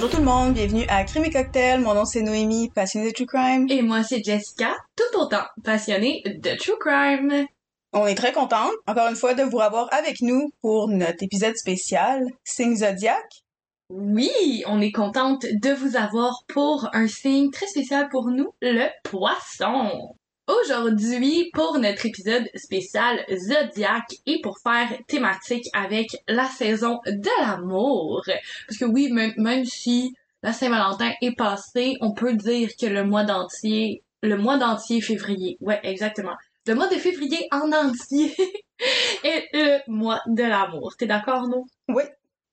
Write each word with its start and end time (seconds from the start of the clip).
Bonjour 0.00 0.12
tout 0.12 0.18
le 0.18 0.26
monde, 0.26 0.54
bienvenue 0.54 0.84
à 0.88 1.02
Crime 1.02 1.24
et 1.24 1.30
Cocktail. 1.30 1.80
Mon 1.80 1.92
nom 1.92 2.04
c'est 2.04 2.22
Noémie, 2.22 2.70
passionnée 2.70 3.08
de 3.08 3.12
True 3.12 3.26
Crime. 3.26 3.66
Et 3.68 3.82
moi, 3.82 4.04
c'est 4.04 4.22
Jessica, 4.22 4.76
tout 4.94 5.18
autant 5.18 5.42
passionnée 5.64 6.22
de 6.24 6.56
True 6.56 6.78
Crime. 6.78 7.46
On 7.92 8.06
est 8.06 8.14
très 8.14 8.30
contente, 8.30 8.70
encore 8.86 9.08
une 9.08 9.16
fois, 9.16 9.34
de 9.34 9.42
vous 9.42 9.58
avoir 9.58 9.92
avec 9.92 10.20
nous 10.20 10.50
pour 10.60 10.86
notre 10.86 11.24
épisode 11.24 11.56
spécial 11.56 12.24
Signe 12.44 12.76
Zodiac. 12.76 13.24
Oui, 13.90 14.62
on 14.68 14.80
est 14.80 14.92
contente 14.92 15.44
de 15.44 15.72
vous 15.72 15.96
avoir 15.96 16.44
pour 16.46 16.88
un 16.92 17.08
signe 17.08 17.50
très 17.50 17.66
spécial 17.66 18.08
pour 18.08 18.28
nous, 18.28 18.52
le 18.62 18.86
poisson. 19.02 20.14
Aujourd'hui, 20.48 21.50
pour 21.52 21.78
notre 21.78 22.06
épisode 22.06 22.48
spécial 22.54 23.22
Zodiac 23.30 24.04
et 24.24 24.40
pour 24.40 24.58
faire 24.58 24.88
thématique 25.06 25.66
avec 25.74 26.16
la 26.26 26.46
saison 26.46 27.00
de 27.04 27.42
l'amour. 27.42 28.22
Parce 28.66 28.78
que 28.78 28.86
oui, 28.86 29.12
même, 29.12 29.64
si 29.66 30.14
la 30.42 30.54
Saint-Valentin 30.54 31.12
est 31.20 31.36
passée, 31.36 31.96
on 32.00 32.14
peut 32.14 32.32
dire 32.32 32.70
que 32.80 32.86
le 32.86 33.04
mois 33.04 33.24
d'entier, 33.24 34.02
le 34.22 34.38
mois 34.38 34.56
d'entier 34.56 35.02
février, 35.02 35.58
ouais, 35.60 35.80
exactement. 35.82 36.36
Le 36.66 36.74
mois 36.74 36.88
de 36.88 36.94
février 36.94 37.46
en 37.52 37.70
entier 37.70 38.34
est 39.24 39.48
le 39.52 39.80
mois 39.86 40.22
de 40.28 40.44
l'amour. 40.44 40.94
T'es 40.96 41.06
d'accord, 41.06 41.46
non? 41.46 41.66
Oui. 41.88 42.04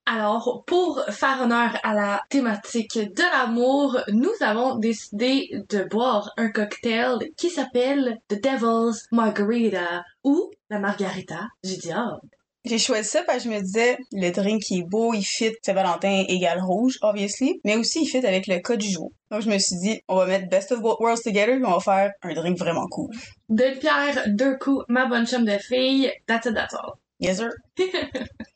Alors, 0.07 0.63
pour 0.67 1.03
faire 1.09 1.41
honneur 1.41 1.79
à 1.81 1.95
la 1.95 2.21
thématique 2.29 2.95
de 2.95 3.23
l'amour, 3.23 3.99
nous 4.13 4.31
avons 4.41 4.75
décidé 4.75 5.63
de 5.69 5.83
boire 5.83 6.31
un 6.37 6.49
cocktail 6.49 7.31
qui 7.37 7.49
s'appelle 7.49 8.19
The 8.27 8.35
Devil's 8.35 9.07
Margarita 9.11 10.03
ou 10.23 10.51
la 10.69 10.77
Margarita 10.77 11.47
du 11.63 11.77
diable. 11.77 12.19
J'ai 12.65 12.77
choisi 12.77 13.09
ça 13.09 13.23
parce 13.23 13.39
que 13.39 13.43
je 13.45 13.55
me 13.55 13.61
disais, 13.61 13.97
le 14.11 14.29
drink 14.31 14.61
qui 14.61 14.79
est 14.79 14.83
beau, 14.83 15.13
il 15.15 15.23
fit 15.23 15.53
Saint-Valentin 15.63 16.25
égale 16.27 16.61
rouge, 16.61 16.99
obviously, 17.01 17.59
mais 17.63 17.75
aussi 17.75 18.03
il 18.03 18.07
fit 18.07 18.25
avec 18.25 18.45
le 18.45 18.59
cas 18.59 18.75
du 18.75 18.89
jour. 18.89 19.11
Donc 19.31 19.41
je 19.41 19.49
me 19.49 19.57
suis 19.57 19.77
dit, 19.77 20.01
on 20.07 20.17
va 20.17 20.27
mettre 20.27 20.49
Best 20.49 20.71
of 20.71 20.81
Both 20.81 20.99
Worlds 20.99 21.21
together 21.23 21.55
et 21.55 21.65
on 21.65 21.71
va 21.71 21.79
faire 21.79 22.11
un 22.21 22.33
drink 22.33 22.59
vraiment 22.59 22.87
cool. 22.91 23.09
Deux 23.49 23.73
pierres, 23.79 24.23
deux 24.27 24.55
coups, 24.57 24.83
ma 24.87 25.07
bonne 25.07 25.25
chum 25.25 25.45
de 25.45 25.57
fille, 25.57 26.11
that's 26.27 26.45
it, 26.45 26.53
that's 26.53 26.75
all. 26.75 26.93
Yes 27.19 27.37
sir. 27.37 27.49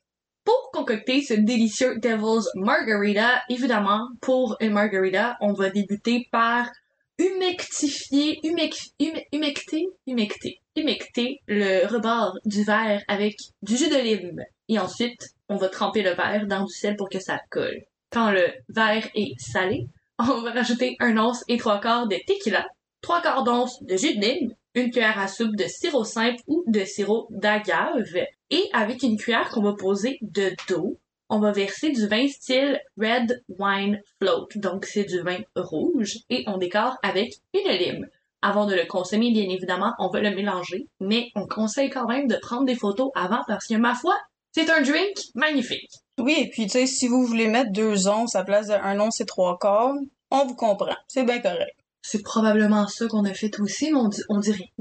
Pour 0.49 0.71
concocter 0.71 1.21
ce 1.21 1.35
délicieux 1.35 1.99
Devil's 1.99 2.49
Margarita, 2.55 3.43
évidemment, 3.49 4.07
pour 4.19 4.57
une 4.59 4.71
margarita, 4.71 5.37
on 5.41 5.53
va 5.53 5.69
débuter 5.69 6.27
par 6.31 6.71
humectifier, 7.19 8.39
humec, 8.43 8.73
hum- 8.99 9.21
humecter, 9.31 9.85
humecter, 10.07 10.59
humecter 10.75 11.37
le 11.47 11.85
rebord 11.85 12.35
du 12.45 12.63
verre 12.63 13.03
avec 13.07 13.35
du 13.61 13.77
jus 13.77 13.89
de 13.89 13.97
lime. 13.97 14.41
Et 14.69 14.79
ensuite, 14.79 15.21
on 15.49 15.57
va 15.57 15.69
tremper 15.69 16.01
le 16.01 16.15
verre 16.15 16.47
dans 16.47 16.65
du 16.65 16.73
sel 16.73 16.95
pour 16.95 17.09
que 17.09 17.19
ça 17.19 17.39
colle. 17.51 17.83
Quand 18.11 18.31
le 18.31 18.47
verre 18.69 19.07
est 19.13 19.39
salé, 19.39 19.85
on 20.17 20.41
va 20.41 20.49
rajouter 20.49 20.95
un 20.99 21.15
once 21.17 21.43
et 21.47 21.57
trois 21.57 21.79
quarts 21.79 22.07
de 22.07 22.17
tequila, 22.25 22.65
trois 23.01 23.21
quarts 23.21 23.43
d'once 23.43 23.83
de 23.83 23.95
jus 23.95 24.17
de 24.17 24.25
lime, 24.25 24.55
une 24.73 24.89
cuillère 24.89 25.19
à 25.19 25.27
soupe 25.27 25.55
de 25.55 25.65
sirop 25.67 26.05
simple 26.05 26.41
ou 26.47 26.63
de 26.65 26.83
sirop 26.85 27.27
d'agave, 27.29 28.15
et 28.49 28.69
avec 28.73 29.03
une 29.03 29.17
cuillère 29.17 29.49
qu'on 29.49 29.61
va 29.61 29.73
poser 29.73 30.17
de 30.21 30.51
dos, 30.67 30.97
on 31.29 31.39
va 31.39 31.51
verser 31.51 31.91
du 31.91 32.07
vin 32.07 32.27
style 32.27 32.79
Red 32.97 33.43
Wine 33.59 34.01
Float, 34.19 34.47
donc 34.55 34.85
c'est 34.85 35.03
du 35.03 35.21
vin 35.21 35.39
rouge, 35.55 36.17
et 36.29 36.43
on 36.47 36.57
décore 36.57 36.97
avec 37.03 37.35
une 37.53 37.71
lime. 37.71 38.07
Avant 38.41 38.65
de 38.65 38.73
le 38.73 38.85
consommer, 38.85 39.31
bien 39.31 39.49
évidemment, 39.49 39.93
on 39.99 40.09
va 40.09 40.21
le 40.21 40.33
mélanger, 40.33 40.87
mais 40.99 41.29
on 41.35 41.45
conseille 41.45 41.89
quand 41.89 42.07
même 42.07 42.27
de 42.27 42.37
prendre 42.37 42.65
des 42.65 42.75
photos 42.75 43.11
avant 43.13 43.41
parce 43.47 43.67
que, 43.67 43.75
ma 43.75 43.93
foi, 43.93 44.17
c'est 44.51 44.69
un 44.69 44.81
drink 44.81 45.17
magnifique. 45.35 45.91
Oui, 46.17 46.35
et 46.39 46.49
puis 46.49 46.63
tu 46.63 46.71
sais, 46.71 46.87
si 46.87 47.07
vous 47.07 47.25
voulez 47.25 47.47
mettre 47.47 47.71
deux 47.71 48.07
onces 48.07 48.35
à 48.35 48.43
place 48.43 48.67
d'un 48.67 48.99
once 48.99 49.21
et 49.21 49.25
trois 49.25 49.57
quarts, 49.59 49.93
on 50.31 50.45
vous 50.45 50.55
comprend. 50.55 50.95
C'est 51.07 51.23
bien 51.23 51.39
correct. 51.39 51.75
C'est 52.01 52.23
probablement 52.23 52.87
ça 52.87 53.07
qu'on 53.07 53.25
a 53.25 53.33
fait 53.33 53.59
aussi, 53.59 53.91
mais 53.91 53.99
on, 53.99 54.07
dit, 54.07 54.21
on 54.29 54.39
dirait. 54.39 54.71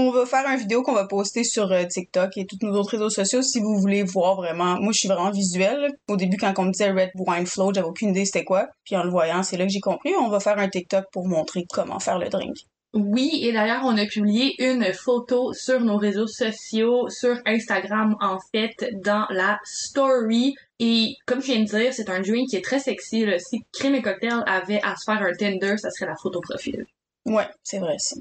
On 0.00 0.12
va 0.12 0.26
faire 0.26 0.48
une 0.48 0.60
vidéo 0.60 0.84
qu'on 0.84 0.94
va 0.94 1.08
poster 1.08 1.42
sur 1.42 1.72
euh, 1.72 1.82
TikTok 1.84 2.36
et 2.36 2.46
tous 2.46 2.56
nos 2.62 2.72
autres 2.78 2.92
réseaux 2.92 3.10
sociaux 3.10 3.42
si 3.42 3.58
vous 3.58 3.76
voulez 3.80 4.04
voir 4.04 4.36
vraiment. 4.36 4.78
Moi, 4.80 4.92
je 4.92 5.00
suis 5.00 5.08
vraiment 5.08 5.32
visuelle. 5.32 5.92
Au 6.06 6.14
début, 6.16 6.36
quand 6.36 6.54
on 6.58 6.66
me 6.66 6.70
disait 6.70 6.92
Red 6.92 7.10
Wine 7.16 7.46
Float, 7.46 7.72
j'avais 7.74 7.88
aucune 7.88 8.10
idée 8.10 8.24
c'était 8.24 8.44
quoi. 8.44 8.68
Puis 8.84 8.94
en 8.94 9.02
le 9.02 9.10
voyant, 9.10 9.42
c'est 9.42 9.56
là 9.56 9.66
que 9.66 9.72
j'ai 9.72 9.80
compris. 9.80 10.12
On 10.20 10.28
va 10.28 10.38
faire 10.38 10.56
un 10.56 10.68
TikTok 10.68 11.06
pour 11.10 11.26
montrer 11.26 11.64
comment 11.68 11.98
faire 11.98 12.20
le 12.20 12.28
drink. 12.28 12.54
Oui, 12.94 13.40
et 13.42 13.52
d'ailleurs, 13.52 13.82
on 13.84 13.98
a 13.98 14.06
publié 14.06 14.54
une 14.62 14.92
photo 14.94 15.52
sur 15.52 15.80
nos 15.80 15.96
réseaux 15.96 16.28
sociaux, 16.28 17.08
sur 17.08 17.36
Instagram 17.44 18.14
en 18.20 18.38
fait, 18.52 18.76
dans 19.02 19.26
la 19.30 19.58
story. 19.64 20.54
Et 20.78 21.16
comme 21.26 21.40
je 21.40 21.46
viens 21.46 21.64
de 21.64 21.68
dire, 21.68 21.92
c'est 21.92 22.08
un 22.08 22.20
drink 22.20 22.50
qui 22.50 22.56
est 22.56 22.64
très 22.64 22.78
sexy. 22.78 23.26
Là. 23.26 23.40
Si 23.40 23.64
Crème 23.72 23.96
et 23.96 24.02
Cocktail 24.02 24.44
avait 24.46 24.80
à 24.84 24.94
se 24.94 25.10
faire 25.10 25.20
un 25.20 25.32
Tinder, 25.32 25.76
ça 25.76 25.90
serait 25.90 26.08
la 26.08 26.16
photo 26.22 26.40
profil. 26.40 26.86
Ouais, 27.26 27.48
c'est 27.64 27.80
vrai, 27.80 27.96
ça. 27.98 28.14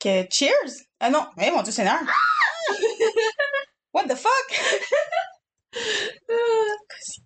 Que 0.00 0.26
cheers! 0.32 0.86
Ah 0.98 1.10
non, 1.10 1.26
mais 1.36 1.50
mon 1.50 1.62
dieu 1.62 1.72
Seigneur! 1.72 2.00
What 3.92 4.04
the 4.08 4.16
fuck? 4.16 4.60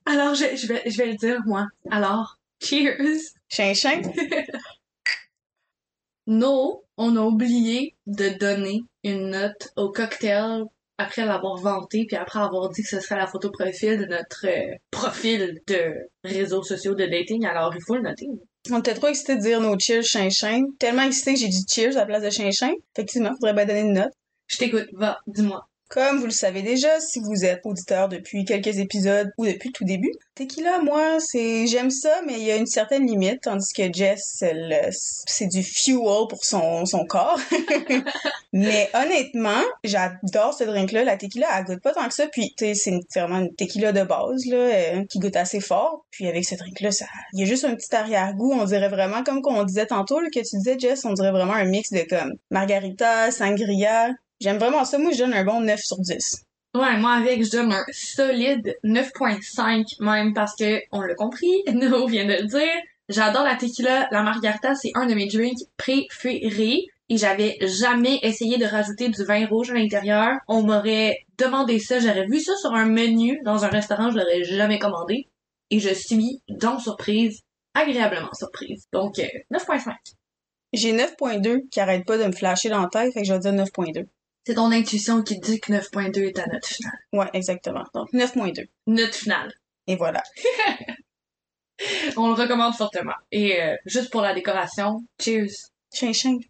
Alors, 0.06 0.34
je, 0.34 0.56
je, 0.56 0.66
vais, 0.66 0.82
je 0.86 0.96
vais 0.98 1.06
le 1.06 1.16
dire, 1.16 1.40
moi. 1.46 1.66
Alors, 1.90 2.38
cheers! 2.60 3.34
Chin 3.48 3.74
chin. 3.74 4.02
No, 6.26 6.84
on 6.96 7.16
a 7.18 7.20
oublié 7.20 7.96
de 8.06 8.30
donner 8.30 8.82
une 9.02 9.28
note 9.28 9.68
au 9.76 9.90
cocktail 9.92 10.64
après 10.98 11.24
l'avoir 11.24 11.56
vanté, 11.56 12.04
puis 12.06 12.16
après 12.16 12.38
avoir 12.38 12.70
dit 12.70 12.82
que 12.82 12.88
ce 12.88 13.00
serait 13.00 13.16
la 13.16 13.26
photo 13.26 13.50
profil 13.50 13.98
de 13.98 14.06
notre 14.06 14.46
euh, 14.46 14.74
profil 14.90 15.60
de 15.66 15.94
réseaux 16.22 16.62
sociaux 16.62 16.94
de 16.94 17.04
dating, 17.04 17.44
alors 17.46 17.74
il 17.74 17.82
faut 17.82 17.96
le 17.96 18.02
noter. 18.02 18.28
On 18.70 18.78
était 18.78 18.94
trop 18.94 19.08
excités 19.08 19.36
de 19.36 19.40
dire 19.42 19.60
nos 19.60 19.78
cheers 19.78 20.04
chin 20.04 20.30
chin. 20.30 20.62
Tellement 20.78 21.02
excité 21.02 21.34
que 21.34 21.40
j'ai 21.40 21.48
dit 21.48 21.64
cheers 21.68 21.96
à 21.96 22.00
la 22.00 22.06
place 22.06 22.22
de 22.22 22.30
chin 22.30 22.50
chin. 22.50 22.72
Effectivement, 22.96 23.32
faudrait 23.40 23.54
bien 23.54 23.66
donner 23.66 23.80
une 23.80 23.92
note. 23.92 24.12
Je 24.46 24.56
t'écoute, 24.56 24.88
va, 24.92 25.18
dis-moi. 25.26 25.68
Comme 25.88 26.18
vous 26.18 26.26
le 26.26 26.32
savez 26.32 26.62
déjà, 26.62 26.98
si 27.00 27.20
vous 27.20 27.44
êtes 27.44 27.60
auditeur 27.64 28.08
depuis 28.08 28.44
quelques 28.44 28.78
épisodes 28.78 29.30
ou 29.38 29.46
depuis 29.46 29.70
tout 29.70 29.84
début, 29.84 30.12
tequila, 30.34 30.78
moi, 30.80 31.18
c'est 31.20 31.66
j'aime 31.66 31.90
ça, 31.90 32.22
mais 32.26 32.34
il 32.34 32.44
y 32.44 32.50
a 32.50 32.56
une 32.56 32.66
certaine 32.66 33.06
limite, 33.06 33.42
tandis 33.42 33.72
que 33.72 33.92
Jess, 33.92 34.42
c'est 35.26 35.46
du 35.46 35.62
fuel 35.62 36.26
pour 36.28 36.44
son, 36.44 36.84
son 36.86 37.04
corps. 37.04 37.38
mais 38.52 38.90
honnêtement, 38.94 39.62
j'adore 39.84 40.54
ce 40.54 40.64
drink-là. 40.64 41.04
La 41.04 41.16
tequila, 41.16 41.46
elle 41.56 41.64
goûte 41.64 41.82
pas 41.82 41.92
tant 41.92 42.08
que 42.08 42.14
ça, 42.14 42.26
puis 42.28 42.54
c'est 42.58 42.98
vraiment 43.14 43.38
une 43.38 43.54
tequila 43.54 43.92
de 43.92 44.02
base, 44.02 44.46
là, 44.46 44.56
euh, 44.56 45.04
qui 45.08 45.18
goûte 45.18 45.36
assez 45.36 45.60
fort. 45.60 46.06
Puis 46.10 46.26
avec 46.26 46.44
ce 46.44 46.54
drink-là, 46.56 46.90
ça, 46.90 47.06
il 47.34 47.40
y 47.40 47.42
a 47.42 47.46
juste 47.46 47.64
un 47.64 47.74
petit 47.74 47.94
arrière-goût. 47.94 48.52
On 48.52 48.64
dirait 48.64 48.88
vraiment, 48.88 49.22
comme 49.22 49.42
qu'on 49.42 49.62
disait 49.64 49.86
tantôt, 49.86 50.18
que 50.32 50.40
tu 50.40 50.56
disais, 50.56 50.76
Jess, 50.78 51.04
on 51.04 51.12
dirait 51.12 51.30
vraiment 51.30 51.54
un 51.54 51.66
mix 51.66 51.90
de 51.92 52.04
comme 52.08 52.32
margarita, 52.50 53.30
sangria, 53.30 54.10
J'aime 54.44 54.58
vraiment 54.58 54.84
ça. 54.84 54.98
Moi, 54.98 55.10
je 55.12 55.20
donne 55.20 55.32
un 55.32 55.42
bon 55.42 55.62
9 55.62 55.80
sur 55.80 55.98
10. 55.98 56.44
Ouais, 56.74 56.98
moi 56.98 57.12
avec, 57.12 57.42
je 57.42 57.50
donne 57.50 57.72
un 57.72 57.82
solide 57.92 58.76
9.5 58.84 60.02
même 60.02 60.34
parce 60.34 60.54
que, 60.54 60.82
on 60.92 61.00
l'a 61.00 61.14
compris, 61.14 61.62
No 61.72 62.06
vient 62.06 62.26
de 62.26 62.42
le 62.42 62.46
dire, 62.46 62.82
j'adore 63.08 63.44
la 63.44 63.56
tequila, 63.56 64.06
la 64.10 64.22
margarita, 64.22 64.74
c'est 64.74 64.90
un 64.96 65.06
de 65.06 65.14
mes 65.14 65.28
drinks 65.28 65.62
préférés 65.78 66.84
et 67.08 67.16
j'avais 67.16 67.56
jamais 67.62 68.18
essayé 68.22 68.58
de 68.58 68.66
rajouter 68.66 69.08
du 69.08 69.24
vin 69.24 69.46
rouge 69.46 69.70
à 69.70 69.74
l'intérieur. 69.74 70.36
On 70.46 70.62
m'aurait 70.62 71.24
demandé 71.38 71.78
ça, 71.78 71.98
j'aurais 72.00 72.26
vu 72.26 72.40
ça 72.40 72.54
sur 72.56 72.74
un 72.74 72.84
menu 72.84 73.40
dans 73.46 73.64
un 73.64 73.68
restaurant, 73.68 74.10
je 74.10 74.18
l'aurais 74.18 74.44
jamais 74.44 74.78
commandé 74.78 75.30
et 75.70 75.78
je 75.78 75.94
suis, 75.94 76.42
donc 76.50 76.82
surprise, 76.82 77.40
agréablement 77.72 78.34
surprise. 78.34 78.88
Donc, 78.92 79.18
euh, 79.20 79.26
9.5. 79.50 79.94
J'ai 80.74 80.92
9.2 80.92 81.66
qui 81.70 81.80
arrête 81.80 82.04
pas 82.04 82.18
de 82.18 82.24
me 82.24 82.32
flasher 82.32 82.68
dans 82.68 82.82
la 82.82 82.88
tête, 82.88 83.14
fait 83.14 83.22
que 83.22 83.26
je 83.26 83.32
vais 83.32 83.38
dire 83.38 83.52
9.2. 83.52 84.06
C'est 84.46 84.54
ton 84.54 84.70
intuition 84.72 85.22
qui 85.22 85.38
dit 85.38 85.58
que 85.58 85.72
9.2 85.72 86.28
est 86.28 86.32
ta 86.32 86.46
note 86.46 86.66
finale. 86.66 86.98
Ouais, 87.12 87.30
exactement. 87.32 87.84
Donc 87.94 88.12
9.2. 88.12 88.66
Note 88.86 89.14
finale. 89.14 89.52
Et 89.86 89.96
voilà. 89.96 90.22
On 92.16 92.28
le 92.28 92.34
recommande 92.34 92.74
fortement. 92.74 93.14
Et 93.32 93.62
euh, 93.62 93.74
juste 93.86 94.10
pour 94.10 94.20
la 94.20 94.34
décoration, 94.34 95.00
cheers! 95.20 95.70
Ching 95.92 96.12
ching. 96.12 96.44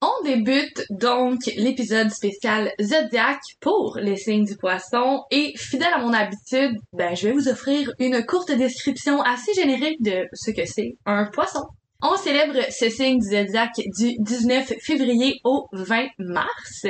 On 0.00 0.24
débute 0.24 0.84
donc 0.90 1.40
l'épisode 1.56 2.10
spécial 2.10 2.72
Zodiac 2.80 3.40
pour 3.60 3.98
les 4.00 4.16
signes 4.16 4.44
du 4.44 4.56
poisson 4.56 5.24
et 5.32 5.52
fidèle 5.56 5.92
à 5.92 5.98
mon 5.98 6.12
habitude, 6.12 6.78
ben 6.92 7.16
je 7.16 7.26
vais 7.26 7.32
vous 7.32 7.48
offrir 7.48 7.92
une 7.98 8.24
courte 8.24 8.52
description 8.52 9.20
assez 9.22 9.52
générique 9.54 10.00
de 10.00 10.28
ce 10.32 10.52
que 10.52 10.66
c'est 10.66 10.96
un 11.04 11.24
poisson. 11.26 11.66
On 12.00 12.16
célèbre 12.16 12.60
ce 12.70 12.88
signe 12.90 13.18
du 13.18 13.26
Zodiac 13.26 13.72
du 13.74 14.14
19 14.20 14.72
février 14.80 15.40
au 15.42 15.66
20 15.72 16.06
mars. 16.18 16.86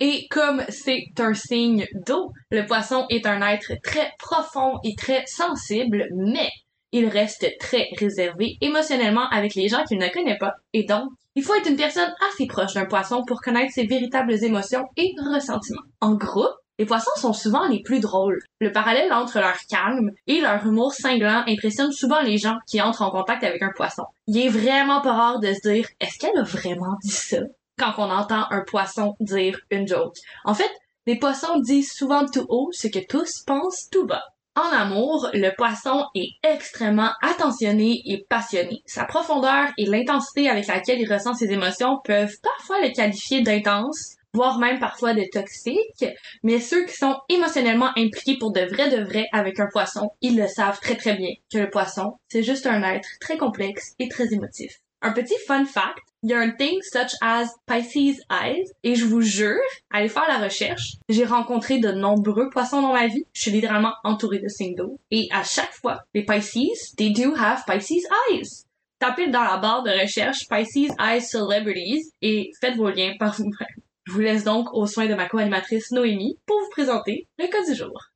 Et 0.00 0.26
comme 0.30 0.62
c'est 0.70 1.04
un 1.18 1.34
signe 1.34 1.86
d'eau, 2.06 2.32
le 2.50 2.64
poisson 2.64 3.04
est 3.10 3.26
un 3.26 3.42
être 3.46 3.74
très 3.82 4.12
profond 4.18 4.78
et 4.82 4.94
très 4.96 5.26
sensible, 5.26 6.06
mais 6.14 6.48
il 6.90 7.06
reste 7.06 7.46
très 7.60 7.88
réservé 7.98 8.56
émotionnellement 8.62 9.28
avec 9.28 9.54
les 9.54 9.68
gens 9.68 9.84
qu'il 9.84 9.98
ne 9.98 10.08
connaît 10.08 10.38
pas. 10.38 10.54
Et 10.72 10.84
donc, 10.84 11.10
il 11.34 11.42
faut 11.42 11.54
être 11.54 11.68
une 11.68 11.76
personne 11.76 12.14
assez 12.30 12.46
proche 12.46 12.72
d'un 12.72 12.86
poisson 12.86 13.24
pour 13.26 13.42
connaître 13.42 13.74
ses 13.74 13.84
véritables 13.84 14.42
émotions 14.42 14.84
et 14.96 15.12
ressentiments. 15.34 15.82
En 16.00 16.14
groupe, 16.14 16.56
Les 16.78 16.84
poissons 16.84 17.10
sont 17.16 17.32
souvent 17.32 17.66
les 17.68 17.82
plus 17.82 18.00
drôles. 18.00 18.42
Le 18.60 18.70
parallèle 18.70 19.12
entre 19.12 19.38
leur 19.38 19.56
calme 19.68 20.10
et 20.26 20.40
leur 20.40 20.64
humour 20.66 20.92
cinglant 20.92 21.42
impressionne 21.46 21.92
souvent 21.92 22.20
les 22.20 22.36
gens 22.36 22.58
qui 22.66 22.82
entrent 22.82 23.02
en 23.02 23.10
contact 23.10 23.44
avec 23.44 23.62
un 23.62 23.72
poisson. 23.74 24.04
Il 24.26 24.36
est 24.38 24.48
vraiment 24.48 25.00
pas 25.00 25.14
rare 25.14 25.40
de 25.40 25.54
se 25.54 25.68
dire 25.68 25.88
est-ce 26.00 26.18
qu'elle 26.18 26.38
a 26.38 26.42
vraiment 26.42 26.96
dit 27.02 27.10
ça? 27.10 27.38
Quand 27.78 27.94
on 27.98 28.10
entend 28.10 28.44
un 28.50 28.62
poisson 28.62 29.14
dire 29.20 29.58
une 29.70 29.88
joke. 29.88 30.16
En 30.44 30.54
fait, 30.54 30.70
les 31.06 31.18
poissons 31.18 31.60
disent 31.60 31.92
souvent 31.92 32.26
tout 32.26 32.44
haut 32.48 32.68
ce 32.72 32.88
que 32.88 32.98
tous 32.98 33.42
pensent 33.46 33.88
tout 33.90 34.06
bas. 34.06 34.24
En 34.56 34.68
amour, 34.72 35.28
le 35.34 35.54
poisson 35.54 36.06
est 36.14 36.30
extrêmement 36.42 37.12
attentionné 37.22 38.00
et 38.06 38.24
passionné. 38.28 38.82
Sa 38.86 39.04
profondeur 39.04 39.68
et 39.76 39.84
l'intensité 39.84 40.48
avec 40.48 40.66
laquelle 40.66 41.00
il 41.00 41.12
ressent 41.12 41.34
ses 41.34 41.52
émotions 41.52 42.00
peuvent 42.04 42.34
parfois 42.42 42.80
le 42.80 42.92
qualifier 42.94 43.42
d'intense, 43.42 44.15
voire 44.36 44.58
même 44.58 44.78
parfois 44.78 45.14
de 45.14 45.24
toxique, 45.32 46.04
mais 46.42 46.60
ceux 46.60 46.84
qui 46.84 46.94
sont 46.94 47.16
émotionnellement 47.30 47.90
impliqués 47.96 48.36
pour 48.38 48.52
de 48.52 48.60
vrai 48.60 48.90
de 48.90 49.02
vrai 49.02 49.26
avec 49.32 49.58
un 49.58 49.68
poisson, 49.72 50.10
ils 50.20 50.36
le 50.36 50.46
savent 50.46 50.78
très 50.78 50.96
très 50.96 51.16
bien 51.16 51.30
que 51.50 51.58
le 51.58 51.70
poisson, 51.70 52.18
c'est 52.28 52.42
juste 52.42 52.66
un 52.66 52.82
être 52.82 53.08
très 53.18 53.38
complexe 53.38 53.94
et 53.98 54.08
très 54.08 54.34
émotif. 54.34 54.72
Un 55.00 55.12
petit 55.12 55.36
fun 55.46 55.64
fact, 55.64 56.02
il 56.22 56.30
y 56.30 56.34
a 56.34 56.38
un 56.38 56.50
thing 56.50 56.78
such 56.82 57.12
as 57.22 57.54
Pisces 57.66 58.20
eyes 58.30 58.64
et 58.82 58.94
je 58.94 59.06
vous 59.06 59.22
jure, 59.22 59.56
allez 59.90 60.08
faire 60.08 60.28
la 60.28 60.38
recherche. 60.38 60.96
J'ai 61.08 61.24
rencontré 61.24 61.78
de 61.78 61.92
nombreux 61.92 62.50
poissons 62.50 62.82
dans 62.82 62.92
ma 62.92 63.06
vie. 63.06 63.24
Je 63.32 63.42
suis 63.42 63.50
littéralement 63.50 63.94
entourée 64.04 64.40
de 64.40 64.48
signes. 64.48 64.76
Et 65.10 65.28
à 65.32 65.44
chaque 65.44 65.72
fois, 65.72 66.00
les 66.14 66.24
Pisces, 66.24 66.94
they 66.96 67.10
do 67.10 67.34
have 67.36 67.64
Pisces 67.66 68.06
eyes. 68.30 68.64
Tapez 68.98 69.28
dans 69.28 69.44
la 69.44 69.58
barre 69.58 69.82
de 69.82 69.90
recherche 69.90 70.48
Pisces 70.48 70.92
eyes 70.98 71.22
celebrities 71.22 72.10
et 72.20 72.50
faites 72.60 72.76
vos 72.76 72.90
liens 72.90 73.14
par 73.18 73.34
vous-même. 73.34 73.85
Je 74.06 74.12
vous 74.12 74.20
laisse 74.20 74.44
donc 74.44 74.72
aux 74.72 74.86
soins 74.86 75.08
de 75.08 75.14
ma 75.14 75.28
co-animatrice 75.28 75.90
Noémie 75.90 76.38
pour 76.46 76.60
vous 76.60 76.70
présenter 76.70 77.26
le 77.38 77.48
cas 77.48 77.64
du 77.64 77.74
jour. 77.74 78.12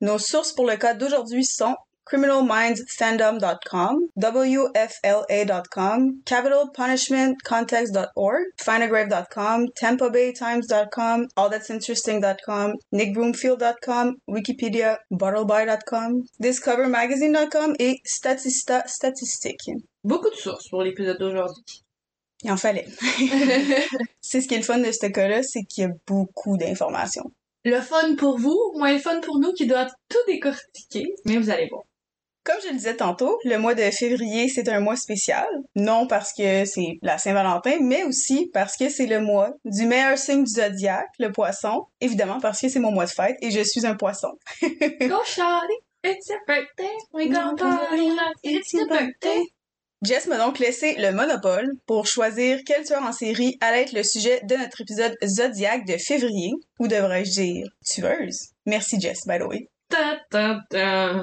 Nos 0.00 0.18
sources 0.18 0.52
pour 0.52 0.66
le 0.66 0.76
cas 0.76 0.94
d'aujourd'hui 0.94 1.44
sont 1.44 1.74
criminalmindsfandom.com, 2.04 4.08
WFLA.com, 4.16 6.20
capitalpunishmentcontext.org, 6.24 8.44
findagrave.com, 8.58 9.68
tampabaytimes.com, 9.74 11.26
allthat'sinteresting.com, 11.36 12.74
nickbroomfield.com, 12.92 14.16
Wikipedia, 14.28 14.98
bottleby.com, 15.10 16.22
discovermagazine.com 16.40 17.74
et 17.78 18.00
Statista 18.04 18.86
Statistique. 18.86 19.70
Beaucoup 20.04 20.30
de 20.30 20.36
sources 20.36 20.68
pour 20.68 20.82
l'épisode 20.82 21.18
d'aujourd'hui. 21.18 21.83
Il 22.44 22.52
en 22.52 22.56
fallait. 22.58 22.86
c'est 24.20 24.42
ce 24.42 24.48
qui 24.48 24.54
est 24.54 24.58
le 24.58 24.62
fun 24.62 24.78
de 24.78 24.92
ce 24.92 25.06
cas-là, 25.06 25.42
c'est 25.42 25.64
qu'il 25.64 25.84
y 25.84 25.86
a 25.86 25.90
beaucoup 26.06 26.58
d'informations. 26.58 27.32
Le 27.64 27.80
fun 27.80 28.14
pour 28.16 28.38
vous, 28.38 28.58
moins 28.76 28.92
le 28.92 28.98
fun 28.98 29.20
pour 29.20 29.38
nous 29.38 29.54
qui 29.54 29.66
doit 29.66 29.86
tout 30.10 30.18
décortiquer, 30.26 31.06
mais 31.24 31.38
vous 31.38 31.48
allez 31.48 31.66
voir. 31.70 31.84
Comme 32.44 32.56
je 32.62 32.68
le 32.68 32.74
disais 32.74 32.96
tantôt, 32.96 33.38
le 33.44 33.56
mois 33.56 33.74
de 33.74 33.90
février, 33.90 34.50
c'est 34.50 34.68
un 34.68 34.80
mois 34.80 34.96
spécial. 34.96 35.46
Non 35.74 36.06
parce 36.06 36.34
que 36.34 36.66
c'est 36.66 36.98
la 37.00 37.16
Saint-Valentin, 37.16 37.78
mais 37.80 38.04
aussi 38.04 38.50
parce 38.52 38.76
que 38.76 38.90
c'est 38.90 39.06
le 39.06 39.20
mois 39.20 39.52
du 39.64 39.86
meilleur 39.86 40.18
signe 40.18 40.44
du 40.44 40.52
zodiaque, 40.52 41.08
le 41.18 41.32
poisson. 41.32 41.86
Évidemment 42.02 42.40
parce 42.40 42.60
que 42.60 42.68
c'est 42.68 42.80
mon 42.80 42.92
mois 42.92 43.06
de 43.06 43.10
fête 43.10 43.38
et 43.40 43.50
je 43.50 43.60
suis 43.60 43.86
un 43.86 43.94
poisson. 43.94 44.32
Go 44.62 45.22
shawty, 45.24 45.72
it's 46.04 46.28
your 46.28 46.40
birthday, 46.46 46.94
we 47.14 47.30
gon' 47.30 47.56
party 47.56 48.10
like 48.10 48.36
it's 48.42 48.74
your 48.74 48.88
birthday. 48.88 49.42
Jess 50.02 50.26
m'a 50.26 50.38
donc 50.38 50.58
laissé 50.58 50.96
le 50.98 51.12
monopole 51.12 51.72
pour 51.86 52.06
choisir 52.06 52.60
quel 52.66 52.84
tueur 52.84 53.02
en 53.02 53.12
série 53.12 53.56
allait 53.60 53.82
être 53.82 53.92
le 53.92 54.02
sujet 54.02 54.40
de 54.44 54.56
notre 54.56 54.82
épisode 54.82 55.16
Zodiac 55.24 55.86
de 55.86 55.96
février, 55.96 56.52
ou 56.78 56.88
devrais-je 56.88 57.30
dire 57.30 57.66
tueuse. 57.86 58.48
Merci 58.66 59.00
Jess, 59.00 59.26
by 59.26 59.38
the 59.38 59.44
way. 59.44 59.68
Ta, 59.88 60.18
ta, 60.30 60.60
ta. 60.68 61.22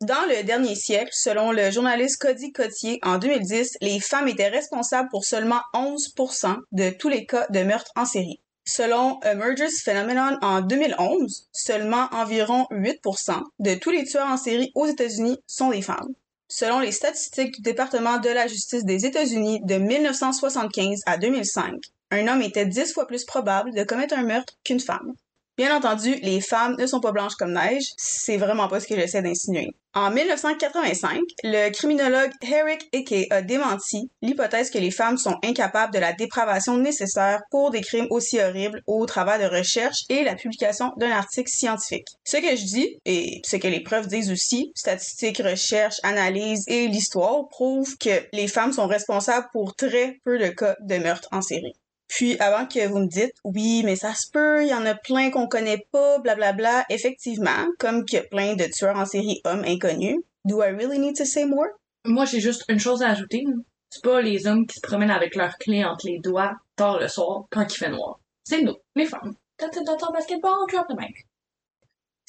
Dans 0.00 0.26
le 0.26 0.42
dernier 0.42 0.74
siècle, 0.74 1.12
selon 1.12 1.52
le 1.52 1.70
journaliste 1.70 2.20
Cody 2.20 2.50
Cotier, 2.50 2.98
en 3.02 3.18
2010, 3.18 3.76
les 3.80 4.00
femmes 4.00 4.28
étaient 4.28 4.48
responsables 4.48 5.08
pour 5.10 5.24
seulement 5.24 5.60
11% 5.74 6.56
de 6.72 6.90
tous 6.90 7.08
les 7.08 7.24
cas 7.24 7.46
de 7.50 7.62
meurtre 7.62 7.92
en 7.94 8.04
série. 8.04 8.41
Selon 8.64 9.18
A 9.22 9.34
Murders 9.34 9.72
Phenomenon 9.82 10.38
en 10.40 10.60
2011, 10.60 11.48
seulement 11.50 12.08
environ 12.12 12.66
8% 12.70 13.42
de 13.58 13.74
tous 13.74 13.90
les 13.90 14.04
tueurs 14.04 14.28
en 14.28 14.36
série 14.36 14.70
aux 14.76 14.86
États-Unis 14.86 15.38
sont 15.48 15.70
des 15.70 15.82
femmes. 15.82 16.14
Selon 16.46 16.78
les 16.78 16.92
statistiques 16.92 17.56
du 17.56 17.62
département 17.62 18.18
de 18.18 18.28
la 18.28 18.46
justice 18.46 18.84
des 18.84 19.04
États-Unis 19.04 19.60
de 19.64 19.76
1975 19.76 21.00
à 21.06 21.18
2005, 21.18 21.74
un 22.12 22.28
homme 22.28 22.42
était 22.42 22.66
10 22.66 22.92
fois 22.92 23.06
plus 23.06 23.24
probable 23.24 23.74
de 23.74 23.82
commettre 23.82 24.16
un 24.16 24.22
meurtre 24.22 24.54
qu'une 24.62 24.78
femme. 24.78 25.14
Bien 25.58 25.76
entendu, 25.76 26.14
les 26.22 26.40
femmes 26.40 26.76
ne 26.78 26.86
sont 26.86 27.00
pas 27.00 27.12
blanches 27.12 27.34
comme 27.34 27.52
neige, 27.52 27.84
c'est 27.98 28.38
vraiment 28.38 28.68
pas 28.68 28.80
ce 28.80 28.86
que 28.86 28.96
j'essaie 28.96 29.20
d'insinuer. 29.20 29.68
En 29.94 30.10
1985, 30.10 31.20
le 31.44 31.68
criminologue 31.68 32.30
Eric 32.40 32.88
Eke 32.94 33.30
a 33.30 33.42
démenti 33.42 34.10
l'hypothèse 34.22 34.70
que 34.70 34.78
les 34.78 34.90
femmes 34.90 35.18
sont 35.18 35.36
incapables 35.44 35.92
de 35.92 35.98
la 35.98 36.14
dépravation 36.14 36.78
nécessaire 36.78 37.42
pour 37.50 37.70
des 37.70 37.82
crimes 37.82 38.06
aussi 38.08 38.40
horribles 38.40 38.82
au 38.86 39.04
travers 39.04 39.38
de 39.38 39.54
recherches 39.54 40.04
et 40.08 40.24
la 40.24 40.36
publication 40.36 40.92
d'un 40.96 41.10
article 41.10 41.50
scientifique. 41.50 42.08
Ce 42.24 42.38
que 42.38 42.56
je 42.56 42.64
dis, 42.64 42.96
et 43.04 43.42
ce 43.44 43.56
que 43.56 43.68
les 43.68 43.82
preuves 43.82 44.06
disent 44.06 44.32
aussi, 44.32 44.72
statistiques, 44.74 45.42
recherches, 45.44 46.00
analyses 46.02 46.64
et 46.68 46.88
l'histoire 46.88 47.46
prouvent 47.50 47.98
que 47.98 48.26
les 48.32 48.48
femmes 48.48 48.72
sont 48.72 48.86
responsables 48.86 49.48
pour 49.52 49.74
très 49.76 50.18
peu 50.24 50.38
de 50.38 50.48
cas 50.48 50.76
de 50.80 50.96
meurtre 50.96 51.28
en 51.32 51.42
série. 51.42 51.74
Puis 52.14 52.38
avant 52.40 52.66
que 52.66 52.86
vous 52.88 52.98
me 52.98 53.06
dites 53.06 53.32
oui, 53.42 53.80
mais 53.86 53.96
ça 53.96 54.12
se 54.12 54.30
peut, 54.30 54.62
il 54.62 54.68
y 54.68 54.74
en 54.74 54.84
a 54.84 54.94
plein 54.94 55.30
qu'on 55.30 55.48
connaît 55.48 55.86
pas, 55.92 56.18
blablabla, 56.18 56.84
effectivement, 56.90 57.66
comme 57.78 58.04
qu'il 58.04 58.18
y 58.18 58.20
a 58.20 58.24
plein 58.24 58.54
de 58.54 58.64
tueurs 58.64 58.96
en 58.96 59.06
série 59.06 59.40
hommes 59.46 59.64
inconnus. 59.64 60.18
Do 60.44 60.62
I 60.62 60.72
really 60.72 60.98
need 60.98 61.16
to 61.16 61.24
say 61.24 61.46
more? 61.46 61.68
Moi, 62.04 62.26
j'ai 62.26 62.40
juste 62.40 62.64
une 62.68 62.78
chose 62.78 63.02
à 63.02 63.08
ajouter. 63.08 63.44
C'est 63.88 64.04
pas 64.04 64.20
les 64.20 64.46
hommes 64.46 64.66
qui 64.66 64.76
se 64.76 64.82
promènent 64.82 65.10
avec 65.10 65.34
leurs 65.36 65.56
clés 65.56 65.86
entre 65.86 66.06
les 66.06 66.18
doigts 66.18 66.52
tard 66.76 67.00
le 67.00 67.08
soir 67.08 67.44
quand 67.50 67.64
il 67.72 67.78
fait 67.78 67.90
noir. 67.90 68.20
C'est 68.44 68.60
nous, 68.60 68.76
les 68.94 69.06
femmes. 69.06 69.34
That's 69.56 69.78
all 69.78 70.12
basketball, 70.12 70.66
drop 70.68 70.88
the 70.88 70.96
mic. 70.98 71.26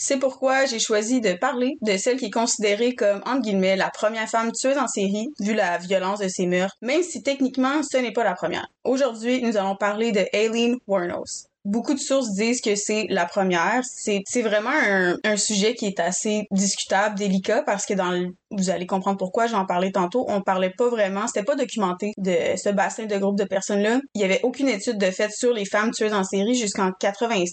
C'est 0.05 0.19
pourquoi 0.19 0.65
j'ai 0.65 0.79
choisi 0.79 1.21
de 1.21 1.31
parler 1.31 1.77
de 1.81 1.95
celle 1.95 2.17
qui 2.17 2.25
est 2.25 2.29
considérée 2.29 2.93
comme, 2.93 3.21
entre 3.25 3.39
guillemets, 3.39 3.77
la 3.77 3.89
première 3.89 4.27
femme 4.27 4.51
tueuse 4.51 4.77
en 4.77 4.89
série, 4.89 5.29
vu 5.39 5.53
la 5.53 5.77
violence 5.77 6.19
de 6.19 6.27
ses 6.27 6.45
meurtres, 6.45 6.75
même 6.81 7.03
si 7.03 7.23
techniquement 7.23 7.81
ce 7.89 7.95
n'est 7.95 8.11
pas 8.11 8.25
la 8.25 8.33
première. 8.33 8.67
Aujourd'hui, 8.83 9.41
nous 9.41 9.55
allons 9.55 9.77
parler 9.77 10.11
de 10.11 10.25
Aileen 10.33 10.75
Wuornos. 10.87 11.47
Beaucoup 11.63 11.93
de 11.93 11.99
sources 11.99 12.33
disent 12.33 12.59
que 12.59 12.75
c'est 12.75 13.05
la 13.07 13.25
première. 13.25 13.79
C'est, 13.85 14.41
vraiment 14.41 14.71
un, 14.73 15.15
un 15.23 15.37
sujet 15.37 15.73
qui 15.73 15.85
est 15.85 16.01
assez 16.01 16.47
discutable, 16.51 17.17
délicat, 17.17 17.63
parce 17.63 17.85
que 17.85 17.93
dans 17.93 18.11
le, 18.11 18.35
vous 18.51 18.69
allez 18.69 18.85
comprendre 18.85 19.17
pourquoi 19.17 19.47
j'en 19.47 19.65
parlais 19.65 19.93
tantôt, 19.93 20.25
on 20.27 20.41
parlait 20.41 20.73
pas 20.77 20.89
vraiment, 20.89 21.27
c'était 21.27 21.43
pas 21.43 21.55
documenté 21.55 22.11
de 22.17 22.35
ce 22.57 22.67
bassin 22.67 23.05
de 23.05 23.17
groupe 23.17 23.37
de 23.37 23.45
personnes-là. 23.45 24.01
Il 24.15 24.21
y 24.21 24.25
avait 24.25 24.41
aucune 24.43 24.67
étude 24.67 24.97
de 24.97 25.11
fait 25.11 25.31
sur 25.31 25.53
les 25.53 25.63
femmes 25.63 25.91
tueuses 25.91 26.13
en 26.13 26.25
série 26.25 26.55
jusqu'en 26.55 26.91
80, 26.91 27.43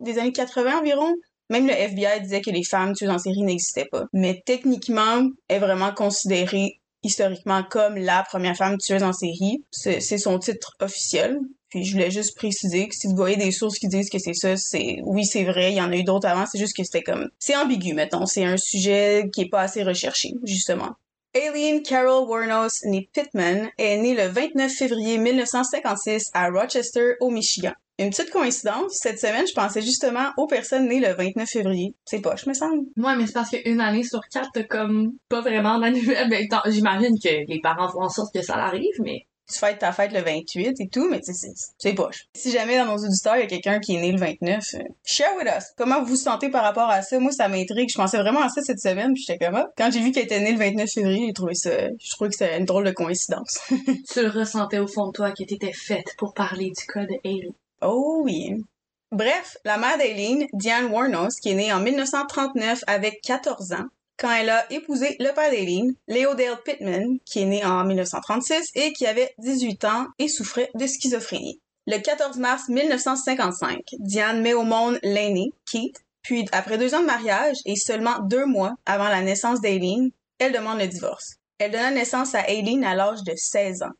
des 0.00 0.18
années 0.18 0.32
80 0.32 0.80
environ. 0.80 1.14
Même 1.50 1.66
le 1.66 1.72
FBI 1.72 2.22
disait 2.22 2.40
que 2.40 2.50
les 2.50 2.64
femmes 2.64 2.94
tueuses 2.94 3.10
en 3.10 3.18
série 3.18 3.42
n'existaient 3.42 3.88
pas. 3.90 4.04
Mais 4.12 4.42
techniquement, 4.46 5.28
elle 5.48 5.56
est 5.56 5.60
vraiment 5.60 5.92
considérée 5.92 6.80
historiquement 7.02 7.62
comme 7.62 7.96
la 7.96 8.22
première 8.22 8.56
femme 8.56 8.78
tueuse 8.78 9.02
en 9.02 9.12
série. 9.12 9.64
C'est 9.70 10.00
son 10.00 10.38
titre 10.38 10.76
officiel. 10.80 11.38
Puis 11.68 11.84
je 11.84 11.92
voulais 11.92 12.10
juste 12.10 12.36
préciser 12.36 12.88
que 12.88 12.94
si 12.96 13.06
vous 13.06 13.14
voyez 13.14 13.36
des 13.36 13.52
sources 13.52 13.78
qui 13.78 13.88
disent 13.88 14.10
que 14.10 14.18
c'est 14.18 14.34
ça, 14.34 14.56
c'est 14.56 14.98
oui 15.04 15.24
c'est 15.24 15.44
vrai, 15.44 15.70
il 15.70 15.76
y 15.76 15.80
en 15.80 15.92
a 15.92 15.96
eu 15.96 16.02
d'autres 16.02 16.26
avant, 16.26 16.44
c'est 16.44 16.58
juste 16.58 16.76
que 16.76 16.82
c'était 16.82 17.02
comme 17.02 17.28
c'est 17.38 17.54
ambigu 17.54 17.94
mettons, 17.94 18.26
c'est 18.26 18.44
un 18.44 18.56
sujet 18.56 19.30
qui 19.32 19.42
est 19.42 19.48
pas 19.48 19.60
assez 19.60 19.84
recherché 19.84 20.34
justement. 20.42 20.96
Aileen 21.32 21.82
Carol 21.82 22.26
Wuornos, 22.26 22.82
née 22.86 23.08
Pittman, 23.12 23.70
est 23.78 23.98
née 23.98 24.16
le 24.16 24.26
29 24.26 24.72
février 24.72 25.16
1956 25.16 26.30
à 26.34 26.50
Rochester, 26.50 27.12
au 27.20 27.30
Michigan. 27.30 27.72
Une 28.00 28.10
petite 28.10 28.30
coïncidence, 28.30 28.92
cette 29.00 29.18
semaine, 29.20 29.46
je 29.46 29.52
pensais 29.52 29.82
justement 29.82 30.30
aux 30.38 30.46
personnes 30.46 30.88
nées 30.88 31.00
le 31.00 31.12
29 31.14 31.48
février. 31.48 31.94
C'est 32.06 32.20
poche, 32.20 32.46
me 32.46 32.54
semble. 32.54 32.84
Ouais, 32.96 33.14
mais 33.16 33.26
c'est 33.26 33.34
parce 33.34 33.50
qu'une 33.50 33.80
année 33.80 34.04
sur 34.04 34.20
quatre, 34.32 34.48
t'as 34.54 34.62
comme 34.64 35.12
pas 35.28 35.42
vraiment 35.42 35.78
d'anniversaire. 35.78 36.28
Ben, 36.28 36.48
j'imagine 36.66 37.14
que 37.22 37.28
les 37.46 37.60
parents 37.62 37.90
font 37.90 38.02
en 38.02 38.08
sorte 38.08 38.32
que 38.34 38.42
ça 38.42 38.56
l'arrive, 38.56 38.94
mais 39.00 39.20
Tu 39.52 39.58
fêtes 39.58 39.80
ta 39.80 39.90
fête 39.90 40.12
le 40.12 40.20
28 40.20 40.80
et 40.80 40.88
tout, 40.88 41.08
mais 41.10 41.18
tu 41.20 41.32
sais, 41.34 41.48
c'est- 41.48 41.72
c'est 41.76 41.92
poche. 41.92 42.26
Si 42.36 42.52
jamais 42.52 42.78
dans 42.78 42.86
nos 42.86 43.04
auditeurs, 43.04 43.34
il 43.36 43.40
y 43.40 43.42
a 43.42 43.46
quelqu'un 43.48 43.80
qui 43.80 43.96
est 43.96 44.00
né 44.00 44.12
le 44.12 44.18
29, 44.18 44.62
euh, 44.74 44.78
share 45.04 45.34
with 45.36 45.48
us. 45.48 45.64
Comment 45.76 46.00
vous 46.02 46.10
vous 46.10 46.16
sentez 46.16 46.50
par 46.50 46.62
rapport 46.62 46.88
à 46.88 47.02
ça? 47.02 47.18
Moi, 47.18 47.32
ça 47.32 47.48
m'intrigue. 47.48 47.88
Je 47.90 47.96
pensais 47.96 48.16
vraiment 48.18 48.42
à 48.42 48.48
ça 48.48 48.62
cette 48.62 48.78
semaine, 48.78 49.12
puis 49.12 49.24
j'étais 49.26 49.44
comme, 49.44 49.56
ah. 49.56 49.66
Quand 49.76 49.90
j'ai 49.90 49.98
vu 50.02 50.12
qu'elle 50.12 50.22
était 50.26 50.38
née 50.38 50.52
le 50.52 50.58
29 50.58 50.88
février, 50.94 51.26
j'ai 51.26 51.32
trouvé 51.32 51.54
ça, 51.56 51.70
je 51.98 52.10
trouvais 52.12 52.30
que 52.30 52.36
c'était 52.36 52.56
une 52.58 52.64
drôle 52.64 52.84
de 52.84 52.92
coïncidence. 52.92 53.58
tu 54.12 54.22
le 54.22 54.28
ressentais 54.30 54.78
au 54.78 54.86
fond 54.86 55.08
de 55.08 55.12
toi 55.14 55.32
que 55.32 55.42
t'étais 55.42 55.72
faite 55.72 56.14
pour 56.16 56.32
parler 56.32 56.66
du 56.70 56.86
cas 56.86 57.04
de 57.04 57.14
Hailey. 57.24 57.50
Oh 57.82 58.20
oui. 58.24 58.62
Bref, 59.10 59.56
la 59.64 59.78
mère 59.78 59.96
d'Aileen, 59.98 60.46
Diane 60.52 60.92
Warnos, 60.92 61.40
qui 61.40 61.50
est 61.50 61.54
née 61.54 61.72
en 61.72 61.80
1939 61.80 62.84
avec 62.86 63.20
14 63.22 63.72
ans, 63.72 63.86
quand 64.18 64.30
elle 64.30 64.50
a 64.50 64.70
épousé 64.70 65.16
le 65.18 65.32
père 65.32 65.50
d'Aileen, 65.50 65.94
Leodale 66.06 66.60
Pittman, 66.64 67.18
qui 67.24 67.40
est 67.40 67.46
né 67.46 67.64
en 67.64 67.84
1936 67.84 68.70
et 68.74 68.92
qui 68.92 69.06
avait 69.06 69.34
18 69.38 69.84
ans 69.86 70.06
et 70.18 70.28
souffrait 70.28 70.70
de 70.74 70.86
schizophrénie. 70.86 71.60
Le 71.86 71.98
14 71.98 72.36
mars 72.36 72.68
1955, 72.68 73.80
Diane 73.98 74.42
met 74.42 74.52
au 74.52 74.62
monde 74.62 74.98
l'aîné, 75.02 75.50
Keith, 75.64 76.04
puis 76.22 76.46
après 76.52 76.76
deux 76.76 76.94
ans 76.94 77.00
de 77.00 77.06
mariage 77.06 77.56
et 77.64 77.76
seulement 77.76 78.18
deux 78.20 78.44
mois 78.44 78.74
avant 78.84 79.08
la 79.08 79.22
naissance 79.22 79.60
d'Aileen, 79.62 80.10
elle 80.38 80.52
demande 80.52 80.78
le 80.78 80.86
divorce. 80.86 81.36
Elle 81.58 81.72
donna 81.72 81.90
naissance 81.90 82.34
à 82.34 82.48
Aileen 82.48 82.84
à 82.84 82.94
l'âge 82.94 83.22
de 83.22 83.34
16 83.34 83.82
ans. 83.82 83.92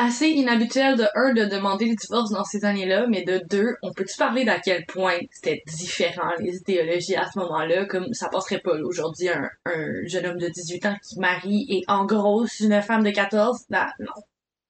Assez 0.00 0.28
inhabituel 0.28 0.96
de 0.96 1.06
un 1.16 1.32
de 1.34 1.44
demander 1.46 1.86
le 1.86 1.96
divorce 1.96 2.30
dans 2.30 2.44
ces 2.44 2.64
années-là, 2.64 3.08
mais 3.08 3.24
de 3.24 3.42
deux, 3.50 3.74
on 3.82 3.92
peut-tu 3.92 4.16
parler 4.16 4.44
d'à 4.44 4.60
quel 4.60 4.86
point 4.86 5.18
c'était 5.32 5.64
différent 5.66 6.30
les 6.38 6.58
idéologies 6.58 7.16
à 7.16 7.28
ce 7.28 7.36
moment-là, 7.40 7.84
comme 7.86 8.14
ça 8.14 8.28
passerait 8.28 8.60
pas 8.60 8.76
aujourd'hui 8.76 9.28
un, 9.28 9.50
un 9.64 10.06
jeune 10.06 10.26
homme 10.26 10.38
de 10.38 10.46
18 10.46 10.86
ans 10.86 10.94
qui 11.02 11.18
marie 11.18 11.66
et 11.68 11.82
en 11.88 12.04
gros 12.04 12.46
une 12.60 12.80
femme 12.80 13.02
de 13.02 13.10
14, 13.10 13.64
bah 13.70 13.88
non. 13.98 14.12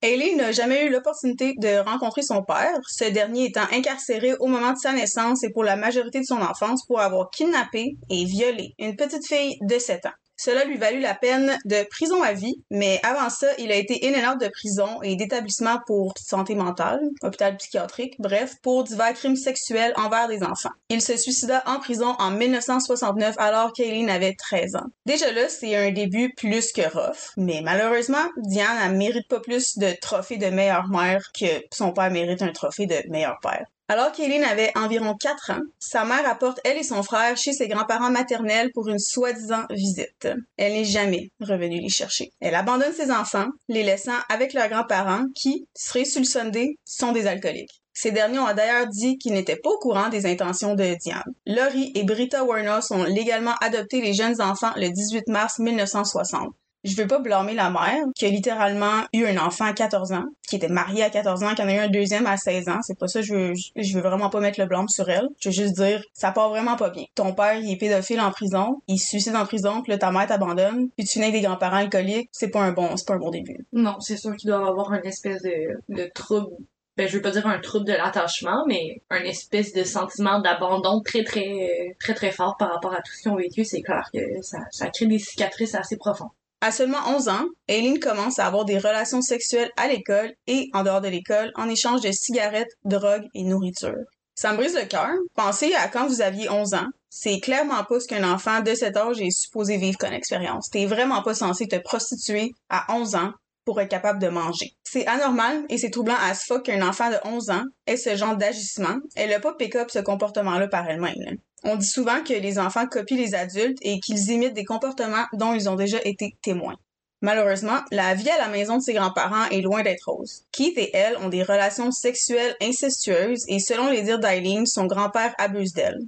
Aileen 0.01 0.39
n'a 0.39 0.51
jamais 0.51 0.87
eu 0.87 0.91
l'opportunité 0.91 1.53
de 1.59 1.85
rencontrer 1.87 2.23
son 2.23 2.43
père, 2.43 2.81
ce 2.87 3.05
dernier 3.05 3.49
étant 3.49 3.69
incarcéré 3.71 4.33
au 4.41 4.47
moment 4.47 4.73
de 4.73 4.79
sa 4.79 4.95
naissance 4.95 5.45
et 5.45 5.51
pour 5.51 5.63
la 5.63 5.77
majorité 5.77 6.21
de 6.21 6.25
son 6.25 6.41
enfance 6.41 6.87
pour 6.87 7.01
avoir 7.01 7.29
kidnappé 7.29 7.99
et 8.09 8.25
violé 8.25 8.75
une 8.79 8.97
petite 8.97 9.27
fille 9.27 9.59
de 9.61 9.79
7 9.79 10.07
ans. 10.07 10.28
Cela 10.41 10.65
lui 10.65 10.77
valut 10.77 11.01
la 11.01 11.15
peine 11.15 11.59
de 11.65 11.83
prison 11.91 12.23
à 12.23 12.33
vie, 12.33 12.63
mais 12.71 13.01
avant 13.03 13.29
ça, 13.29 13.49
il 13.59 13.73
a 13.73 13.75
été 13.75 14.07
in 14.07 14.15
and 14.15 14.35
out 14.35 14.41
de 14.41 14.49
prison 14.49 15.03
et 15.03 15.17
d'établissement 15.17 15.79
pour 15.85 16.15
santé 16.17 16.55
mentale, 16.55 17.01
hôpital 17.23 17.57
psychiatrique, 17.57 18.15
bref, 18.21 18.55
pour 18.63 18.85
divers 18.85 19.15
crimes 19.15 19.37
sexuels 19.37 19.93
envers 19.97 20.29
des 20.29 20.45
enfants. 20.45 20.71
Il 20.91 21.03
se 21.03 21.17
suicida 21.17 21.65
en 21.67 21.81
prison 21.81 22.15
en 22.21 22.31
1969 22.31 23.35
alors 23.39 23.73
qu'Aileen 23.73 24.09
avait 24.09 24.35
13 24.35 24.77
ans. 24.77 24.87
Déjà 25.07 25.33
là, 25.33 25.49
c'est 25.49 25.75
un 25.75 25.91
début 25.91 26.33
plus 26.37 26.71
que 26.71 26.83
rough, 26.83 27.33
mais 27.37 27.61
malheureusement, 27.63 28.27
Diane 28.37 28.93
ne 28.93 28.97
mérite 28.97 29.27
pas 29.29 29.41
plus 29.41 29.77
de 29.77 29.93
trophée 30.01 30.37
de 30.37 30.47
meilleure 30.47 30.89
mère 30.89 31.33
que 31.39 31.65
son 31.73 31.93
père 31.93 32.13
mérite 32.13 32.43
un 32.43 32.53
trophée 32.53 32.87
de 32.87 33.03
meilleur 33.11 33.39
père. 33.43 33.67
Alors 33.91 34.13
qu'Eileen 34.13 34.45
avait 34.45 34.71
environ 34.77 35.15
4 35.15 35.53
ans, 35.53 35.63
sa 35.79 36.05
mère 36.05 36.29
apporte 36.29 36.61
elle 36.63 36.77
et 36.77 36.83
son 36.83 37.03
frère 37.03 37.39
chez 37.39 37.55
ses 37.55 37.69
grands-parents 37.69 38.11
maternels 38.11 38.71
pour 38.75 38.89
une 38.89 38.99
soi-disant 38.99 39.65
visite. 39.71 40.29
Elle 40.59 40.75
n'est 40.75 40.85
jamais 40.85 41.31
revenue 41.41 41.81
les 41.81 41.89
chercher. 41.89 42.31
Elle 42.41 42.55
abandonne 42.55 42.93
ses 42.93 43.11
enfants, 43.11 43.49
les 43.69 43.83
laissant 43.83 44.19
avec 44.29 44.53
leurs 44.53 44.69
grands-parents 44.69 45.25
qui, 45.35 45.67
sur 45.75 46.01
le 46.01 46.77
sont 46.85 47.13
des 47.13 47.27
alcooliques. 47.27 47.81
Ces 47.95 48.13
derniers 48.13 48.39
ont 48.39 48.55
d'ailleurs 48.55 48.89
dit 48.89 49.17
qu'ils 49.17 49.33
n'étaient 49.33 49.57
pas 49.57 49.71
au 49.71 49.79
courant 49.79 50.11
des 50.11 50.27
intentions 50.27 50.75
de 50.75 50.95
Diane. 51.01 51.23
Laurie 51.47 51.91
et 51.95 52.05
Britta 52.05 52.45
Warner 52.45 52.81
ont 52.91 53.05
légalement 53.05 53.55
adopté 53.63 54.03
les 54.03 54.13
jeunes 54.13 54.41
enfants 54.43 54.73
le 54.77 54.91
18 54.91 55.29
mars 55.29 55.59
1960 55.59 56.55
je 56.85 56.97
veux 56.97 57.07
pas 57.07 57.19
blâmer 57.19 57.55
la 57.55 57.71
mère 57.71 58.05
qui 58.15 58.27
a 58.27 58.29
littéralement 58.29 59.03
eu 59.13 59.25
un 59.27 59.37
enfant 59.39 59.65
à 59.65 59.73
14 59.73 60.13
ans, 60.13 60.25
qui 60.49 60.57
était 60.57 60.69
mariée 60.69 61.03
à 61.03 61.11
14 61.11 61.43
ans, 61.43 61.55
qui 61.55 61.63
en 61.63 61.69
a 61.69 61.75
eu 61.75 61.79
un 61.79 61.89
deuxième 61.89 62.27
à 62.27 62.37
16 62.37 62.69
ans. 62.69 62.81
C'est 62.83 62.99
pas 62.99 63.09
ça, 63.09 63.21
je 63.21 63.35
veux, 63.35 63.53
je 63.77 63.95
veux 63.95 64.03
vraiment 64.03 64.31
pas 64.31 64.41
mettre 64.41 64.61
le 64.61 64.67
blâme 64.67 64.89
sur 64.89 65.09
elle. 65.09 65.29
Je 65.41 65.49
veux 65.49 65.55
juste 65.55 65.75
dire, 65.75 66.03
ça 66.13 66.33
part 66.33 66.51
vraiment 66.51 66.77
pas 66.77 66.91
bien. 66.91 67.05
Ton 67.15 67.35
père, 67.35 67.59
il 67.59 67.71
est 67.71 67.77
pédophile 67.77 68.21
en 68.21 68.31
prison, 68.31 68.81
il 68.87 68.99
se 68.99 69.09
suicide 69.09 69.37
en 69.37 69.47
prison, 69.47 69.83
puis 69.83 69.93
là, 69.93 69.99
ta 69.99 70.11
mère 70.11 70.27
t'abandonne, 70.27 70.89
puis 70.97 71.07
tu 71.07 71.19
nais 71.19 71.27
avec 71.27 71.41
des 71.41 71.47
grands-parents 71.47 71.77
alcooliques, 71.77 72.29
c'est 72.33 72.51
pas 72.51 72.63
un 72.63 72.73
bon, 72.73 72.97
c'est 72.97 73.07
pas 73.07 73.15
un 73.15 73.19
bon 73.19 73.31
début. 73.31 73.67
Non, 73.73 74.01
c'est 74.01 74.17
sûr 74.17 74.35
qu'il 74.37 74.51
doit 74.51 74.67
avoir 74.67 74.93
une 74.93 75.07
espèce 75.07 75.43
de, 75.43 75.81
de 75.89 76.11
trouble 76.15 76.51
ben, 76.99 77.07
je 77.07 77.15
veux 77.15 77.23
pas 77.23 77.31
dire 77.31 77.47
un 77.47 77.61
trouble 77.61 77.87
de 77.87 77.93
l'attachement, 77.93 78.65
mais 78.67 79.01
un 79.09 79.23
espèce 79.23 79.73
de 79.73 79.85
sentiment 79.85 80.41
d'abandon 80.41 81.01
très, 81.01 81.23
très, 81.23 81.95
très, 82.01 82.13
très 82.13 82.33
fort 82.33 82.57
par 82.59 82.73
rapport 82.73 82.93
à 82.93 82.97
tout 82.97 83.13
ce 83.13 83.23
qu'ils 83.23 83.31
ont 83.31 83.37
vécu. 83.37 83.65
C'est 83.65 83.83
clair 83.83 84.11
que 84.13 84.19
ça, 84.43 84.59
ça 84.73 84.91
crée 84.91 85.07
des 85.07 85.21
cicatrices 85.21 85.77
assez 85.77 85.97
profondes. 85.97 86.31
À 86.61 86.73
seulement 86.73 86.99
11 87.07 87.29
ans, 87.29 87.45
Aileen 87.69 88.01
commence 88.01 88.41
à 88.41 88.47
avoir 88.47 88.65
des 88.65 88.79
relations 88.79 89.23
sexuelles 89.23 89.71
à 89.77 89.87
l'école 89.87 90.33
et 90.49 90.69
en 90.73 90.83
dehors 90.83 91.01
de 91.01 91.07
l'école 91.07 91.53
en 91.55 91.69
échange 91.69 92.01
de 92.01 92.11
cigarettes, 92.11 92.73
drogues 92.85 93.29
et 93.35 93.45
nourriture. 93.45 93.95
Ça 94.35 94.53
me 94.53 94.57
brise 94.57 94.75
le 94.75 94.87
cœur. 94.87 95.11
Pensez 95.35 95.73
à 95.75 95.87
quand 95.87 96.09
vous 96.09 96.21
aviez 96.21 96.51
11 96.51 96.75
ans. 96.75 96.87
C'est 97.11 97.39
clairement 97.39 97.85
pas 97.85 98.01
ce 98.01 98.09
qu'un 98.09 98.29
enfant 98.29 98.61
de 98.61 98.75
cet 98.75 98.97
âge 98.97 99.21
est 99.21 99.31
supposé 99.31 99.77
vivre 99.77 99.99
comme 99.99 100.13
expérience. 100.13 100.69
T'es 100.71 100.87
vraiment 100.87 101.23
pas 101.23 101.35
censé 101.35 101.69
te 101.69 101.77
prostituer 101.77 102.51
à 102.69 102.93
11 102.93 103.15
ans 103.15 103.33
pour 103.69 103.83
être 103.83 103.91
capable 103.91 104.19
de 104.19 104.29
manger. 104.29 104.73
C'est 104.83 105.07
anormal 105.07 105.63
et 105.69 105.77
c'est 105.77 105.91
troublant 105.91 106.17
à 106.23 106.33
ce 106.33 106.47
fuck 106.47 106.65
qu'un 106.65 106.81
enfant 106.81 107.11
de 107.11 107.17
11 107.27 107.51
ans 107.51 107.65
ait 107.87 107.99
ce 107.99 108.17
genre 108.17 108.35
d'agissement. 108.35 108.97
Elle 109.15 109.31
a 109.35 109.41
pas 109.41 109.53
pick-up 109.53 109.91
ce 109.91 109.99
comportement-là 109.99 110.69
par 110.69 110.89
elle-même. 110.89 111.37
On 111.65 111.77
dit 111.77 111.87
souvent 111.87 112.25
que 112.25 112.33
les 112.33 112.59
enfants 112.59 112.87
copient 112.87 113.19
les 113.19 113.35
adultes 113.35 113.77
et 113.83 114.01
qu'ils 114.01 114.31
imitent 114.31 114.55
des 114.55 114.65
comportements 114.65 115.27
dont 115.35 115.53
ils 115.53 115.69
ont 115.69 115.75
déjà 115.75 115.99
été 116.07 116.35
témoins. 116.41 116.79
Malheureusement, 117.21 117.81
la 117.91 118.15
vie 118.15 118.31
à 118.31 118.39
la 118.39 118.49
maison 118.49 118.79
de 118.79 118.83
ses 118.83 118.95
grands-parents 118.95 119.51
est 119.51 119.61
loin 119.61 119.83
d'être 119.83 120.09
rose. 120.11 120.45
Keith 120.51 120.79
et 120.79 120.97
elle 120.97 121.19
ont 121.19 121.29
des 121.29 121.43
relations 121.43 121.91
sexuelles 121.91 122.57
incestueuses 122.63 123.45
et 123.49 123.59
selon 123.59 123.91
les 123.91 124.01
dires 124.01 124.19
d'Eileen, 124.19 124.65
son 124.65 124.87
grand-père 124.87 125.35
abuse 125.37 125.75
d'elle. 125.75 125.99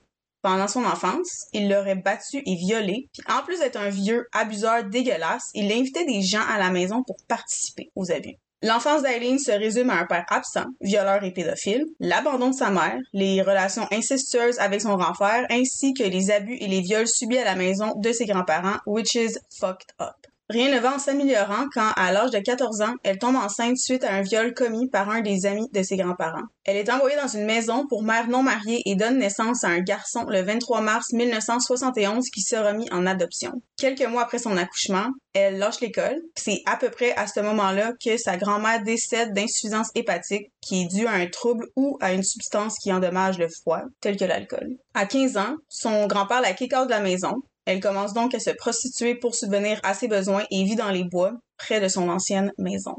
Pendant 0.43 0.69
son 0.69 0.85
enfance, 0.85 1.47
il 1.53 1.69
l'aurait 1.69 1.97
battue 1.97 2.43
et 2.47 2.55
violée, 2.55 3.09
puis 3.13 3.23
en 3.29 3.43
plus 3.43 3.59
d'être 3.59 3.77
un 3.77 3.91
vieux 3.91 4.27
abuseur 4.33 4.85
dégueulasse, 4.85 5.51
il 5.55 5.71
invitait 5.71 6.07
des 6.07 6.23
gens 6.23 6.45
à 6.49 6.59
la 6.59 6.71
maison 6.71 7.03
pour 7.07 7.17
participer 7.29 7.91
aux 7.95 8.11
abus. 8.11 8.37
L'enfance 8.63 9.03
d'Aileen 9.03 9.39
se 9.39 9.53
résume 9.53 9.89
à 9.89 10.01
un 10.01 10.07
père 10.07 10.27
absent, 10.29 10.67
violeur 10.83 11.25
et 11.25 11.33
pédophile, 11.33 11.87
l'abandon 11.99 12.51
de 12.51 12.55
sa 12.55 12.71
mère, 12.71 12.99
les 13.15 13.41
relations 13.41 13.87
incestueuses 13.91 14.59
avec 14.59 14.83
son 14.83 14.97
grand 14.97 15.15
frère, 15.15 15.47
ainsi 15.51 15.95
que 15.95 16.03
les 16.03 16.31
abus 16.31 16.57
et 16.57 16.69
les 16.69 16.83
viols 16.83 17.09
subis 17.09 17.39
à 17.39 17.45
la 17.45 17.55
maison 17.55 17.95
de 17.97 18.13
ses 18.13 18.27
grands-parents, 18.27 18.79
which 18.85 19.15
is 19.15 19.39
fucked 19.59 19.93
up. 19.99 20.20
Rien 20.51 20.75
ne 20.75 20.81
va 20.81 20.97
en 20.97 20.99
s'améliorant 20.99 21.67
quand, 21.73 21.93
à 21.95 22.11
l'âge 22.11 22.33
de 22.33 22.41
14 22.41 22.81
ans, 22.81 22.95
elle 23.05 23.19
tombe 23.19 23.37
enceinte 23.37 23.77
suite 23.77 24.03
à 24.03 24.15
un 24.15 24.23
viol 24.23 24.53
commis 24.53 24.89
par 24.89 25.09
un 25.09 25.21
des 25.21 25.47
amis 25.47 25.69
de 25.73 25.81
ses 25.85 25.97
grands-parents. 25.97 26.43
Elle 26.65 26.77
est 26.77 26.91
envoyée 26.91 27.17
dans 27.17 27.29
une 27.29 27.45
maison 27.45 27.87
pour 27.87 28.03
mère 28.03 28.27
non 28.27 28.43
mariée 28.43 28.83
et 28.85 28.97
donne 28.97 29.19
naissance 29.19 29.63
à 29.63 29.69
un 29.69 29.79
garçon 29.79 30.25
le 30.29 30.43
23 30.43 30.81
mars 30.81 31.13
1971 31.13 32.31
qui 32.31 32.41
sera 32.41 32.73
mis 32.73 32.91
en 32.91 33.07
adoption. 33.07 33.63
Quelques 33.77 34.03
mois 34.03 34.23
après 34.23 34.41
son 34.41 34.57
accouchement, 34.57 35.07
elle 35.35 35.59
lâche 35.59 35.81
l'école. 35.81 36.21
C'est 36.37 36.63
à 36.67 36.77
peu 36.77 36.91
près 36.91 37.13
à 37.13 37.29
ce 37.29 37.39
moment-là 37.39 37.93
que 38.05 38.17
sa 38.17 38.37
grand-mère 38.37 38.83
décède 38.83 39.33
d'insuffisance 39.33 39.91
hépatique 39.95 40.51
qui 40.61 40.83
est 40.83 40.87
due 40.87 41.07
à 41.07 41.13
un 41.13 41.29
trouble 41.29 41.69
ou 41.77 41.97
à 42.01 42.13
une 42.13 42.25
substance 42.25 42.75
qui 42.83 42.93
endommage 42.93 43.39
le 43.39 43.47
foie, 43.63 43.85
tel 44.01 44.17
que 44.17 44.25
l'alcool. 44.25 44.77
À 44.95 45.07
15 45.07 45.37
ans, 45.37 45.55
son 45.69 46.09
grand-père 46.09 46.41
la 46.41 46.55
kick 46.55 46.73
de 46.73 46.91
la 46.91 47.01
maison. 47.01 47.37
Elle 47.71 47.79
commence 47.79 48.15
donc 48.15 48.35
à 48.35 48.41
se 48.41 48.51
prostituer 48.51 49.15
pour 49.15 49.37
subvenir 49.37 49.79
à 49.85 49.95
ses 49.95 50.09
besoins 50.09 50.43
et 50.51 50.65
vit 50.65 50.75
dans 50.75 50.91
les 50.91 51.05
bois, 51.05 51.35
près 51.57 51.81
de 51.81 51.87
son 51.87 52.09
ancienne 52.09 52.53
maison. 52.59 52.97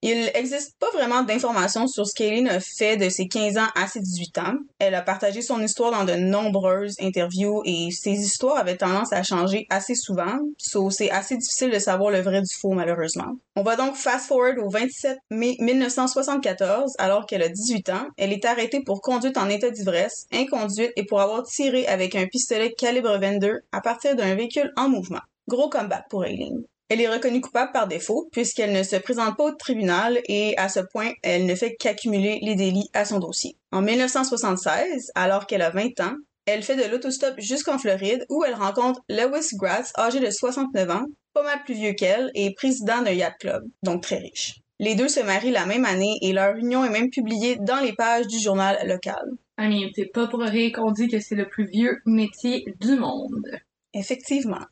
Il 0.00 0.30
n'existe 0.32 0.78
pas 0.78 0.90
vraiment 0.92 1.22
d'informations 1.22 1.88
sur 1.88 2.06
ce 2.06 2.14
qu'Aileen 2.14 2.46
a 2.46 2.60
fait 2.60 2.96
de 2.96 3.08
ses 3.08 3.26
15 3.26 3.58
ans 3.58 3.66
à 3.74 3.88
ses 3.88 3.98
18 3.98 4.38
ans. 4.38 4.54
Elle 4.78 4.94
a 4.94 5.02
partagé 5.02 5.42
son 5.42 5.60
histoire 5.60 5.90
dans 5.90 6.04
de 6.04 6.12
nombreuses 6.12 6.94
interviews 7.00 7.62
et 7.64 7.90
ses 7.90 8.12
histoires 8.12 8.58
avaient 8.58 8.76
tendance 8.76 9.12
à 9.12 9.24
changer 9.24 9.66
assez 9.70 9.96
souvent, 9.96 10.38
so 10.56 10.90
c'est 10.90 11.10
assez 11.10 11.36
difficile 11.36 11.72
de 11.72 11.80
savoir 11.80 12.12
le 12.12 12.20
vrai 12.20 12.42
du 12.42 12.54
faux 12.54 12.74
malheureusement. 12.74 13.34
On 13.56 13.62
va 13.64 13.74
donc 13.74 13.96
fast 13.96 14.28
forward 14.28 14.58
au 14.60 14.70
27 14.70 15.18
mai 15.32 15.56
1974, 15.58 16.92
alors 16.98 17.26
qu'elle 17.26 17.42
a 17.42 17.48
18 17.48 17.88
ans. 17.88 18.06
Elle 18.16 18.32
est 18.32 18.44
arrêtée 18.44 18.82
pour 18.84 19.00
conduite 19.00 19.36
en 19.36 19.48
état 19.48 19.70
d'ivresse, 19.70 20.26
inconduite 20.32 20.92
et 20.94 21.06
pour 21.06 21.20
avoir 21.20 21.42
tiré 21.42 21.88
avec 21.88 22.14
un 22.14 22.26
pistolet 22.26 22.72
calibre 22.72 23.18
22 23.18 23.62
à 23.72 23.80
partir 23.80 24.14
d'un 24.14 24.36
véhicule 24.36 24.72
en 24.76 24.88
mouvement. 24.88 25.22
Gros 25.48 25.68
combat 25.68 26.04
pour 26.08 26.24
Aileen. 26.24 26.62
Elle 26.88 27.02
est 27.02 27.08
reconnue 27.08 27.42
coupable 27.42 27.72
par 27.72 27.86
défaut 27.86 28.28
puisqu'elle 28.32 28.72
ne 28.72 28.82
se 28.82 28.96
présente 28.96 29.36
pas 29.36 29.44
au 29.44 29.52
tribunal 29.52 30.20
et 30.26 30.56
à 30.56 30.70
ce 30.70 30.80
point, 30.80 31.12
elle 31.22 31.44
ne 31.44 31.54
fait 31.54 31.76
qu'accumuler 31.76 32.38
les 32.42 32.54
délits 32.54 32.88
à 32.94 33.04
son 33.04 33.18
dossier. 33.18 33.56
En 33.72 33.82
1976, 33.82 35.12
alors 35.14 35.46
qu'elle 35.46 35.60
a 35.60 35.70
20 35.70 36.00
ans, 36.00 36.16
elle 36.46 36.62
fait 36.62 36.76
de 36.76 36.90
l'autostop 36.90 37.34
jusqu'en 37.36 37.76
Floride 37.76 38.24
où 38.30 38.42
elle 38.42 38.54
rencontre 38.54 39.02
Lewis 39.10 39.50
Gratz, 39.54 39.92
âgé 39.98 40.18
de 40.18 40.30
69 40.30 40.90
ans, 40.90 41.04
pas 41.34 41.42
mal 41.42 41.62
plus 41.64 41.74
vieux 41.74 41.92
qu'elle 41.92 42.30
et 42.34 42.54
président 42.54 43.02
d'un 43.02 43.12
yacht 43.12 43.36
club, 43.38 43.64
donc 43.82 44.02
très 44.02 44.16
riche. 44.16 44.54
Les 44.80 44.94
deux 44.94 45.08
se 45.08 45.20
marient 45.20 45.50
la 45.50 45.66
même 45.66 45.84
année 45.84 46.16
et 46.22 46.32
leur 46.32 46.56
union 46.56 46.86
est 46.86 46.90
même 46.90 47.10
publiée 47.10 47.56
dans 47.56 47.80
les 47.80 47.92
pages 47.92 48.28
du 48.28 48.38
journal 48.38 48.78
local. 48.88 49.22
Ah 49.58 49.68
mais 49.68 49.90
c'est 49.94 50.06
pas 50.06 50.26
pour 50.28 50.40
rien 50.40 50.70
qu'on 50.70 50.92
dit 50.92 51.08
que 51.08 51.20
c'est 51.20 51.34
le 51.34 51.48
plus 51.48 51.66
vieux 51.66 51.98
métier 52.06 52.64
du 52.80 52.94
monde. 52.94 53.44
Effectivement. 53.92 54.64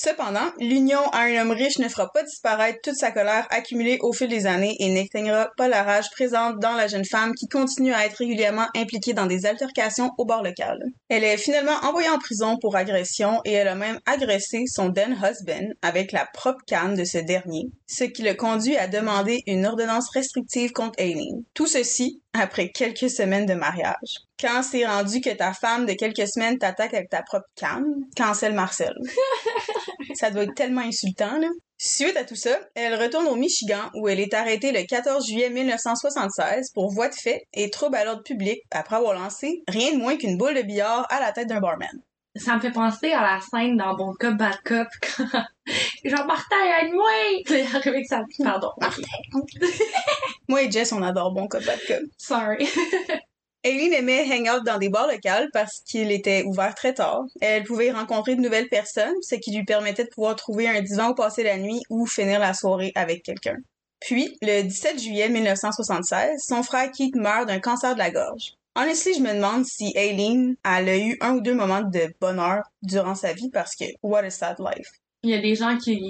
Cependant, 0.00 0.52
l'union 0.60 1.00
à 1.10 1.22
un 1.22 1.40
homme 1.40 1.50
riche 1.50 1.80
ne 1.80 1.88
fera 1.88 2.08
pas 2.12 2.22
disparaître 2.22 2.78
toute 2.84 2.94
sa 2.94 3.10
colère 3.10 3.48
accumulée 3.50 3.98
au 4.00 4.12
fil 4.12 4.28
des 4.28 4.46
années 4.46 4.76
et 4.78 4.90
n'éteindra 4.90 5.50
pas 5.56 5.66
la 5.66 5.82
rage 5.82 6.08
présente 6.12 6.60
dans 6.60 6.74
la 6.74 6.86
jeune 6.86 7.04
femme 7.04 7.34
qui 7.34 7.48
continue 7.48 7.92
à 7.92 8.06
être 8.06 8.18
régulièrement 8.18 8.68
impliquée 8.76 9.12
dans 9.12 9.26
des 9.26 9.44
altercations 9.44 10.12
au 10.16 10.24
bord 10.24 10.44
local. 10.44 10.78
Elle 11.08 11.24
est 11.24 11.36
finalement 11.36 11.76
envoyée 11.82 12.10
en 12.10 12.20
prison 12.20 12.58
pour 12.60 12.76
agression 12.76 13.40
et 13.44 13.50
elle 13.50 13.66
a 13.66 13.74
même 13.74 13.98
agressé 14.06 14.66
son 14.68 14.92
then 14.92 15.18
husband 15.20 15.74
avec 15.82 16.12
la 16.12 16.28
propre 16.32 16.62
canne 16.64 16.94
de 16.94 17.04
ce 17.04 17.18
dernier, 17.18 17.64
ce 17.88 18.04
qui 18.04 18.22
le 18.22 18.34
conduit 18.34 18.76
à 18.76 18.86
demander 18.86 19.40
une 19.48 19.66
ordonnance 19.66 20.10
restrictive 20.10 20.70
contre 20.70 21.00
Aileen. 21.00 21.42
Tout 21.54 21.66
ceci 21.66 22.22
après 22.38 22.70
quelques 22.70 23.10
semaines 23.10 23.46
de 23.46 23.54
mariage. 23.54 24.18
Quand 24.40 24.62
c'est 24.62 24.86
rendu 24.86 25.20
que 25.20 25.30
ta 25.30 25.52
femme 25.52 25.86
de 25.86 25.94
quelques 25.94 26.28
semaines 26.28 26.58
t'attaque 26.58 26.94
avec 26.94 27.10
ta 27.10 27.22
propre 27.22 27.48
canne, 27.56 27.84
cancel 28.16 28.52
Marcel. 28.52 28.94
Ça 30.14 30.30
doit 30.30 30.44
être 30.44 30.54
tellement 30.54 30.82
insultant, 30.82 31.38
là. 31.38 31.48
Suite 31.80 32.16
à 32.16 32.24
tout 32.24 32.34
ça, 32.34 32.58
elle 32.74 33.00
retourne 33.00 33.28
au 33.28 33.36
Michigan 33.36 33.88
où 33.94 34.08
elle 34.08 34.18
est 34.18 34.34
arrêtée 34.34 34.72
le 34.72 34.84
14 34.84 35.24
juillet 35.24 35.48
1976 35.48 36.72
pour 36.74 36.90
voie 36.92 37.08
de 37.08 37.14
fait 37.14 37.42
et 37.54 37.70
trouble 37.70 37.94
à 37.94 38.04
l'ordre 38.04 38.24
public 38.24 38.58
après 38.72 38.96
avoir 38.96 39.14
lancé 39.14 39.62
rien 39.68 39.92
de 39.92 39.98
moins 39.98 40.16
qu'une 40.16 40.36
boule 40.36 40.56
de 40.56 40.62
billard 40.62 41.06
à 41.08 41.20
la 41.20 41.30
tête 41.30 41.46
d'un 41.46 41.60
barman. 41.60 42.02
Ça 42.38 42.54
me 42.54 42.60
fait 42.60 42.70
penser 42.70 43.12
à 43.12 43.22
la 43.22 43.40
scène 43.40 43.76
dans 43.76 43.94
Bon 43.94 44.14
Cop, 44.18 44.34
Bad 44.34 44.60
Cop 44.64 44.86
quand 45.00 45.24
genre 46.04 46.26
Martin 46.26 46.56
aide-moi! 46.80 47.42
Puis 47.44 47.60
il 47.60 47.76
arrive 47.76 47.88
avec 47.88 48.06
sa 48.06 48.22
pardon. 48.42 48.70
Martin. 48.80 49.02
Moi 50.48 50.62
et 50.62 50.70
Jess, 50.70 50.92
on 50.92 51.02
adore 51.02 51.32
Bon 51.32 51.48
Cop 51.48 51.64
Bad 51.64 51.80
Cop. 51.86 52.02
Sorry. 52.16 52.68
Aileen 53.64 53.92
aimait 53.92 54.24
hang 54.24 54.48
out 54.48 54.64
dans 54.64 54.78
des 54.78 54.88
bars 54.88 55.08
locaux 55.08 55.48
parce 55.52 55.80
qu'il 55.80 56.12
était 56.12 56.44
ouvert 56.44 56.74
très 56.74 56.94
tard. 56.94 57.24
Elle 57.40 57.64
pouvait 57.64 57.86
y 57.86 57.90
rencontrer 57.90 58.36
de 58.36 58.40
nouvelles 58.40 58.68
personnes, 58.68 59.16
ce 59.20 59.34
qui 59.34 59.54
lui 59.54 59.64
permettait 59.64 60.04
de 60.04 60.10
pouvoir 60.10 60.36
trouver 60.36 60.68
un 60.68 60.80
divan 60.80 61.10
où 61.10 61.14
passer 61.14 61.42
la 61.42 61.58
nuit 61.58 61.82
ou 61.90 62.06
finir 62.06 62.38
la 62.38 62.54
soirée 62.54 62.92
avec 62.94 63.24
quelqu'un. 63.24 63.56
Puis, 64.00 64.38
le 64.42 64.62
17 64.62 65.00
juillet 65.00 65.28
1976, 65.28 66.40
son 66.46 66.62
frère 66.62 66.90
Keith 66.92 67.16
meurt 67.16 67.48
d'un 67.48 67.58
cancer 67.58 67.94
de 67.94 67.98
la 67.98 68.12
gorge. 68.12 68.57
Honestly, 68.80 69.14
je 69.14 69.20
me 69.22 69.34
demande 69.34 69.64
si 69.64 69.92
Aileen 69.96 70.54
elle 70.64 70.88
a 70.88 70.96
eu 70.96 71.18
un 71.20 71.34
ou 71.34 71.40
deux 71.40 71.54
moments 71.54 71.82
de 71.82 72.14
bonheur 72.20 72.62
durant 72.80 73.16
sa 73.16 73.32
vie 73.32 73.50
parce 73.50 73.74
que 73.74 73.86
what 74.04 74.20
a 74.20 74.30
sad 74.30 74.54
life? 74.60 74.86
Il 75.24 75.30
y 75.30 75.34
a 75.34 75.40
des 75.40 75.56
gens 75.56 75.76
qui 75.76 76.00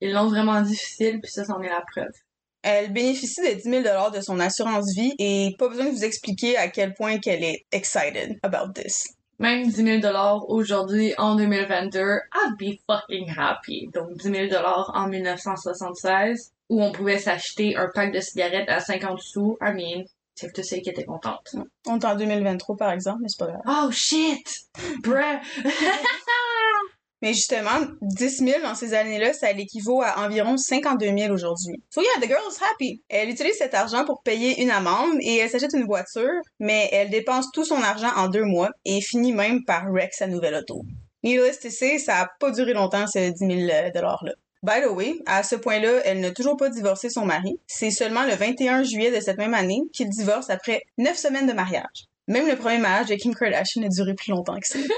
ils 0.00 0.12
l'ont 0.12 0.26
vraiment 0.26 0.60
difficile, 0.60 1.20
puis 1.20 1.30
ça, 1.30 1.44
c'en 1.44 1.62
est 1.62 1.68
la 1.68 1.84
preuve. 1.92 2.10
Elle 2.62 2.92
bénéficie 2.92 3.40
de 3.40 3.54
10 3.54 3.62
000 3.62 4.10
de 4.10 4.20
son 4.20 4.40
assurance 4.40 4.92
vie 4.96 5.14
et 5.20 5.54
pas 5.60 5.68
besoin 5.68 5.86
de 5.86 5.90
vous 5.90 6.04
expliquer 6.04 6.56
à 6.56 6.66
quel 6.66 6.92
point 6.94 7.18
qu'elle 7.18 7.44
est 7.44 7.64
excited 7.70 8.36
about 8.42 8.72
this. 8.74 9.14
Même 9.38 9.68
10 9.68 10.00
000 10.02 10.44
aujourd'hui, 10.48 11.14
en 11.18 11.36
2022, 11.36 12.00
I'd 12.00 12.56
be 12.58 12.80
fucking 12.90 13.32
happy. 13.36 13.88
Donc 13.94 14.16
10 14.16 14.50
000 14.50 14.64
en 14.92 15.06
1976, 15.06 16.50
où 16.68 16.82
on 16.82 16.90
pouvait 16.90 17.18
s'acheter 17.18 17.76
un 17.76 17.88
pack 17.94 18.12
de 18.12 18.18
cigarettes 18.18 18.68
à 18.68 18.80
50 18.80 19.20
sous. 19.20 19.56
I 19.62 19.72
mean, 19.72 20.04
c'est 20.38 20.46
que 20.46 20.52
tu 20.52 20.62
sais 20.62 20.80
qu'elle 20.80 20.92
était 20.92 21.04
contente. 21.04 21.56
On 21.86 21.98
est 21.98 22.04
en 22.04 22.14
2023, 22.14 22.76
par 22.76 22.92
exemple, 22.92 23.18
mais 23.22 23.28
c'est 23.28 23.38
pas 23.44 23.50
grave. 23.50 23.62
Oh 23.66 23.90
shit! 23.90 24.46
Bruh! 25.02 25.40
Mais 27.20 27.34
justement, 27.34 27.80
10 28.00 28.44
000 28.44 28.62
dans 28.62 28.76
ces 28.76 28.94
années-là, 28.94 29.32
ça 29.32 29.52
l'équivaut 29.52 30.02
à 30.02 30.24
environ 30.24 30.56
52 30.56 31.06
000 31.18 31.34
aujourd'hui. 31.34 31.82
So 31.90 32.00
yeah, 32.00 32.20
the 32.20 32.28
girl's 32.28 32.60
happy. 32.62 33.02
Elle 33.08 33.28
utilise 33.28 33.56
cet 33.58 33.74
argent 33.74 34.04
pour 34.04 34.22
payer 34.22 34.62
une 34.62 34.70
amende 34.70 35.16
et 35.20 35.38
elle 35.38 35.50
s'achète 35.50 35.72
une 35.74 35.84
voiture, 35.84 36.40
mais 36.60 36.88
elle 36.92 37.10
dépense 37.10 37.50
tout 37.52 37.64
son 37.64 37.82
argent 37.82 38.12
en 38.14 38.28
deux 38.28 38.44
mois 38.44 38.70
et 38.84 39.00
finit 39.00 39.32
même 39.32 39.64
par 39.64 39.90
wreck 39.90 40.14
sa 40.14 40.28
nouvelle 40.28 40.54
auto. 40.54 40.84
Needless 41.24 41.58
to 41.58 41.70
say, 41.70 41.98
ça 41.98 42.20
a 42.20 42.28
pas 42.38 42.52
duré 42.52 42.72
longtemps, 42.72 43.08
ce 43.08 43.30
10 43.30 43.36
000 43.36 43.50
$-là. 43.50 44.34
By 44.62 44.82
the 44.82 44.90
way, 44.90 45.20
à 45.26 45.42
ce 45.42 45.54
point-là, 45.54 46.00
elle 46.04 46.20
n'a 46.20 46.32
toujours 46.32 46.56
pas 46.56 46.68
divorcé 46.68 47.10
son 47.10 47.24
mari. 47.24 47.60
C'est 47.66 47.90
seulement 47.90 48.24
le 48.24 48.34
21 48.34 48.82
juillet 48.82 49.10
de 49.14 49.20
cette 49.20 49.38
même 49.38 49.54
année 49.54 49.82
qu'il 49.92 50.08
divorce 50.08 50.50
après 50.50 50.82
neuf 50.98 51.16
semaines 51.16 51.46
de 51.46 51.52
mariage. 51.52 52.06
Même 52.26 52.48
le 52.48 52.56
premier 52.56 52.78
mariage 52.78 53.06
de 53.06 53.14
Kim 53.14 53.34
Kardashian 53.34 53.82
a 53.84 53.88
duré 53.88 54.14
plus 54.14 54.30
longtemps 54.32 54.58
que 54.58 54.66
ça. 54.66 54.78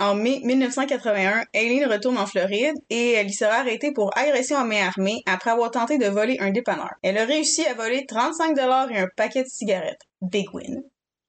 En 0.00 0.14
mai 0.14 0.40
1981, 0.42 1.44
Aileen 1.52 1.84
retourne 1.84 2.16
en 2.16 2.24
Floride 2.24 2.74
et 2.88 3.12
elle 3.12 3.26
y 3.26 3.34
sera 3.34 3.56
arrêtée 3.56 3.92
pour 3.92 4.16
agression 4.16 4.56
à 4.56 4.64
main 4.64 4.86
armée 4.86 5.22
après 5.26 5.50
avoir 5.50 5.70
tenté 5.70 5.98
de 5.98 6.06
voler 6.06 6.38
un 6.40 6.52
dépanneur. 6.52 6.94
Elle 7.02 7.18
a 7.18 7.26
réussi 7.26 7.66
à 7.66 7.74
voler 7.74 8.06
35 8.06 8.56
dollars 8.56 8.90
et 8.90 8.96
un 8.96 9.08
paquet 9.14 9.42
de 9.42 9.48
cigarettes. 9.48 10.00
Big 10.22 10.46
win. 10.54 10.82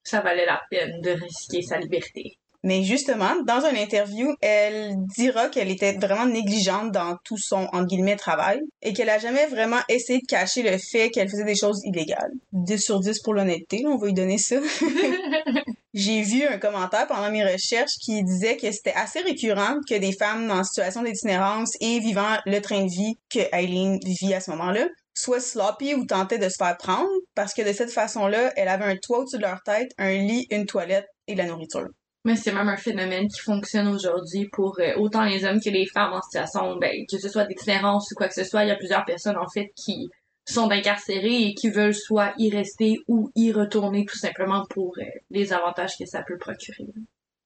Ça 0.05 0.21
valait 0.21 0.45
la 0.45 0.61
peine 0.69 1.01
de 1.01 1.09
risquer 1.09 1.61
sa 1.61 1.79
liberté. 1.79 2.37
Mais 2.63 2.83
justement, 2.83 3.33
dans 3.45 3.65
une 3.65 3.77
interview, 3.77 4.35
elle 4.41 4.95
dira 5.15 5.49
qu'elle 5.49 5.71
était 5.71 5.93
vraiment 5.93 6.27
négligente 6.27 6.91
dans 6.91 7.17
tout 7.23 7.37
son, 7.37 7.67
en 7.73 7.83
guillemets, 7.83 8.15
travail 8.15 8.61
et 8.81 8.93
qu'elle 8.93 9.09
a 9.09 9.17
jamais 9.17 9.47
vraiment 9.47 9.79
essayé 9.89 10.19
de 10.19 10.27
cacher 10.27 10.61
le 10.61 10.77
fait 10.77 11.09
qu'elle 11.09 11.29
faisait 11.29 11.43
des 11.43 11.55
choses 11.55 11.81
illégales. 11.85 12.31
10 12.53 12.77
sur 12.77 12.99
10 12.99 13.19
pour 13.21 13.33
l'honnêteté, 13.33 13.83
on 13.87 13.97
va 13.97 14.07
lui 14.07 14.13
donner 14.13 14.37
ça. 14.37 14.57
J'ai 15.93 16.21
vu 16.21 16.45
un 16.45 16.57
commentaire 16.57 17.07
pendant 17.07 17.29
mes 17.31 17.43
recherches 17.43 17.97
qui 17.99 18.23
disait 18.23 18.55
que 18.55 18.71
c'était 18.71 18.93
assez 18.93 19.19
récurrent 19.19 19.75
que 19.89 19.95
des 19.95 20.13
femmes 20.13 20.49
en 20.49 20.63
situation 20.63 21.03
d'itinérance 21.03 21.75
et 21.81 21.99
vivant 21.99 22.37
le 22.45 22.59
train 22.61 22.85
de 22.85 22.89
vie 22.89 23.17
que 23.29 23.39
Eileen 23.51 23.99
vit 24.05 24.33
à 24.33 24.39
ce 24.39 24.51
moment-là 24.51 24.87
soient 25.13 25.41
sloppy 25.41 25.93
ou 25.95 26.05
tentaient 26.05 26.37
de 26.37 26.47
se 26.47 26.55
faire 26.57 26.77
prendre 26.77 27.09
parce 27.35 27.53
que 27.53 27.61
de 27.61 27.73
cette 27.73 27.91
façon-là, 27.91 28.53
elle 28.55 28.69
avait 28.69 28.85
un 28.85 28.95
toit 28.95 29.19
au-dessus 29.19 29.37
de 29.37 29.41
leur 29.41 29.61
tête, 29.63 29.91
un 29.97 30.13
lit, 30.13 30.47
une 30.49 30.65
toilette 30.65 31.07
et 31.27 31.33
de 31.33 31.39
la 31.39 31.45
nourriture. 31.45 31.89
Mais 32.23 32.35
c'est 32.35 32.51
même 32.51 32.69
un 32.69 32.77
phénomène 32.77 33.27
qui 33.27 33.39
fonctionne 33.39 33.87
aujourd'hui 33.87 34.47
pour 34.49 34.79
euh, 34.79 34.93
autant 34.97 35.23
les 35.23 35.43
hommes 35.43 35.59
que 35.59 35.69
les 35.69 35.87
femmes 35.87 36.13
en 36.13 36.21
situation, 36.21 36.77
ben, 36.77 36.91
que 37.09 37.17
ce 37.17 37.29
soit 37.29 37.45
d'itinérance 37.45 38.11
ou 38.11 38.15
quoi 38.15 38.27
que 38.27 38.35
ce 38.35 38.43
soit. 38.43 38.63
Il 38.63 38.67
y 38.67 38.71
a 38.71 38.75
plusieurs 38.75 39.05
personnes, 39.05 39.37
en 39.37 39.47
fait, 39.47 39.71
qui 39.75 40.09
sont 40.47 40.69
incarcérées 40.69 41.43
et 41.43 41.53
qui 41.55 41.69
veulent 41.69 41.95
soit 41.95 42.33
y 42.37 42.51
rester 42.51 42.97
ou 43.07 43.31
y 43.35 43.51
retourner 43.51 44.05
tout 44.05 44.17
simplement 44.17 44.65
pour 44.69 44.93
euh, 44.99 45.03
les 45.31 45.53
avantages 45.53 45.97
que 45.97 46.05
ça 46.05 46.23
peut 46.27 46.37
procurer. 46.37 46.85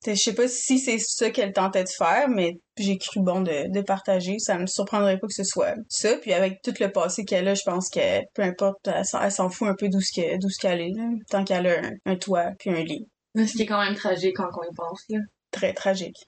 Je 0.05 0.13
sais 0.13 0.35
pas 0.35 0.47
si 0.47 0.77
c'est 0.77 0.99
ça 0.99 1.31
qu'elle 1.31 1.51
tentait 1.51 1.83
de 1.83 1.89
faire, 1.89 2.29
mais 2.29 2.59
j'ai 2.77 2.97
cru 2.97 3.21
bon 3.21 3.41
de, 3.41 3.81
partager. 3.81 4.37
Ça 4.37 4.57
me 4.59 4.67
surprendrait 4.67 5.17
pas 5.17 5.25
que 5.25 5.33
ce 5.33 5.43
soit 5.43 5.73
ça. 5.89 6.15
Puis 6.17 6.31
avec 6.31 6.61
tout 6.61 6.73
le 6.79 6.91
passé 6.91 7.25
qu'elle 7.25 7.47
a, 7.47 7.55
je 7.55 7.63
pense 7.65 7.89
que 7.89 8.21
peu 8.33 8.43
importe, 8.43 8.87
elle 8.87 9.31
s'en 9.31 9.49
fout 9.49 9.67
un 9.67 9.73
peu 9.73 9.89
d'où 9.89 9.99
ce 10.01 10.59
qu'elle 10.59 10.81
est, 10.81 10.93
tant 11.29 11.43
qu'elle 11.43 11.67
a 11.67 11.79
un, 11.79 11.91
un 12.05 12.15
toit 12.17 12.51
puis 12.59 12.69
un 12.69 12.83
lit. 12.83 13.07
Ce 13.35 13.53
qui 13.53 13.63
est 13.63 13.65
quand 13.65 13.83
même 13.83 13.95
tragique 13.95 14.37
quand 14.37 14.49
on 14.57 14.63
y 14.63 14.73
pense, 14.75 15.03
là. 15.09 15.19
Très 15.51 15.73
tragique. 15.73 16.27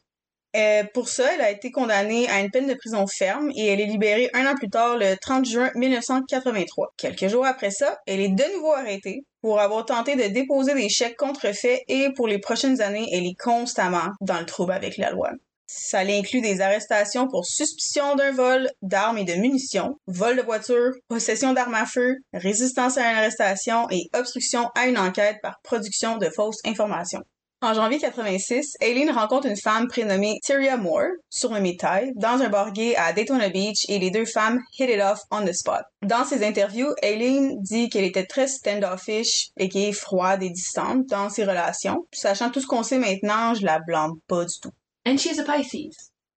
Euh, 0.56 0.84
pour 0.93 1.10
ça, 1.10 1.34
elle 1.34 1.41
a 1.41 1.52
été 1.52 1.72
condamnée 1.72 2.28
à 2.30 2.39
une 2.39 2.50
peine 2.50 2.67
de 2.67 2.74
prison 2.74 3.06
ferme 3.06 3.52
et 3.56 3.67
elle 3.67 3.80
est 3.80 3.86
libérée 3.86 4.30
un 4.34 4.46
an 4.48 4.56
plus 4.56 4.70
tard, 4.70 4.98
le 4.98 5.15
30 5.15 5.46
juin 5.46 5.70
1983. 5.76 6.93
Quelques 6.98 7.28
jours 7.28 7.46
après 7.46 7.70
ça, 7.70 8.00
elle 8.08 8.22
est 8.22 8.30
de 8.30 8.56
nouveau 8.56 8.72
arrêtée 8.72 9.24
pour 9.41 9.60
avoir 9.60 9.86
tenté 9.86 10.15
de 10.15 10.34
déposer 10.34 10.74
des 10.74 10.89
chèques 10.89 11.17
contrefaits 11.17 11.82
et 11.88 12.10
pour 12.15 12.28
les 12.28 12.39
prochaines 12.39 12.82
années, 12.82 13.08
elle 13.12 13.26
est 13.26 13.39
constamment 13.39 14.10
dans 14.22 14.39
le 14.39 14.46
trouble 14.46 14.72
avec 14.72 14.98
la 14.98 15.12
loi. 15.12 15.30
Ça 15.68 16.00
inclut 16.00 16.42
des 16.42 16.62
arrestations 16.62 17.28
pour 17.28 17.46
suspicion 17.46 18.16
d'un 18.16 18.32
vol 18.32 18.70
d'armes 18.82 19.18
et 19.18 19.26
de 19.26 19.34
munitions, 19.34 20.00
vol 20.08 20.38
de 20.38 20.42
voiture, 20.42 20.94
possession 21.10 21.54
d'armes 21.54 21.76
à 21.76 21.86
feu, 21.86 22.16
résistance 22.34 22.98
à 22.98 23.02
une 23.02 23.18
arrestation 23.18 23.86
et 23.92 24.10
obstruction 24.14 24.70
à 24.76 24.88
une 24.88 24.98
enquête 24.98 25.38
par 25.42 25.60
production 25.64 26.18
de 26.18 26.30
fausses 26.30 26.62
informations. 26.66 27.22
En 27.60 27.74
janvier 27.74 27.98
86, 27.98 28.76
Aileen 28.82 29.10
rencontre 29.10 29.48
une 29.48 29.58
femme 29.58 29.88
prénommée 29.88 30.40
Tyria 30.44 30.78
Moore, 30.78 31.10
surnommée 31.30 31.76
Ty, 31.76 32.14
dans 32.16 32.40
un 32.42 32.50
bar 32.50 32.72
gay 32.72 32.96
à 32.96 33.14
Daytona 33.14 33.50
Beach 33.50 33.84
et 33.90 33.98
les 33.98 34.12
deux 34.12 34.26
femmes 34.26 34.60
hit 34.78 34.90
it 34.90 35.02
off 35.02 35.20
on 35.32 35.44
the 35.44 35.54
spot. 35.54 35.82
Dans 36.04 36.24
ses 36.24 36.46
interviews, 36.46 36.94
Aileen 37.02 37.60
dit 37.62 37.90
qu'elle 37.90 38.06
était 38.06 38.28
très 38.28 38.48
standoffish 38.48 39.50
et 39.58 39.70
qu'elle 39.70 39.90
est 39.90 39.92
froide 39.92 40.44
et 40.44 40.52
distante 40.52 41.08
dans 41.08 41.30
ses 41.30 41.46
relations. 41.46 42.06
Sachant 42.14 42.52
tout 42.52 42.62
ce 42.62 42.68
qu'on 42.68 42.84
sait 42.84 43.00
maintenant, 43.00 43.56
je 43.56 43.66
la 43.66 43.80
blâme 43.80 44.14
pas 44.28 44.46
du 44.46 44.60
tout. 44.62 44.72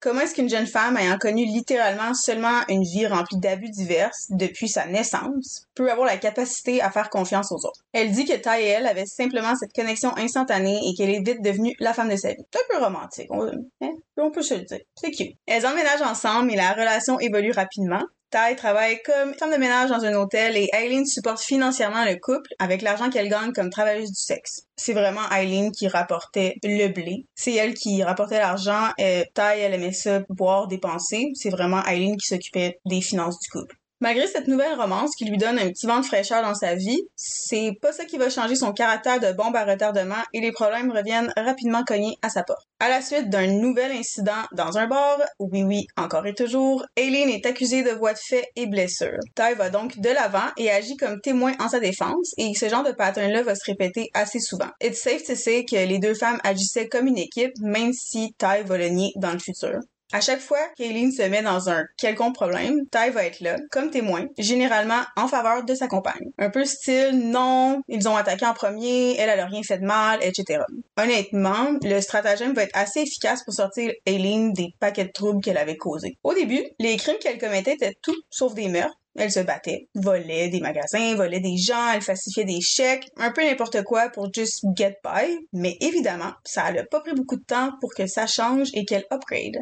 Comment 0.00 0.22
est-ce 0.22 0.35
qu'une 0.35 0.48
jeune 0.48 0.66
femme 0.66 0.96
ayant 0.96 1.18
connu 1.18 1.44
littéralement 1.44 2.14
seulement 2.14 2.62
une 2.70 2.85
vie 2.85 3.06
remplie 3.06 3.38
d'abus 3.38 3.68
divers 3.68 4.11
depuis 4.30 4.68
sa 4.68 4.87
naissance 4.87 5.66
peut 5.74 5.90
avoir 5.92 6.06
la 6.06 6.16
capacité 6.16 6.80
à 6.80 6.90
faire 6.90 7.11
confiance 7.11 7.52
aux 7.52 7.66
autres? 7.66 7.85
Elle 7.92 8.11
dit 8.11 8.24
que 8.24 8.33
Ty 8.33 8.62
et 8.62 8.68
elle 8.68 8.87
avaient 8.87 9.04
simplement 9.04 9.54
cette 9.56 9.74
connexion 9.74 10.16
instantanée 10.16 10.80
et 10.83 10.94
qu'elle 10.94 11.11
est 11.11 11.20
vite 11.20 11.42
devenue 11.42 11.74
la 11.80 11.92
femme 11.92 12.09
de 12.09 12.16
sa 12.16 12.30
vie. 12.30 12.42
C'est 12.50 12.61
un 12.61 12.64
peu 12.70 12.83
romantique, 12.83 13.28
on, 13.28 13.46
hein? 13.83 13.92
on 14.16 14.30
peut 14.30 14.42
se 14.42 14.54
le 14.54 14.62
dire. 14.62 14.80
C'est 14.94 15.11
cute. 15.11 15.37
Elles 15.46 15.66
emménagent 15.66 16.00
ensemble 16.00 16.50
et 16.50 16.56
la 16.56 16.72
relation 16.72 17.20
évolue 17.20 17.52
rapidement. 17.52 18.04
Ty 18.31 18.55
travaille 18.57 19.03
comme 19.03 19.35
femme 19.35 19.51
de 19.51 19.57
ménage 19.57 19.90
dans 19.90 20.05
un 20.05 20.14
hôtel 20.14 20.57
et 20.57 20.69
Eileen 20.73 21.05
supporte 21.05 21.40
financièrement 21.40 22.05
le 22.05 22.14
couple 22.14 22.51
avec 22.61 22.81
l'argent 22.81 23.11
qu'elle 23.11 23.29
gagne 23.29 23.53
comme 23.53 23.71
travailleuse 23.71 24.11
du 24.11 24.21
sexe. 24.21 24.62
C'est 24.77 24.93
vraiment 24.93 25.29
Eileen 25.31 25.73
qui 25.73 25.88
rapportait 25.88 26.55
le 26.62 26.88
blé. 26.88 27.27
C'est 27.35 27.55
elle 27.55 27.75
qui 27.75 28.03
rapportait 28.05 28.38
l'argent. 28.38 28.90
Euh, 29.01 29.25
Ty, 29.35 29.59
elle 29.59 29.75
aimait 29.75 29.93
ça 29.93 30.21
boire, 30.29 30.69
dépenser. 30.69 31.33
C'est 31.35 31.51
vraiment 31.51 31.85
Eileen 31.87 32.16
qui 32.16 32.29
s'occupait 32.29 32.79
des 32.87 33.01
finances 33.01 33.38
du 33.40 33.49
couple. 33.49 33.80
Malgré 34.02 34.26
cette 34.26 34.48
nouvelle 34.48 34.80
romance 34.80 35.14
qui 35.14 35.26
lui 35.26 35.36
donne 35.36 35.58
un 35.58 35.68
petit 35.68 35.86
vent 35.86 36.00
de 36.00 36.06
fraîcheur 36.06 36.42
dans 36.42 36.54
sa 36.54 36.74
vie, 36.74 37.02
c'est 37.16 37.72
pas 37.82 37.92
ça 37.92 38.06
qui 38.06 38.16
va 38.16 38.30
changer 38.30 38.56
son 38.56 38.72
caractère 38.72 39.20
de 39.20 39.30
bombe 39.32 39.54
à 39.54 39.66
retardement 39.66 40.22
et 40.32 40.40
les 40.40 40.52
problèmes 40.52 40.90
reviennent 40.90 41.30
rapidement 41.36 41.84
cogner 41.84 42.16
à 42.22 42.30
sa 42.30 42.42
porte. 42.42 42.66
À 42.78 42.88
la 42.88 43.02
suite 43.02 43.28
d'un 43.28 43.46
nouvel 43.48 43.92
incident 43.92 44.42
dans 44.52 44.78
un 44.78 44.86
bar, 44.86 45.18
oui 45.38 45.64
oui, 45.64 45.86
encore 45.98 46.26
et 46.26 46.34
toujours, 46.34 46.86
Aileen 46.96 47.28
est 47.28 47.44
accusée 47.44 47.82
de 47.82 47.90
voies 47.90 48.14
de 48.14 48.18
fait 48.18 48.48
et 48.56 48.66
blessures. 48.66 49.20
Ty 49.36 49.52
va 49.54 49.68
donc 49.68 49.98
de 49.98 50.08
l'avant 50.08 50.48
et 50.56 50.70
agit 50.70 50.96
comme 50.96 51.20
témoin 51.20 51.52
en 51.60 51.68
sa 51.68 51.78
défense 51.78 52.32
et 52.38 52.54
ce 52.54 52.70
genre 52.70 52.84
de 52.84 52.92
pattern-là 52.92 53.42
va 53.42 53.54
se 53.54 53.66
répéter 53.66 54.08
assez 54.14 54.40
souvent. 54.40 54.70
It's 54.82 55.02
safe 55.02 55.24
to 55.24 55.34
say 55.34 55.66
que 55.66 55.76
les 55.76 55.98
deux 55.98 56.14
femmes 56.14 56.40
agissaient 56.42 56.88
comme 56.88 57.06
une 57.06 57.18
équipe, 57.18 57.52
même 57.60 57.92
si 57.92 58.34
Ty 58.38 58.64
va 58.64 58.78
le 58.78 58.88
nier 58.88 59.12
dans 59.16 59.32
le 59.32 59.38
futur. 59.38 59.80
À 60.12 60.20
chaque 60.20 60.40
fois 60.40 60.59
qu'Aileen 60.77 61.12
se 61.12 61.23
met 61.23 61.42
dans 61.42 61.70
un 61.70 61.85
quelconque 61.96 62.35
problème, 62.35 62.81
Ty 62.90 63.11
va 63.11 63.25
être 63.25 63.40
là, 63.40 63.57
comme 63.70 63.90
témoin, 63.90 64.27
généralement 64.38 65.03
en 65.16 65.29
faveur 65.29 65.64
de 65.64 65.75
sa 65.75 65.87
compagne. 65.87 66.33
Un 66.37 66.51
peu 66.51 66.64
style, 66.64 67.31
non, 67.31 67.81
ils 67.87 68.09
ont 68.09 68.16
attaqué 68.16 68.44
en 68.44 68.53
premier, 68.53 69.16
elle, 69.18 69.29
elle 69.29 69.38
a 69.38 69.46
rien 69.46 69.62
fait 69.62 69.79
de 69.79 69.87
mal, 69.87 70.18
etc. 70.23 70.64
Honnêtement, 70.96 71.79
le 71.83 72.01
stratagème 72.01 72.55
va 72.55 72.64
être 72.64 72.77
assez 72.77 73.01
efficace 73.01 73.44
pour 73.44 73.55
sortir 73.55 73.92
Aileen 74.05 74.53
des 74.53 74.75
paquets 74.81 75.05
de 75.05 75.12
troubles 75.12 75.42
qu'elle 75.42 75.59
avait 75.59 75.77
causés. 75.77 76.18
Au 76.25 76.35
début, 76.35 76.64
les 76.81 76.96
crimes 76.96 77.18
qu'elle 77.20 77.38
commettait 77.38 77.75
étaient 77.75 77.96
tout 78.03 78.16
sauf 78.31 78.55
des 78.55 78.68
meurtres, 78.68 78.99
elle 79.16 79.31
se 79.31 79.40
battait, 79.40 79.88
volait 79.94 80.49
des 80.49 80.61
magasins, 80.61 81.14
volait 81.14 81.40
des 81.40 81.57
gens, 81.57 81.92
elle 81.92 82.03
falsifiait 82.03 82.44
des 82.44 82.61
chèques, 82.61 83.09
un 83.16 83.31
peu 83.31 83.44
n'importe 83.44 83.83
quoi 83.85 84.09
pour 84.09 84.33
just 84.33 84.64
get 84.77 84.99
by. 85.05 85.38
Mais 85.53 85.77
évidemment, 85.81 86.33
ça 86.44 86.73
n'a 86.73 86.85
pas 86.85 87.01
pris 87.01 87.14
beaucoup 87.14 87.37
de 87.37 87.44
temps 87.44 87.70
pour 87.81 87.90
que 87.94 88.07
ça 88.07 88.27
change 88.27 88.68
et 88.75 88.85
qu'elle 88.85 89.05
upgrade. 89.12 89.59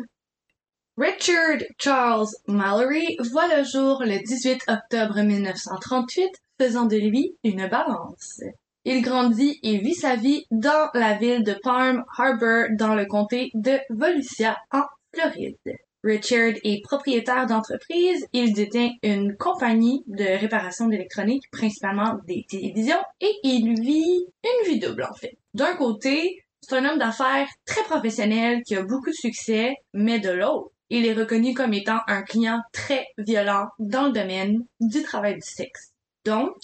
Richard 1.01 1.63
Charles 1.79 2.27
Mallory 2.49 3.17
voit 3.31 3.47
le 3.57 3.63
jour 3.63 4.03
le 4.05 4.19
18 4.19 4.65
octobre 4.67 5.23
1938, 5.23 6.29
faisant 6.61 6.87
de 6.87 6.97
lui 6.97 7.37
une 7.45 7.69
balance. 7.69 8.41
Il 8.85 9.03
grandit 9.03 9.61
et 9.63 9.79
vit 9.79 9.95
sa 9.95 10.17
vie 10.17 10.45
dans 10.51 10.91
la 10.95 11.15
ville 11.15 11.45
de 11.45 11.55
Palm 11.63 12.03
Harbor 12.17 12.65
dans 12.77 12.97
le 12.97 13.07
comté 13.07 13.53
de 13.55 13.79
Volusia 13.91 14.57
en 14.73 14.83
Floride. 15.15 15.55
Richard 16.03 16.55
est 16.65 16.83
propriétaire 16.83 17.47
d'entreprise. 17.47 18.27
Il 18.33 18.53
détient 18.53 18.91
une 19.05 19.37
compagnie 19.37 20.03
de 20.09 20.25
réparation 20.41 20.89
d'électronique, 20.89 21.45
principalement 21.53 22.19
des 22.27 22.45
télévisions, 22.51 23.03
et 23.21 23.35
il 23.45 23.81
vit 23.81 24.27
une 24.43 24.69
vie 24.69 24.81
double, 24.81 25.05
en 25.09 25.15
fait. 25.15 25.39
D'un 25.55 25.77
côté, 25.77 26.43
c'est 26.61 26.77
un 26.77 26.85
homme 26.85 26.99
d'affaires 26.99 27.47
très 27.65 27.85
professionnel 27.85 28.63
qui 28.65 28.75
a 28.75 28.83
beaucoup 28.83 29.11
de 29.11 29.15
succès, 29.15 29.77
mais 29.95 30.19
de 30.19 30.31
l'autre, 30.31 30.73
il 30.91 31.07
est 31.07 31.15
reconnu 31.15 31.55
comme 31.55 31.75
étant 31.75 32.01
un 32.07 32.23
client 32.23 32.61
très 32.73 33.07
violent 33.19 33.69
dans 33.79 34.07
le 34.07 34.13
domaine 34.13 34.65
du 34.81 35.03
travail 35.03 35.35
du 35.35 35.43
sexe. 35.43 35.93
Donc, 36.25 36.55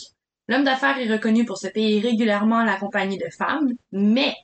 l'homme 0.48 0.64
d'affaires 0.64 0.98
est 0.98 1.12
reconnu 1.12 1.44
pour 1.44 1.58
se 1.58 1.68
payer 1.68 2.00
régulièrement 2.00 2.64
la 2.64 2.76
compagnie 2.76 3.18
de 3.18 3.28
femmes, 3.36 3.72
mais 3.92 4.34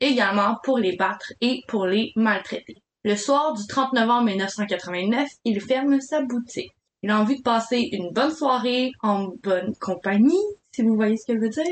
également 0.00 0.56
pour 0.62 0.78
les 0.78 0.96
battre 0.96 1.32
et 1.40 1.62
pour 1.68 1.86
les 1.86 2.12
maltraiter. 2.16 2.82
Le 3.04 3.16
soir 3.16 3.54
du 3.54 3.66
30 3.66 3.94
novembre 3.94 4.26
1989, 4.26 5.28
il 5.44 5.60
ferme 5.60 6.00
sa 6.00 6.22
boutique. 6.22 6.72
Il 7.02 7.10
a 7.10 7.18
envie 7.18 7.38
de 7.38 7.42
passer 7.42 7.88
une 7.92 8.10
bonne 8.12 8.32
soirée 8.32 8.92
en 9.00 9.28
bonne 9.42 9.74
compagnie, 9.80 10.44
si 10.70 10.82
vous 10.82 10.96
voyez 10.96 11.16
ce 11.16 11.26
que 11.26 11.34
je 11.34 11.40
veux 11.40 11.48
dire. 11.48 11.64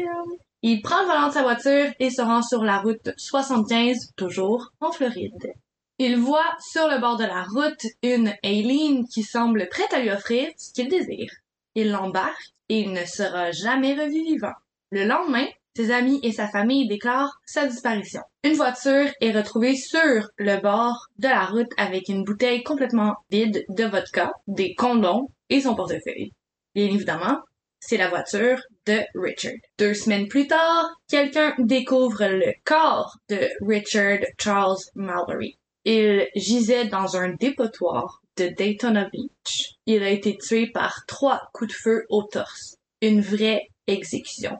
Il 0.62 0.80
prend 0.80 1.00
le 1.02 1.06
volant 1.06 1.28
de 1.28 1.32
sa 1.34 1.42
voiture 1.42 1.92
et 2.00 2.10
se 2.10 2.22
rend 2.22 2.40
sur 2.40 2.64
la 2.64 2.80
route 2.80 3.10
75, 3.18 4.12
toujours 4.16 4.72
en 4.80 4.90
Floride. 4.90 5.52
Il 6.00 6.16
voit 6.16 6.56
sur 6.60 6.86
le 6.86 7.00
bord 7.00 7.16
de 7.16 7.24
la 7.24 7.42
route 7.42 7.84
une 8.04 8.32
Aileen 8.44 9.04
qui 9.08 9.24
semble 9.24 9.68
prête 9.68 9.92
à 9.92 9.98
lui 9.98 10.12
offrir 10.12 10.48
ce 10.56 10.72
qu'il 10.72 10.88
désire. 10.88 11.32
Il 11.74 11.90
l'embarque 11.90 12.52
et 12.68 12.82
il 12.82 12.92
ne 12.92 13.04
sera 13.04 13.50
jamais 13.50 13.94
revu 13.94 14.22
vivant. 14.22 14.52
Le 14.92 15.04
lendemain, 15.04 15.46
ses 15.74 15.90
amis 15.90 16.20
et 16.22 16.30
sa 16.30 16.46
famille 16.46 16.86
déclarent 16.86 17.40
sa 17.46 17.66
disparition. 17.66 18.22
Une 18.44 18.54
voiture 18.54 19.10
est 19.20 19.32
retrouvée 19.32 19.74
sur 19.74 20.28
le 20.36 20.60
bord 20.60 21.08
de 21.18 21.26
la 21.26 21.46
route 21.46 21.72
avec 21.76 22.08
une 22.08 22.22
bouteille 22.22 22.62
complètement 22.62 23.16
vide 23.28 23.64
de 23.68 23.84
vodka, 23.84 24.32
des 24.46 24.76
condoms 24.76 25.26
et 25.50 25.60
son 25.60 25.74
portefeuille. 25.74 26.32
Bien 26.76 26.86
évidemment, 26.86 27.40
c'est 27.80 27.96
la 27.96 28.08
voiture 28.08 28.60
de 28.86 29.00
Richard. 29.16 29.58
Deux 29.78 29.94
semaines 29.94 30.28
plus 30.28 30.46
tard, 30.46 30.90
quelqu'un 31.08 31.56
découvre 31.58 32.24
le 32.24 32.52
corps 32.64 33.16
de 33.28 33.48
Richard 33.66 34.20
Charles 34.38 34.78
Mallory. 34.94 35.58
Il 35.84 36.28
gisait 36.34 36.86
dans 36.86 37.16
un 37.16 37.30
dépotoir 37.30 38.22
de 38.36 38.48
Daytona 38.48 39.08
Beach. 39.08 39.74
Il 39.86 40.02
a 40.02 40.10
été 40.10 40.36
tué 40.36 40.70
par 40.70 41.04
trois 41.06 41.48
coups 41.52 41.70
de 41.70 41.76
feu 41.76 42.06
au 42.08 42.22
torse. 42.22 42.76
Une 43.00 43.20
vraie 43.20 43.68
exécution. 43.86 44.58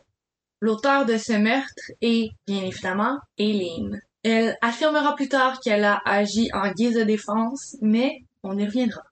L'auteur 0.60 1.06
de 1.06 1.18
ce 1.18 1.34
meurtre 1.34 1.92
est, 2.00 2.30
bien 2.46 2.64
évidemment, 2.64 3.18
Aileen. 3.36 4.00
Elle 4.24 4.56
affirmera 4.60 5.14
plus 5.14 5.28
tard 5.28 5.60
qu'elle 5.60 5.84
a 5.84 6.00
agi 6.04 6.50
en 6.52 6.72
guise 6.72 6.96
de 6.96 7.04
défense, 7.04 7.76
mais 7.80 8.24
on 8.42 8.58
y 8.58 8.64
reviendra. 8.64 9.02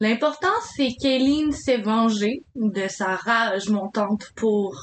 L'important, 0.00 0.48
c'est 0.74 0.94
qu'Aileen 0.98 1.52
s'est 1.52 1.76
vengée 1.76 2.42
de 2.54 2.88
sa 2.88 3.16
rage 3.16 3.68
montante 3.68 4.30
pour 4.34 4.74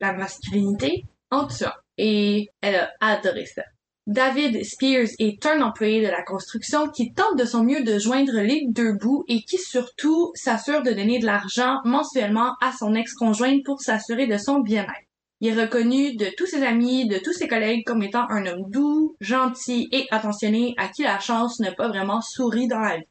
la 0.00 0.14
masculinité 0.14 1.04
en 1.30 1.46
tuant. 1.46 1.74
Et 1.98 2.48
elle 2.62 2.76
a 2.76 2.90
adoré 3.00 3.44
ça. 3.44 3.62
David 4.08 4.64
Spears 4.64 5.10
est 5.20 5.46
un 5.46 5.62
employé 5.62 6.04
de 6.04 6.10
la 6.10 6.24
construction 6.24 6.88
qui 6.88 7.12
tente 7.12 7.38
de 7.38 7.44
son 7.44 7.62
mieux 7.62 7.84
de 7.84 8.00
joindre 8.00 8.40
les 8.40 8.64
deux 8.68 8.94
bouts 8.94 9.24
et 9.28 9.42
qui 9.42 9.58
surtout 9.58 10.32
s'assure 10.34 10.82
de 10.82 10.90
donner 10.90 11.20
de 11.20 11.26
l'argent 11.26 11.78
mensuellement 11.84 12.56
à 12.60 12.72
son 12.72 12.96
ex-conjointe 12.96 13.62
pour 13.64 13.80
s'assurer 13.80 14.26
de 14.26 14.38
son 14.38 14.58
bien-être. 14.58 15.08
Il 15.38 15.56
est 15.56 15.62
reconnu 15.62 16.16
de 16.16 16.26
tous 16.36 16.46
ses 16.46 16.64
amis, 16.64 17.06
de 17.06 17.18
tous 17.18 17.32
ses 17.32 17.46
collègues 17.46 17.84
comme 17.86 18.02
étant 18.02 18.28
un 18.28 18.44
homme 18.46 18.68
doux, 18.70 19.14
gentil 19.20 19.88
et 19.92 20.08
attentionné 20.10 20.74
à 20.78 20.88
qui 20.88 21.04
la 21.04 21.20
chance 21.20 21.60
n'a 21.60 21.70
pas 21.70 21.86
vraiment 21.86 22.20
souri 22.20 22.66
dans 22.66 22.80
la 22.80 22.96
vie. 22.96 23.08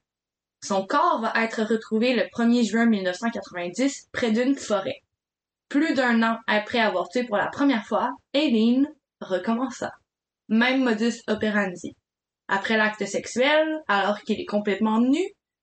Son 0.61 0.85
corps 0.85 1.21
va 1.21 1.31
être 1.41 1.63
retrouvé 1.63 2.13
le 2.13 2.23
1er 2.23 2.69
juin 2.69 2.85
1990 2.85 4.09
près 4.11 4.31
d'une 4.31 4.57
forêt. 4.57 4.99
Plus 5.69 5.93
d'un 5.93 6.21
an 6.21 6.37
après 6.47 6.79
avoir 6.79 7.07
tué 7.07 7.23
pour 7.23 7.37
la 7.37 7.47
première 7.47 7.85
fois, 7.85 8.11
Aileen 8.33 8.87
recommença. 9.21 9.91
Même 10.51 10.83
modus 10.83 11.21
operandi. 11.29 11.95
Après 12.49 12.75
l'acte 12.75 13.05
sexuel, 13.05 13.79
alors 13.87 14.19
qu'il 14.19 14.37
est 14.41 14.45
complètement 14.45 14.99
nu, 14.99 15.21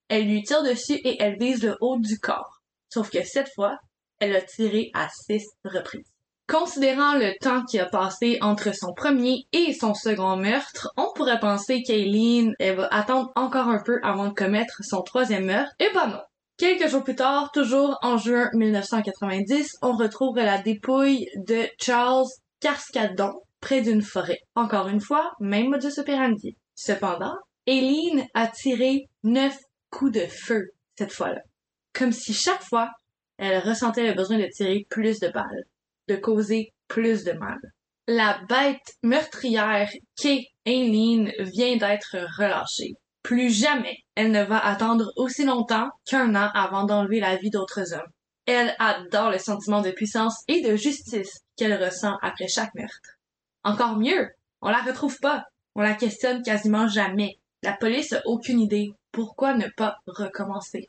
elle 0.08 0.24
lui 0.26 0.42
tire 0.42 0.62
dessus 0.62 0.94
et 1.04 1.22
elle 1.22 1.36
vise 1.38 1.62
le 1.62 1.76
haut 1.82 1.98
du 1.98 2.18
corps. 2.18 2.62
Sauf 2.88 3.10
que 3.10 3.22
cette 3.22 3.52
fois, 3.54 3.76
elle 4.18 4.34
a 4.34 4.40
tiré 4.40 4.90
à 4.94 5.08
six 5.10 5.44
reprises. 5.62 6.10
Considérant 6.48 7.16
le 7.16 7.38
temps 7.38 7.66
qui 7.66 7.78
a 7.78 7.84
passé 7.84 8.38
entre 8.40 8.74
son 8.74 8.94
premier 8.94 9.46
et 9.52 9.74
son 9.74 9.92
second 9.92 10.38
meurtre, 10.38 10.90
on 10.96 11.12
pourrait 11.14 11.38
penser 11.38 11.82
qu'Aileen 11.82 12.54
va 12.58 12.86
attendre 12.86 13.30
encore 13.36 13.68
un 13.68 13.82
peu 13.84 14.00
avant 14.02 14.28
de 14.28 14.32
commettre 14.32 14.80
son 14.80 15.02
troisième 15.02 15.44
meurtre. 15.44 15.74
Et 15.80 15.90
ben 15.92 16.06
non. 16.06 16.22
Quelques 16.56 16.88
jours 16.88 17.04
plus 17.04 17.14
tard, 17.14 17.52
toujours 17.52 17.98
en 18.00 18.16
juin 18.16 18.48
1990, 18.54 19.76
on 19.82 19.92
retrouve 19.92 20.38
la 20.38 20.56
dépouille 20.56 21.28
de 21.36 21.68
Charles 21.78 22.24
Cascadon 22.60 23.34
près 23.60 23.80
d'une 23.80 24.02
forêt. 24.02 24.40
Encore 24.54 24.88
une 24.88 25.00
fois, 25.00 25.32
même 25.40 25.70
modus 25.70 25.98
operandi. 25.98 26.56
Cependant, 26.74 27.36
Aileen 27.66 28.26
a 28.34 28.46
tiré 28.46 29.08
neuf 29.24 29.58
coups 29.90 30.12
de 30.12 30.26
feu 30.26 30.70
cette 30.96 31.12
fois-là. 31.12 31.40
Comme 31.92 32.12
si 32.12 32.32
chaque 32.32 32.62
fois, 32.62 32.90
elle 33.38 33.58
ressentait 33.58 34.06
le 34.06 34.14
besoin 34.14 34.38
de 34.38 34.46
tirer 34.46 34.86
plus 34.88 35.20
de 35.20 35.28
balles 35.28 35.64
de 36.08 36.16
causer 36.16 36.72
plus 36.88 37.22
de 37.24 37.32
mal. 37.32 37.58
La 38.06 38.40
bête 38.48 38.96
meurtrière 39.02 39.90
qu'est 40.16 40.46
Aileen 40.64 41.30
vient 41.38 41.76
d'être 41.76 42.16
relâchée. 42.38 42.94
Plus 43.22 43.50
jamais 43.50 43.98
elle 44.14 44.32
ne 44.32 44.42
va 44.42 44.58
attendre 44.58 45.12
aussi 45.16 45.44
longtemps 45.44 45.90
qu'un 46.06 46.34
an 46.34 46.50
avant 46.54 46.84
d'enlever 46.84 47.20
la 47.20 47.36
vie 47.36 47.50
d'autres 47.50 47.92
hommes. 47.92 48.10
Elle 48.46 48.74
adore 48.78 49.30
le 49.30 49.38
sentiment 49.38 49.82
de 49.82 49.90
puissance 49.90 50.42
et 50.48 50.62
de 50.62 50.74
justice 50.74 51.40
qu'elle 51.56 51.82
ressent 51.82 52.16
après 52.22 52.48
chaque 52.48 52.74
meurtre. 52.74 53.17
Encore 53.64 53.96
mieux, 53.96 54.30
on 54.60 54.70
la 54.70 54.82
retrouve 54.82 55.18
pas. 55.20 55.46
On 55.74 55.82
la 55.82 55.94
questionne 55.94 56.42
quasiment 56.42 56.88
jamais. 56.88 57.38
La 57.62 57.72
police 57.72 58.12
a 58.12 58.22
aucune 58.26 58.60
idée. 58.60 58.92
Pourquoi 59.12 59.54
ne 59.54 59.68
pas 59.76 59.98
recommencer? 60.06 60.88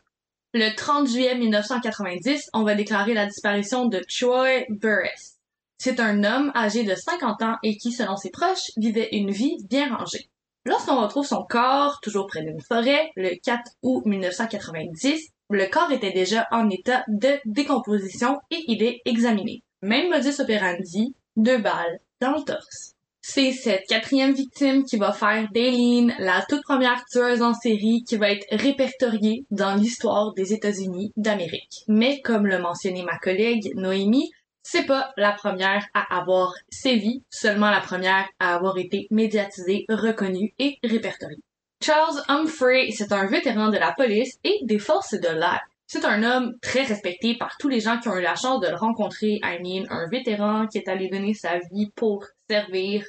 Le 0.54 0.76
30 0.76 1.08
juillet 1.08 1.36
1990, 1.36 2.50
on 2.54 2.64
va 2.64 2.74
déclarer 2.74 3.14
la 3.14 3.28
disparition 3.28 3.86
de 3.86 4.00
Troy 4.00 4.66
Burris. 4.70 5.38
C'est 5.78 6.00
un 6.00 6.24
homme 6.24 6.52
âgé 6.56 6.84
de 6.84 6.96
50 6.96 7.42
ans 7.44 7.58
et 7.64 7.78
qui, 7.78 7.92
selon 7.92 8.18
ses 8.18 8.32
proches, 8.32 8.72
vivait 8.76 9.10
une 9.12 9.32
vie 9.32 9.58
bien 9.70 9.96
rangée. 9.96 10.30
Lorsqu'on 10.66 11.02
retrouve 11.02 11.26
son 11.26 11.44
corps, 11.44 12.00
toujours 12.02 12.28
près 12.28 12.42
d'une 12.42 12.62
forêt, 12.62 13.12
le 13.16 13.40
4 13.42 13.62
août 13.84 14.06
1990, 14.06 15.30
le 15.52 15.66
corps 15.68 15.92
était 15.92 16.12
déjà 16.12 16.48
en 16.52 16.70
état 16.70 17.04
de 17.08 17.40
décomposition 17.46 18.40
et 18.52 18.64
il 18.68 18.84
est 18.84 19.02
examiné. 19.06 19.64
Même 19.82 20.10
modus 20.10 20.42
operandi, 20.42 21.16
deux 21.38 21.60
balles 21.60 22.00
dans 22.22 22.34
le 22.34 22.44
torse. 22.44 22.94
C'est 23.22 23.52
cette 23.52 23.86
quatrième 23.88 24.34
victime 24.34 24.86
qui 24.86 24.98
va 24.98 25.12
faire 25.12 25.50
d'Aileen 25.52 26.16
la 26.20 26.44
toute 26.48 26.64
première 26.64 27.04
tueuse 27.06 27.42
en 27.42 27.54
série 27.54 28.04
qui 28.08 28.16
va 28.16 28.32
être 28.32 28.48
répertoriée 28.52 29.46
dans 29.52 29.76
l'histoire 29.76 30.34
des 30.34 30.54
États-Unis 30.54 31.12
d'Amérique. 31.18 31.84
Mais 31.88 32.22
comme 32.22 32.48
l'a 32.48 32.60
mentionné 32.60 33.04
ma 33.04 33.18
collègue 33.20 33.72
Noémie, 33.76 34.32
c'est 34.64 34.86
pas 34.86 35.12
la 35.18 35.32
première 35.32 35.86
à 35.94 36.18
avoir 36.20 36.54
sévi, 36.70 37.24
seulement 37.30 37.70
la 37.70 37.82
première 37.82 38.28
à 38.40 38.56
avoir 38.56 38.78
été 38.78 39.08
médiatisée, 39.12 39.86
reconnue 39.90 40.54
et 40.60 40.78
répertoriée. 40.84 41.44
Charles 41.84 42.22
Humphrey, 42.28 42.90
c'est 42.92 43.12
un 43.12 43.26
vétéran 43.28 43.70
de 43.70 43.78
la 43.78 43.94
police 43.94 44.38
et 44.44 44.60
des 44.64 44.80
forces 44.80 45.14
de 45.14 45.30
l'air. 45.30 45.62
C'est 45.92 46.06
un 46.06 46.22
homme 46.22 46.54
très 46.62 46.84
respecté 46.84 47.36
par 47.36 47.58
tous 47.58 47.68
les 47.68 47.80
gens 47.80 47.98
qui 48.00 48.10
ont 48.10 48.16
eu 48.16 48.22
la 48.22 48.36
chance 48.36 48.60
de 48.60 48.68
le 48.68 48.76
rencontrer. 48.76 49.40
I 49.44 49.58
mean, 49.60 49.88
un 49.90 50.08
vétéran 50.08 50.68
qui 50.68 50.78
est 50.78 50.88
allé 50.88 51.10
donner 51.10 51.34
sa 51.34 51.58
vie 51.72 51.90
pour 51.96 52.24
servir 52.48 53.04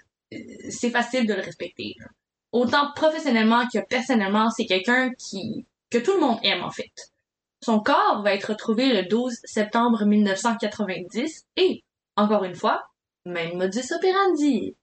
c'est 0.71 0.91
facile 0.91 1.27
de 1.27 1.35
le 1.35 1.43
respecter. 1.43 1.95
Autant 2.53 2.93
professionnellement 2.95 3.67
que 3.67 3.81
personnellement, 3.87 4.49
c'est 4.51 4.65
quelqu'un 4.65 5.11
qui 5.19 5.67
que 5.91 5.99
tout 5.99 6.15
le 6.15 6.21
monde 6.21 6.39
aime 6.43 6.63
en 6.63 6.71
fait. 6.71 7.13
Son 7.63 7.81
corps 7.81 8.23
va 8.25 8.33
être 8.33 8.51
retrouvé 8.53 8.93
le 8.95 9.09
12 9.09 9.41
septembre 9.45 10.07
1990 10.07 11.45
et, 11.57 11.83
encore 12.17 12.45
une 12.45 12.55
fois, 12.55 12.85
même 13.27 13.59
modus 13.59 13.93
operandi. 13.93 14.75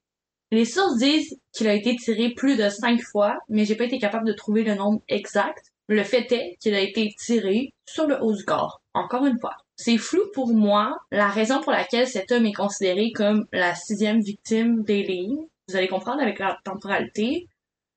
Les 0.52 0.64
sources 0.64 0.98
disent 0.98 1.40
qu'il 1.52 1.66
a 1.66 1.74
été 1.74 1.96
tiré 1.96 2.30
plus 2.30 2.56
de 2.56 2.68
cinq 2.68 3.00
fois, 3.02 3.36
mais 3.48 3.64
j'ai 3.64 3.74
pas 3.74 3.84
été 3.84 3.98
capable 3.98 4.28
de 4.28 4.32
trouver 4.32 4.62
le 4.62 4.74
nombre 4.76 5.02
exact. 5.08 5.72
Le 5.88 6.04
fait 6.04 6.30
est 6.32 6.56
qu'il 6.60 6.74
a 6.74 6.80
été 6.80 7.14
tiré 7.18 7.72
sur 7.86 8.06
le 8.06 8.22
haut 8.22 8.34
du 8.34 8.44
corps, 8.44 8.82
encore 8.92 9.24
une 9.24 9.38
fois. 9.38 9.56
C'est 9.76 9.96
flou 9.96 10.20
pour 10.34 10.48
moi 10.48 10.98
la 11.10 11.28
raison 11.28 11.60
pour 11.62 11.72
laquelle 11.72 12.06
cet 12.06 12.30
homme 12.30 12.44
est 12.44 12.52
considéré 12.52 13.10
comme 13.12 13.46
la 13.52 13.74
sixième 13.74 14.20
victime 14.20 14.82
d'Aileen. 14.82 15.36
Vous 15.68 15.76
allez 15.76 15.88
comprendre 15.88 16.20
avec 16.20 16.38
la 16.38 16.58
temporalité. 16.64 17.46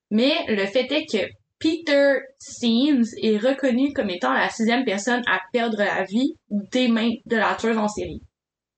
Mais 0.10 0.34
le 0.48 0.66
fait 0.68 0.92
est 0.92 1.06
que 1.06 1.30
Peter 1.60 2.20
Seams 2.40 3.06
est 3.22 3.38
reconnu 3.38 3.94
comme 3.94 4.10
étant 4.10 4.34
la 4.34 4.50
sixième 4.50 4.86
personne 4.86 5.24
à 5.28 5.40
perdre 5.52 5.78
la 5.78 6.04
vie 6.04 6.36
des 6.50 6.88
mains 6.88 7.12
de 7.26 7.36
la 7.36 7.56
tueuse 7.56 7.78
en 7.78 7.88
série. 7.88 8.22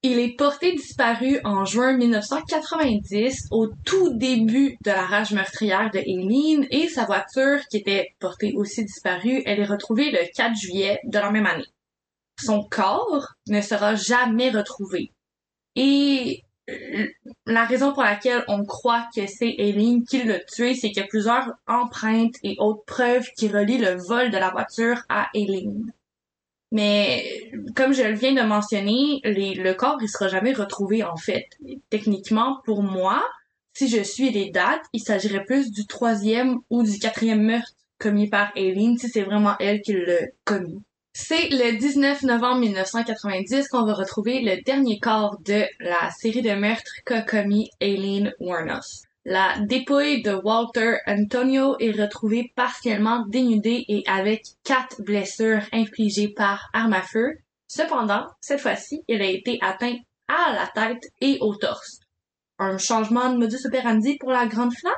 Il 0.05 0.19
est 0.19 0.35
porté 0.35 0.73
disparu 0.73 1.39
en 1.45 1.63
juin 1.63 1.95
1990 1.95 3.47
au 3.51 3.69
tout 3.85 4.13
début 4.13 4.77
de 4.83 4.91
la 4.91 5.05
rage 5.05 5.31
meurtrière 5.31 5.91
de 5.91 5.99
Aileen 5.99 6.67
et 6.71 6.89
sa 6.89 7.05
voiture 7.05 7.65
qui 7.71 7.77
était 7.77 8.13
portée 8.19 8.51
aussi 8.53 8.83
disparue, 8.83 9.41
elle 9.45 9.61
est 9.61 9.65
retrouvée 9.65 10.11
le 10.11 10.19
4 10.35 10.55
juillet 10.57 10.99
de 11.05 11.17
la 11.17 11.31
même 11.31 11.45
année. 11.45 11.71
Son 12.37 12.65
corps 12.65 13.29
ne 13.47 13.61
sera 13.61 13.95
jamais 13.95 14.49
retrouvé. 14.49 15.13
Et 15.77 16.43
la 17.45 17.63
raison 17.63 17.93
pour 17.93 18.03
laquelle 18.03 18.43
on 18.49 18.65
croit 18.65 19.07
que 19.15 19.25
c'est 19.25 19.55
Aileen 19.57 20.03
qui 20.03 20.21
l'a 20.23 20.39
tué, 20.41 20.75
c'est 20.75 20.89
qu'il 20.89 21.01
y 21.01 21.05
a 21.05 21.07
plusieurs 21.07 21.49
empreintes 21.65 22.35
et 22.43 22.57
autres 22.59 22.83
preuves 22.85 23.29
qui 23.37 23.47
relient 23.47 23.77
le 23.77 23.95
vol 23.95 24.31
de 24.31 24.37
la 24.37 24.49
voiture 24.49 25.01
à 25.07 25.29
Aileen. 25.33 25.93
Mais 26.73 27.23
comme 27.75 27.93
je 27.93 28.01
viens 28.01 28.33
de 28.33 28.41
mentionner, 28.41 29.21
le 29.23 29.73
corps 29.73 29.99
il 30.01 30.09
sera 30.09 30.27
jamais 30.27 30.53
retrouvé 30.53 31.03
en 31.03 31.15
fait. 31.15 31.45
Techniquement, 31.91 32.57
pour 32.65 32.81
moi, 32.81 33.23
si 33.73 33.87
je 33.87 34.01
suis 34.01 34.31
les 34.31 34.49
dates, 34.49 34.83
il 34.91 34.99
s'agirait 34.99 35.45
plus 35.45 35.71
du 35.71 35.85
troisième 35.85 36.57
ou 36.71 36.81
du 36.81 36.97
quatrième 36.97 37.43
meurtre 37.43 37.73
commis 37.99 38.27
par 38.27 38.51
Aileen, 38.55 38.97
si 38.97 39.07
c'est 39.07 39.21
vraiment 39.21 39.55
elle 39.59 39.81
qui 39.81 39.93
l'a 39.93 40.25
commis. 40.45 40.81
C'est 41.13 41.49
le 41.49 41.77
19 41.77 42.23
novembre 42.23 42.61
1990 42.61 43.67
qu'on 43.67 43.85
va 43.85 43.93
retrouver 43.93 44.41
le 44.41 44.63
dernier 44.63 44.99
corps 44.99 45.37
de 45.45 45.63
la 45.79 46.09
série 46.09 46.41
de 46.41 46.53
meurtres 46.55 46.91
qu'a 47.05 47.21
commis 47.21 47.69
Aileen 47.79 48.33
Warnos. 48.39 49.03
La 49.25 49.57
dépouille 49.57 50.21
de 50.21 50.33
Walter 50.33 50.97
Antonio 51.07 51.77
est 51.79 51.91
retrouvée 51.91 52.51
partiellement 52.57 53.25
dénudée 53.27 53.85
et 53.87 54.03
avec 54.05 54.43
quatre 54.65 55.01
blessures 55.01 55.63
infligées 55.71 56.27
par 56.27 56.69
arme 56.73 56.91
à 56.91 57.01
feu. 57.01 57.37
Cependant, 57.67 58.27
cette 58.41 58.59
fois-ci, 58.59 59.01
il 59.07 59.21
a 59.21 59.25
été 59.25 59.59
atteint 59.61 59.95
à 60.27 60.51
la 60.51 60.67
tête 60.67 61.05
et 61.21 61.37
au 61.39 61.55
torse. 61.55 62.01
Un 62.59 62.77
changement 62.77 63.31
de 63.31 63.37
modus 63.37 63.65
operandi 63.65 64.17
pour 64.17 64.31
la 64.31 64.45
grande 64.45 64.73
flamme? 64.73 64.93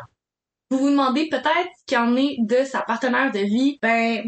Vous 0.71 0.79
vous 0.79 0.89
demandez 0.89 1.29
peut-être 1.29 1.69
qu'en 1.87 2.15
est 2.15 2.37
de 2.39 2.65
sa 2.65 2.81
partenaire 2.81 3.31
de 3.31 3.39
vie? 3.39 3.77
Ben, 3.79 4.23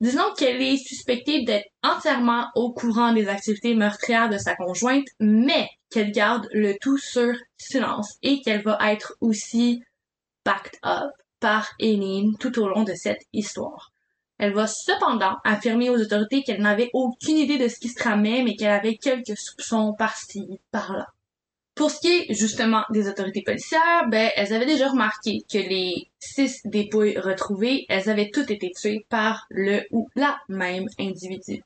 disons 0.00 0.32
qu'elle 0.36 0.62
est 0.62 0.76
suspectée 0.76 1.44
d'être 1.44 1.68
entièrement 1.82 2.48
au 2.54 2.72
courant 2.72 3.12
des 3.12 3.28
activités 3.28 3.74
meurtrières 3.74 4.28
de 4.28 4.38
sa 4.38 4.54
conjointe, 4.54 5.06
mais 5.20 5.68
qu'elle 5.90 6.12
garde 6.12 6.48
le 6.52 6.74
tout 6.80 6.98
sur 6.98 7.34
silence 7.56 8.16
et 8.22 8.40
qu'elle 8.42 8.62
va 8.62 8.78
être 8.92 9.16
aussi 9.20 9.82
backed 10.44 10.78
up 10.84 11.10
par 11.40 11.68
Eileen 11.80 12.36
tout 12.38 12.58
au 12.58 12.68
long 12.68 12.84
de 12.84 12.94
cette 12.94 13.22
histoire. 13.32 13.92
Elle 14.38 14.54
va 14.54 14.68
cependant 14.68 15.36
affirmer 15.44 15.90
aux 15.90 16.00
autorités 16.00 16.42
qu'elle 16.42 16.62
n'avait 16.62 16.90
aucune 16.92 17.38
idée 17.38 17.58
de 17.58 17.66
ce 17.66 17.80
qui 17.80 17.88
se 17.88 17.96
tramait, 17.96 18.42
mais 18.44 18.54
qu'elle 18.54 18.70
avait 18.70 18.96
quelques 18.96 19.36
soupçons 19.36 19.94
par-ci, 19.98 20.60
par-là. 20.70 21.08
Pour 21.78 21.92
ce 21.92 22.00
qui 22.00 22.08
est 22.08 22.34
justement 22.34 22.82
des 22.90 23.08
autorités 23.08 23.42
policières, 23.42 24.08
ben 24.08 24.32
elles 24.34 24.52
avaient 24.52 24.66
déjà 24.66 24.88
remarqué 24.88 25.44
que 25.48 25.58
les 25.58 26.08
six 26.18 26.60
dépouilles 26.64 27.16
retrouvées, 27.16 27.86
elles 27.88 28.10
avaient 28.10 28.30
toutes 28.30 28.50
été 28.50 28.72
tuées 28.72 29.06
par 29.08 29.46
le 29.48 29.82
ou 29.92 30.08
la 30.16 30.36
même 30.48 30.88
individu. 30.98 31.62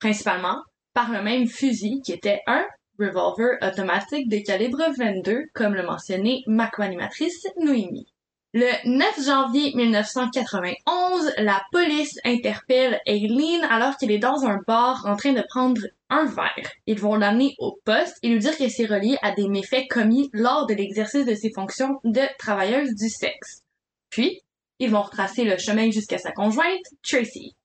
Principalement 0.00 0.62
par 0.92 1.10
le 1.10 1.22
même 1.22 1.46
fusil 1.46 2.02
qui 2.04 2.12
était 2.12 2.42
un 2.46 2.62
revolver 2.98 3.56
automatique 3.62 4.28
de 4.28 4.36
calibre 4.44 4.84
22, 4.98 5.46
comme 5.54 5.74
le 5.74 5.82
mentionnait 5.82 6.42
ma 6.46 6.68
co-animatrice 6.68 7.46
Noémie. 7.58 8.13
Le 8.56 8.70
9 8.84 9.24
janvier 9.26 9.72
1991, 9.74 11.32
la 11.38 11.60
police 11.72 12.20
interpelle 12.24 13.00
Aileen 13.04 13.64
alors 13.68 13.96
qu'elle 13.96 14.12
est 14.12 14.20
dans 14.20 14.44
un 14.44 14.60
bar 14.64 15.04
en 15.06 15.16
train 15.16 15.32
de 15.32 15.42
prendre 15.48 15.80
un 16.08 16.26
verre. 16.26 16.70
Ils 16.86 17.00
vont 17.00 17.16
l'amener 17.16 17.56
au 17.58 17.76
poste 17.84 18.16
et 18.22 18.28
lui 18.28 18.38
dire 18.38 18.56
que 18.56 18.68
c'est 18.68 18.86
relié 18.86 19.18
à 19.22 19.32
des 19.32 19.48
méfaits 19.48 19.88
commis 19.90 20.30
lors 20.32 20.66
de 20.66 20.74
l'exercice 20.74 21.26
de 21.26 21.34
ses 21.34 21.50
fonctions 21.50 21.98
de 22.04 22.20
travailleuse 22.38 22.94
du 22.94 23.08
sexe. 23.08 23.62
Puis, 24.08 24.40
ils 24.78 24.92
vont 24.92 25.02
retracer 25.02 25.42
le 25.42 25.58
chemin 25.58 25.90
jusqu'à 25.90 26.18
sa 26.18 26.30
conjointe, 26.30 26.86
Tracy. 27.02 27.56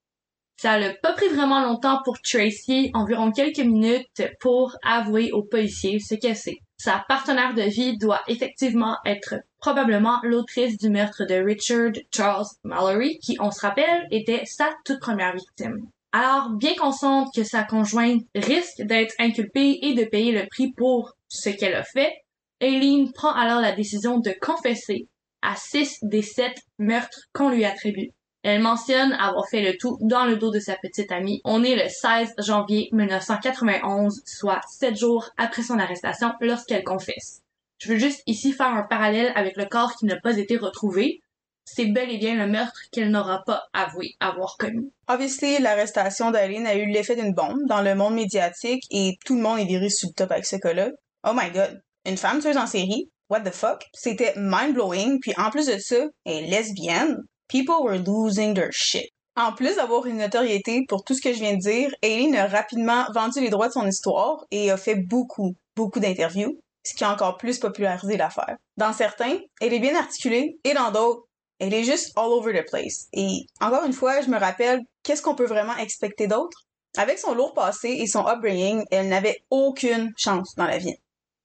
Ça 0.58 0.80
n'a 0.80 0.95
pas 1.04 1.13
pris 1.13 1.28
vraiment 1.28 1.62
longtemps 1.62 2.02
pour 2.04 2.19
Tracy, 2.19 2.89
environ 2.95 3.32
quelques 3.32 3.60
minutes, 3.60 4.23
pour 4.39 4.75
avouer 4.84 5.32
aux 5.34 5.43
policiers 5.43 5.99
ce 5.99 6.15
qu'elle 6.15 6.36
sait. 6.36 6.58
Sa 6.78 7.06
partenaire 7.08 7.54
de 7.54 7.62
vie 7.62 7.95
doit 7.99 8.21
effectivement 8.28 8.97
être 9.06 9.36
probablement 9.60 10.19
l'autrice 10.24 10.78
du 10.78 10.89
meurtre 10.89 11.26
de 11.26 11.36
Richard 11.36 11.91
Charles 12.13 12.48
Mallory, 12.63 13.19
qui, 13.19 13.38
on 13.39 13.52
se 13.52 13.62
rappelle, 13.62 14.08
était 14.12 14.45
sa 14.45 14.69
toute 14.86 15.00
première 15.00 15.36
victime. 15.36 15.88
Alors, 16.12 16.50
bien 16.50 16.74
consciente 16.76 17.34
que 17.36 17.43
sa 17.43 17.63
conjointe 17.63 18.24
risque 18.34 18.82
d'être 18.82 19.13
inculpée 19.19 19.80
et 19.84 19.93
de 19.93 20.06
payer 20.06 20.32
le 20.32 20.48
prix 20.48 20.72
pour 20.72 21.15
ce 21.28 21.50
qu'elle 21.50 21.76
a 21.76 21.84
fait, 21.84 22.24
Aileen 22.60 23.12
prend 23.13 23.32
alors 23.32 23.62
la 23.62 23.74
décision 23.74 24.17
de 24.17 24.34
confesser 24.41 25.08
à 25.41 25.56
six 25.56 26.00
des 26.02 26.24
sept 26.24 26.58
meurtres 26.80 27.28
qu'on 27.32 27.50
lui 27.50 27.63
attribue. 27.63 28.12
Elle 28.41 28.62
mentionne 28.62 29.13
avoir 29.13 29.48
fait 29.50 29.62
le 29.62 29.78
tout 29.78 29.98
dans 30.02 30.26
le 30.26 30.38
dos 30.38 30.50
de 30.50 30.60
sa 30.60 30.76
petite 30.76 31.12
amie. 31.12 31.41
On 31.43 31.63
est 31.63 31.76
le 31.76 31.89
16 31.89 32.36
janvier 32.39 32.89
1991, 32.91 34.22
soit 34.26 34.62
sept 34.67 34.98
jours 34.98 35.30
après 35.38 35.62
son 35.62 35.78
arrestation, 35.78 36.34
lorsqu'elle 36.39 36.84
confesse. 36.84 37.41
Je 37.80 37.94
veux 37.94 37.98
juste 37.98 38.24
ici 38.28 38.52
faire 38.52 38.68
un 38.76 38.84
parallèle 38.84 39.32
avec 39.36 39.56
le 39.56 39.65
corps 39.65 39.96
qui 39.96 40.06
n'a 40.06 40.20
pas 40.20 40.38
été 40.38 40.58
retrouvé. 40.58 41.22
C'est 41.63 41.86
bel 41.86 42.10
et 42.10 42.18
bien 42.18 42.36
le 42.36 42.52
meurtre 42.52 42.82
qu'elle 42.92 43.10
n'aura 43.10 43.44
pas 43.46 43.63
avoué 43.74 44.15
avoir 44.20 44.58
commis. 44.58 44.92
Obviously, 45.08 45.60
l'arrestation 45.60 46.30
d'Aline 46.32 46.68
a 46.68 46.76
eu 46.76 46.88
l'effet 46.88 47.15
d'une 47.15 47.34
bombe 47.34 47.62
dans 47.68 47.82
le 47.82 47.96
monde 47.96 48.15
médiatique 48.15 48.84
et 48.92 49.18
tout 49.24 49.36
le 49.36 49.42
monde 49.42 49.60
est 49.60 49.65
viré 49.65 49.89
sur 49.89 50.10
le 50.10 50.13
top 50.13 50.32
avec 50.32 50.46
ce 50.46 50.58
cas-là. 50.58 50.89
Oh 51.26 51.32
my 51.34 51.52
god. 51.52 51.82
Une 52.06 52.18
femme 52.18 52.42
tueuse 52.42 52.58
en 52.58 52.68
série? 52.68 53.10
What 53.30 53.42
the 53.42 53.54
fuck? 53.54 53.86
C'était 53.94 54.34
mind-blowing, 54.36 55.20
puis 55.22 55.34
en 55.38 55.50
plus 55.50 55.68
de 55.68 55.78
ça, 55.78 56.08
elle 56.26 56.46
est 56.46 56.48
lesbienne. 56.48 57.24
People 57.48 57.84
were 57.84 57.98
losing 57.98 58.54
their 58.56 58.72
shit. 58.72 59.10
En 59.38 59.54
plus 59.54 59.78
d'avoir 59.78 60.06
une 60.06 60.18
notoriété 60.18 60.84
pour 60.89 61.06
tout 61.06 61.13
ce 61.13 61.22
que 61.22 61.32
je 61.32 61.39
viens 61.39 61.54
de 61.54 61.62
dire, 61.62 61.92
Aileen 62.02 62.36
a 62.36 62.48
rapidement 62.48 63.06
vendu 63.13 63.39
les 63.39 63.50
droits 63.50 63.68
de 63.68 63.74
son 63.74 63.88
histoire 63.88 64.44
et 64.52 64.70
a 64.70 64.76
fait 64.76 64.96
beaucoup, 64.96 65.56
beaucoup 65.76 66.00
d'interviews, 66.02 66.60
ce 66.84 66.94
qui 66.94 67.04
a 67.04 67.12
encore 67.12 67.38
plus 67.38 67.60
popularisé 67.60 68.18
l'affaire. 68.18 68.58
Dans 68.78 68.94
certains, 68.94 69.38
elle 69.62 69.74
est 69.74 69.80
bien 69.80 69.98
articulée 69.98 70.58
et 70.63 70.74
dans 70.74 70.92
d'autres, 70.92 71.26
elle 71.60 71.74
est 71.74 71.84
juste 71.84 72.18
all 72.18 72.32
over 72.32 72.54
the 72.54 72.65
place. 72.70 73.08
Et 73.13 73.46
encore 73.62 73.84
une 73.84 73.94
fois, 73.94 74.22
je 74.22 74.30
me 74.30 74.38
rappelle, 74.38 74.82
qu'est-ce 75.04 75.22
qu'on 75.22 75.36
peut 75.36 75.46
vraiment 75.46 75.76
expecter 75.78 76.28
d'autre? 76.28 76.63
Avec 76.98 77.20
son 77.20 77.34
lourd 77.34 77.54
passé 77.54 77.89
et 77.89 78.08
son 78.08 78.26
upbringing, 78.26 78.84
elle 78.92 79.10
n'avait 79.10 79.44
aucune 79.50 80.12
chance 80.18 80.56
dans 80.56 80.65
la 80.65 80.78
vie. 80.78 80.96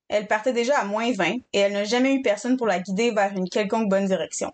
Elle 0.09 0.27
partait 0.27 0.53
déjà 0.53 0.79
à 0.79 0.85
moins 0.85 1.11
20 1.13 1.33
et 1.53 1.59
elle 1.59 1.73
n'a 1.73 1.85
jamais 1.85 2.15
eu 2.15 2.23
personne 2.23 2.57
pour 2.57 2.67
la 2.67 2.79
guider 2.79 3.11
vers 3.11 3.33
une 3.33 3.49
quelconque 3.49 3.89
bonne 3.89 4.07
direction. 4.07 4.53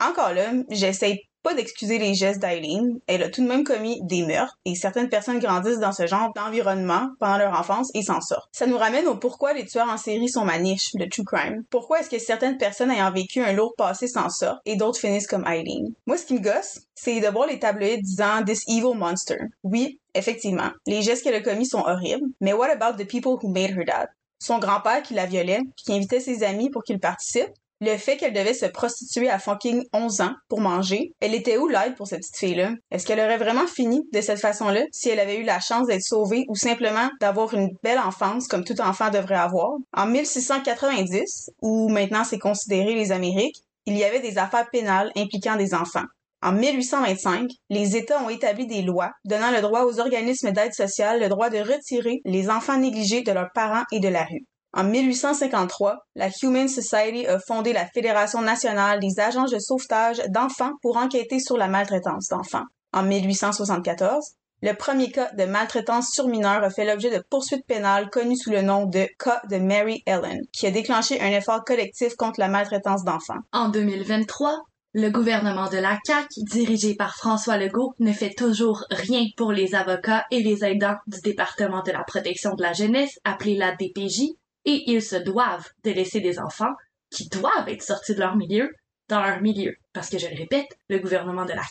Encore 0.00 0.32
là, 0.32 0.52
j'essaie 0.70 1.22
d'excuser 1.54 1.98
les 1.98 2.14
gestes 2.14 2.40
d'Eileen. 2.40 2.98
Elle 3.06 3.22
a 3.22 3.28
tout 3.28 3.42
de 3.42 3.48
même 3.48 3.64
commis 3.64 4.00
des 4.02 4.24
meurtres 4.24 4.58
et 4.64 4.74
certaines 4.74 5.08
personnes 5.08 5.38
grandissent 5.38 5.78
dans 5.78 5.92
ce 5.92 6.06
genre 6.06 6.32
d'environnement 6.34 7.08
pendant 7.20 7.38
leur 7.38 7.58
enfance 7.58 7.90
et 7.94 8.02
s'en 8.02 8.20
sortent. 8.20 8.48
Ça 8.52 8.66
nous 8.66 8.78
ramène 8.78 9.06
au 9.06 9.16
pourquoi 9.16 9.52
les 9.52 9.66
tueurs 9.66 9.88
en 9.88 9.96
série 9.96 10.28
sont 10.28 10.44
maniches 10.44 10.92
de 10.94 11.04
true 11.06 11.24
crime. 11.24 11.64
Pourquoi 11.70 12.00
est-ce 12.00 12.10
que 12.10 12.18
certaines 12.18 12.58
personnes 12.58 12.90
ayant 12.90 13.12
vécu 13.12 13.40
un 13.40 13.52
lourd 13.52 13.74
passé 13.76 14.06
s'en 14.06 14.28
sortent 14.28 14.60
et 14.64 14.76
d'autres 14.76 15.00
finissent 15.00 15.26
comme 15.26 15.46
Eileen? 15.46 15.92
Moi, 16.06 16.16
ce 16.16 16.26
qui 16.26 16.34
me 16.34 16.40
gosse, 16.40 16.80
c'est 16.94 17.20
de 17.20 17.28
voir 17.28 17.46
les 17.46 17.58
tabloïds 17.58 18.02
disant 18.02 18.44
This 18.44 18.62
evil 18.68 18.96
monster. 18.96 19.38
Oui, 19.62 20.00
effectivement, 20.14 20.70
les 20.86 21.02
gestes 21.02 21.24
qu'elle 21.24 21.34
a 21.34 21.40
commis 21.40 21.66
sont 21.66 21.84
horribles, 21.86 22.26
mais 22.40 22.52
what 22.52 22.70
about 22.70 23.02
the 23.02 23.06
people 23.06 23.36
who 23.42 23.48
made 23.48 23.70
her 23.70 23.84
that? 23.86 24.08
Son 24.38 24.58
grand-père 24.58 25.02
qui 25.02 25.14
la 25.14 25.26
violait, 25.26 25.60
qui 25.76 25.92
invitait 25.92 26.20
ses 26.20 26.42
amis 26.42 26.70
pour 26.70 26.82
qu'ils 26.82 27.00
participent, 27.00 27.54
le 27.80 27.96
fait 27.96 28.16
qu'elle 28.16 28.32
devait 28.32 28.54
se 28.54 28.66
prostituer 28.66 29.28
à 29.28 29.38
fucking 29.38 29.84
11 29.92 30.20
ans 30.22 30.34
pour 30.48 30.60
manger, 30.60 31.12
elle 31.20 31.34
était 31.34 31.58
où 31.58 31.68
l'aide 31.68 31.94
pour 31.94 32.06
cette 32.06 32.20
petite 32.20 32.36
fille-là? 32.36 32.72
Est-ce 32.90 33.06
qu'elle 33.06 33.20
aurait 33.20 33.36
vraiment 33.36 33.66
fini 33.66 34.02
de 34.12 34.20
cette 34.20 34.40
façon-là 34.40 34.84
si 34.92 35.10
elle 35.10 35.20
avait 35.20 35.38
eu 35.38 35.44
la 35.44 35.60
chance 35.60 35.86
d'être 35.86 36.02
sauvée 36.02 36.44
ou 36.48 36.56
simplement 36.56 37.10
d'avoir 37.20 37.52
une 37.54 37.70
belle 37.82 37.98
enfance 37.98 38.48
comme 38.48 38.64
tout 38.64 38.80
enfant 38.80 39.10
devrait 39.10 39.34
avoir? 39.34 39.72
En 39.92 40.06
1690, 40.06 41.50
où 41.62 41.88
maintenant 41.88 42.24
c'est 42.24 42.38
considéré 42.38 42.94
les 42.94 43.12
Amériques, 43.12 43.62
il 43.84 43.96
y 43.96 44.04
avait 44.04 44.20
des 44.20 44.38
affaires 44.38 44.68
pénales 44.70 45.12
impliquant 45.16 45.56
des 45.56 45.74
enfants. 45.74 46.04
En 46.42 46.52
1825, 46.52 47.50
les 47.70 47.96
États 47.96 48.22
ont 48.22 48.28
établi 48.28 48.66
des 48.66 48.82
lois 48.82 49.10
donnant 49.24 49.50
le 49.50 49.60
droit 49.60 49.84
aux 49.84 50.00
organismes 50.00 50.52
d'aide 50.52 50.74
sociale 50.74 51.20
le 51.20 51.28
droit 51.28 51.50
de 51.50 51.58
retirer 51.58 52.20
les 52.24 52.48
enfants 52.50 52.78
négligés 52.78 53.22
de 53.22 53.32
leurs 53.32 53.52
parents 53.54 53.84
et 53.92 54.00
de 54.00 54.08
la 54.08 54.24
rue. 54.24 54.44
En 54.76 54.84
1853, 54.84 55.96
la 56.16 56.28
Humane 56.42 56.68
Society 56.68 57.26
a 57.26 57.38
fondé 57.38 57.72
la 57.72 57.86
Fédération 57.86 58.42
nationale 58.42 59.00
des 59.00 59.18
agences 59.18 59.50
de 59.50 59.58
sauvetage 59.58 60.20
d'enfants 60.28 60.72
pour 60.82 60.98
enquêter 60.98 61.40
sur 61.40 61.56
la 61.56 61.66
maltraitance 61.66 62.28
d'enfants. 62.28 62.66
En 62.92 63.02
1874, 63.02 64.32
le 64.60 64.74
premier 64.74 65.10
cas 65.10 65.30
de 65.32 65.44
maltraitance 65.44 66.10
sur 66.12 66.28
mineurs 66.28 66.62
a 66.62 66.68
fait 66.68 66.84
l'objet 66.84 67.08
de 67.08 67.24
poursuites 67.30 67.64
pénales 67.66 68.10
connues 68.10 68.36
sous 68.36 68.50
le 68.50 68.60
nom 68.60 68.84
de 68.84 69.08
cas 69.18 69.40
de 69.48 69.56
Mary 69.56 70.02
Ellen, 70.04 70.42
qui 70.52 70.66
a 70.66 70.70
déclenché 70.70 71.22
un 71.22 71.30
effort 71.30 71.64
collectif 71.64 72.14
contre 72.14 72.38
la 72.38 72.48
maltraitance 72.48 73.02
d'enfants. 73.02 73.40
En 73.52 73.70
2023, 73.70 74.58
le 74.92 75.08
gouvernement 75.08 75.70
de 75.70 75.78
la 75.78 75.98
CAQ, 76.04 76.28
dirigé 76.50 76.94
par 76.94 77.16
François 77.16 77.56
Legault, 77.56 77.94
ne 77.98 78.12
fait 78.12 78.34
toujours 78.36 78.84
rien 78.90 79.24
pour 79.38 79.52
les 79.52 79.74
avocats 79.74 80.26
et 80.30 80.42
les 80.42 80.66
aidants 80.66 80.96
du 81.06 81.20
département 81.22 81.82
de 81.82 81.92
la 81.92 82.04
protection 82.04 82.54
de 82.54 82.62
la 82.62 82.74
jeunesse, 82.74 83.18
appelé 83.24 83.56
la 83.56 83.72
DPJ, 83.72 84.36
et 84.66 84.90
ils 84.90 85.02
se 85.02 85.16
doivent 85.16 85.68
de 85.84 85.92
laisser 85.92 86.20
des 86.20 86.38
enfants 86.38 86.74
qui 87.10 87.28
doivent 87.28 87.68
être 87.68 87.82
sortis 87.82 88.14
de 88.14 88.20
leur 88.20 88.36
milieu 88.36 88.70
dans 89.08 89.22
leur 89.22 89.40
milieu. 89.40 89.74
Parce 89.92 90.10
que 90.10 90.18
je 90.18 90.26
le 90.26 90.36
répète, 90.36 90.76
le 90.88 90.98
gouvernement 90.98 91.44
de 91.44 91.52
la 91.52 91.62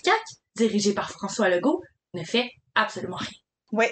dirigé 0.56 0.94
par 0.94 1.12
François 1.12 1.50
Legault, 1.50 1.84
ne 2.14 2.24
fait 2.24 2.50
absolument 2.76 3.18
rien. 3.18 3.40
Oui. 3.74 3.86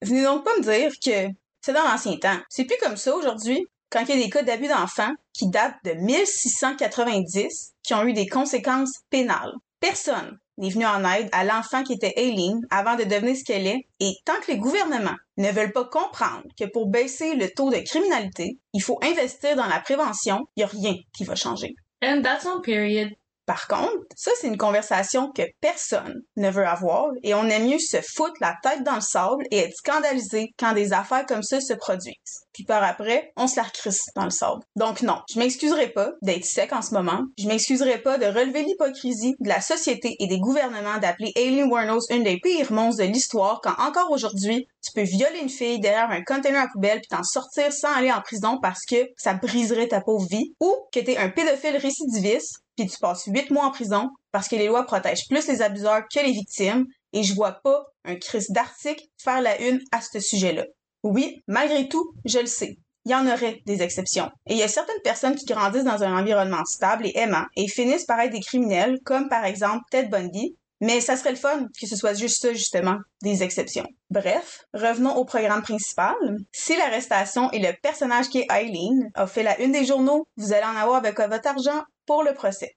Venez 0.00 0.22
donc 0.22 0.44
pas 0.44 0.56
me 0.56 0.62
dire 0.62 0.92
que 1.04 1.34
c'est 1.60 1.72
dans 1.72 1.82
l'ancien 1.82 2.16
temps. 2.18 2.38
C'est 2.48 2.64
plus 2.64 2.76
comme 2.80 2.96
ça 2.96 3.14
aujourd'hui, 3.16 3.66
quand 3.90 4.02
il 4.02 4.08
y 4.10 4.12
a 4.12 4.24
des 4.24 4.30
cas 4.30 4.42
d'abus 4.42 4.68
d'enfants 4.68 5.12
qui 5.32 5.50
datent 5.50 5.82
de 5.84 5.92
1690, 5.92 7.72
qui 7.82 7.94
ont 7.94 8.04
eu 8.04 8.12
des 8.12 8.28
conséquences 8.28 9.00
pénales. 9.10 9.52
Personne 9.80 10.38
n'est 10.58 10.70
venu 10.70 10.84
en 10.86 11.04
aide 11.04 11.28
à 11.32 11.44
l'enfant 11.44 11.82
qui 11.82 11.94
était 11.94 12.12
Aileen 12.16 12.60
avant 12.70 12.96
de 12.96 13.04
devenir 13.04 13.36
ce 13.36 13.44
qu'elle 13.44 13.66
est, 13.66 13.86
et 14.00 14.12
tant 14.24 14.38
que 14.40 14.52
les 14.52 14.58
gouvernements 14.58 15.16
ne 15.36 15.50
veulent 15.50 15.72
pas 15.72 15.84
comprendre 15.84 16.44
que 16.58 16.66
pour 16.66 16.88
baisser 16.88 17.34
le 17.34 17.48
taux 17.48 17.70
de 17.70 17.78
criminalité, 17.78 18.58
il 18.74 18.82
faut 18.82 18.98
investir 19.02 19.56
dans 19.56 19.66
la 19.66 19.80
prévention, 19.80 20.46
il 20.56 20.60
n'y 20.60 20.64
a 20.64 20.66
rien 20.66 20.94
qui 21.16 21.24
va 21.24 21.34
changer. 21.34 21.74
And 22.02 22.22
that's 22.22 22.46
on 22.46 22.60
period. 22.60 23.10
Par 23.48 23.66
contre, 23.66 24.04
ça, 24.14 24.30
c'est 24.38 24.46
une 24.46 24.58
conversation 24.58 25.32
que 25.32 25.40
personne 25.62 26.20
ne 26.36 26.50
veut 26.50 26.66
avoir 26.66 27.06
et 27.22 27.32
on 27.32 27.44
aime 27.44 27.66
mieux 27.66 27.78
se 27.78 27.96
foutre 28.02 28.34
la 28.42 28.54
tête 28.62 28.84
dans 28.84 28.96
le 28.96 29.00
sable 29.00 29.42
et 29.50 29.60
être 29.60 29.74
scandalisé 29.74 30.50
quand 30.58 30.74
des 30.74 30.92
affaires 30.92 31.24
comme 31.24 31.42
ça 31.42 31.58
se 31.62 31.72
produisent. 31.72 32.44
Puis 32.52 32.64
par 32.64 32.84
après, 32.84 33.32
on 33.38 33.46
se 33.46 33.56
la 33.56 33.62
recrisse 33.62 34.02
dans 34.14 34.24
le 34.24 34.30
sable. 34.30 34.60
Donc 34.76 35.00
non, 35.00 35.22
je 35.32 35.38
m'excuserai 35.38 35.88
pas 35.88 36.12
d'être 36.20 36.44
sec 36.44 36.74
en 36.74 36.82
ce 36.82 36.92
moment. 36.92 37.22
Je 37.38 37.46
m'excuserai 37.48 38.02
pas 38.02 38.18
de 38.18 38.26
relever 38.26 38.64
l'hypocrisie 38.64 39.34
de 39.40 39.48
la 39.48 39.62
société 39.62 40.14
et 40.18 40.26
des 40.26 40.40
gouvernements 40.40 40.98
d'appeler 40.98 41.32
Aileen 41.34 41.70
Wuornos 41.70 42.04
une 42.10 42.24
des 42.24 42.40
pires 42.40 42.70
monstres 42.70 43.02
de 43.02 43.08
l'histoire 43.08 43.62
quand 43.62 43.82
encore 43.82 44.10
aujourd'hui, 44.10 44.68
tu 44.82 44.92
peux 44.94 45.08
violer 45.08 45.38
une 45.40 45.48
fille 45.48 45.80
derrière 45.80 46.10
un 46.10 46.22
container 46.22 46.64
à 46.64 46.68
poubelle 46.68 47.00
puis 47.00 47.08
t'en 47.08 47.22
sortir 47.22 47.72
sans 47.72 47.94
aller 47.94 48.12
en 48.12 48.20
prison 48.20 48.58
parce 48.60 48.84
que 48.84 49.08
ça 49.16 49.32
briserait 49.32 49.88
ta 49.88 50.02
pauvre 50.02 50.26
vie 50.28 50.54
ou 50.60 50.74
que 50.92 51.00
t'es 51.00 51.16
un 51.16 51.30
pédophile 51.30 51.78
récidiviste 51.78 52.60
puis 52.78 52.88
tu 52.88 52.98
passes 52.98 53.24
huit 53.26 53.50
mois 53.50 53.66
en 53.66 53.70
prison 53.70 54.10
parce 54.30 54.48
que 54.48 54.54
les 54.54 54.68
lois 54.68 54.84
protègent 54.84 55.26
plus 55.28 55.48
les 55.48 55.62
abuseurs 55.62 56.02
que 56.12 56.20
les 56.20 56.30
victimes 56.30 56.86
et 57.12 57.24
je 57.24 57.34
vois 57.34 57.60
pas 57.64 57.86
un 58.04 58.16
Chris 58.16 58.44
d'article 58.50 59.04
faire 59.16 59.40
la 59.40 59.60
une 59.60 59.80
à 59.90 60.00
ce 60.00 60.20
sujet-là. 60.20 60.64
Oui, 61.02 61.42
malgré 61.48 61.88
tout, 61.88 62.12
je 62.24 62.38
le 62.38 62.46
sais. 62.46 62.78
Il 63.04 63.12
y 63.12 63.14
en 63.14 63.26
aurait 63.26 63.62
des 63.66 63.82
exceptions. 63.82 64.30
Et 64.46 64.52
il 64.52 64.58
y 64.58 64.62
a 64.62 64.68
certaines 64.68 65.00
personnes 65.02 65.34
qui 65.34 65.46
grandissent 65.46 65.84
dans 65.84 66.02
un 66.02 66.16
environnement 66.16 66.64
stable 66.64 67.06
et 67.06 67.16
aimant 67.16 67.46
et 67.56 67.66
finissent 67.66 68.04
par 68.04 68.20
être 68.20 68.32
des 68.32 68.40
criminels, 68.40 68.98
comme 69.04 69.28
par 69.28 69.44
exemple 69.44 69.84
Ted 69.90 70.08
Bundy, 70.08 70.56
mais 70.80 71.00
ça 71.00 71.16
serait 71.16 71.30
le 71.30 71.36
fun 71.36 71.66
que 71.80 71.86
ce 71.86 71.96
soit 71.96 72.14
juste 72.14 72.42
ça, 72.42 72.52
justement, 72.52 72.98
des 73.22 73.42
exceptions. 73.42 73.86
Bref, 74.10 74.64
revenons 74.74 75.16
au 75.16 75.24
programme 75.24 75.62
principal. 75.62 76.14
Si 76.52 76.76
l'arrestation 76.76 77.50
et 77.50 77.58
le 77.58 77.72
personnage 77.82 78.28
qui 78.28 78.38
est 78.38 78.46
Eileen 78.52 79.10
a 79.14 79.26
fait 79.26 79.42
la 79.42 79.60
une 79.60 79.72
des 79.72 79.84
journaux, 79.84 80.28
vous 80.36 80.52
allez 80.52 80.66
en 80.66 80.76
avoir 80.76 80.98
avec 80.98 81.18
votre 81.18 81.48
argent 81.48 81.82
pour 82.08 82.24
le 82.24 82.32
procès. 82.32 82.74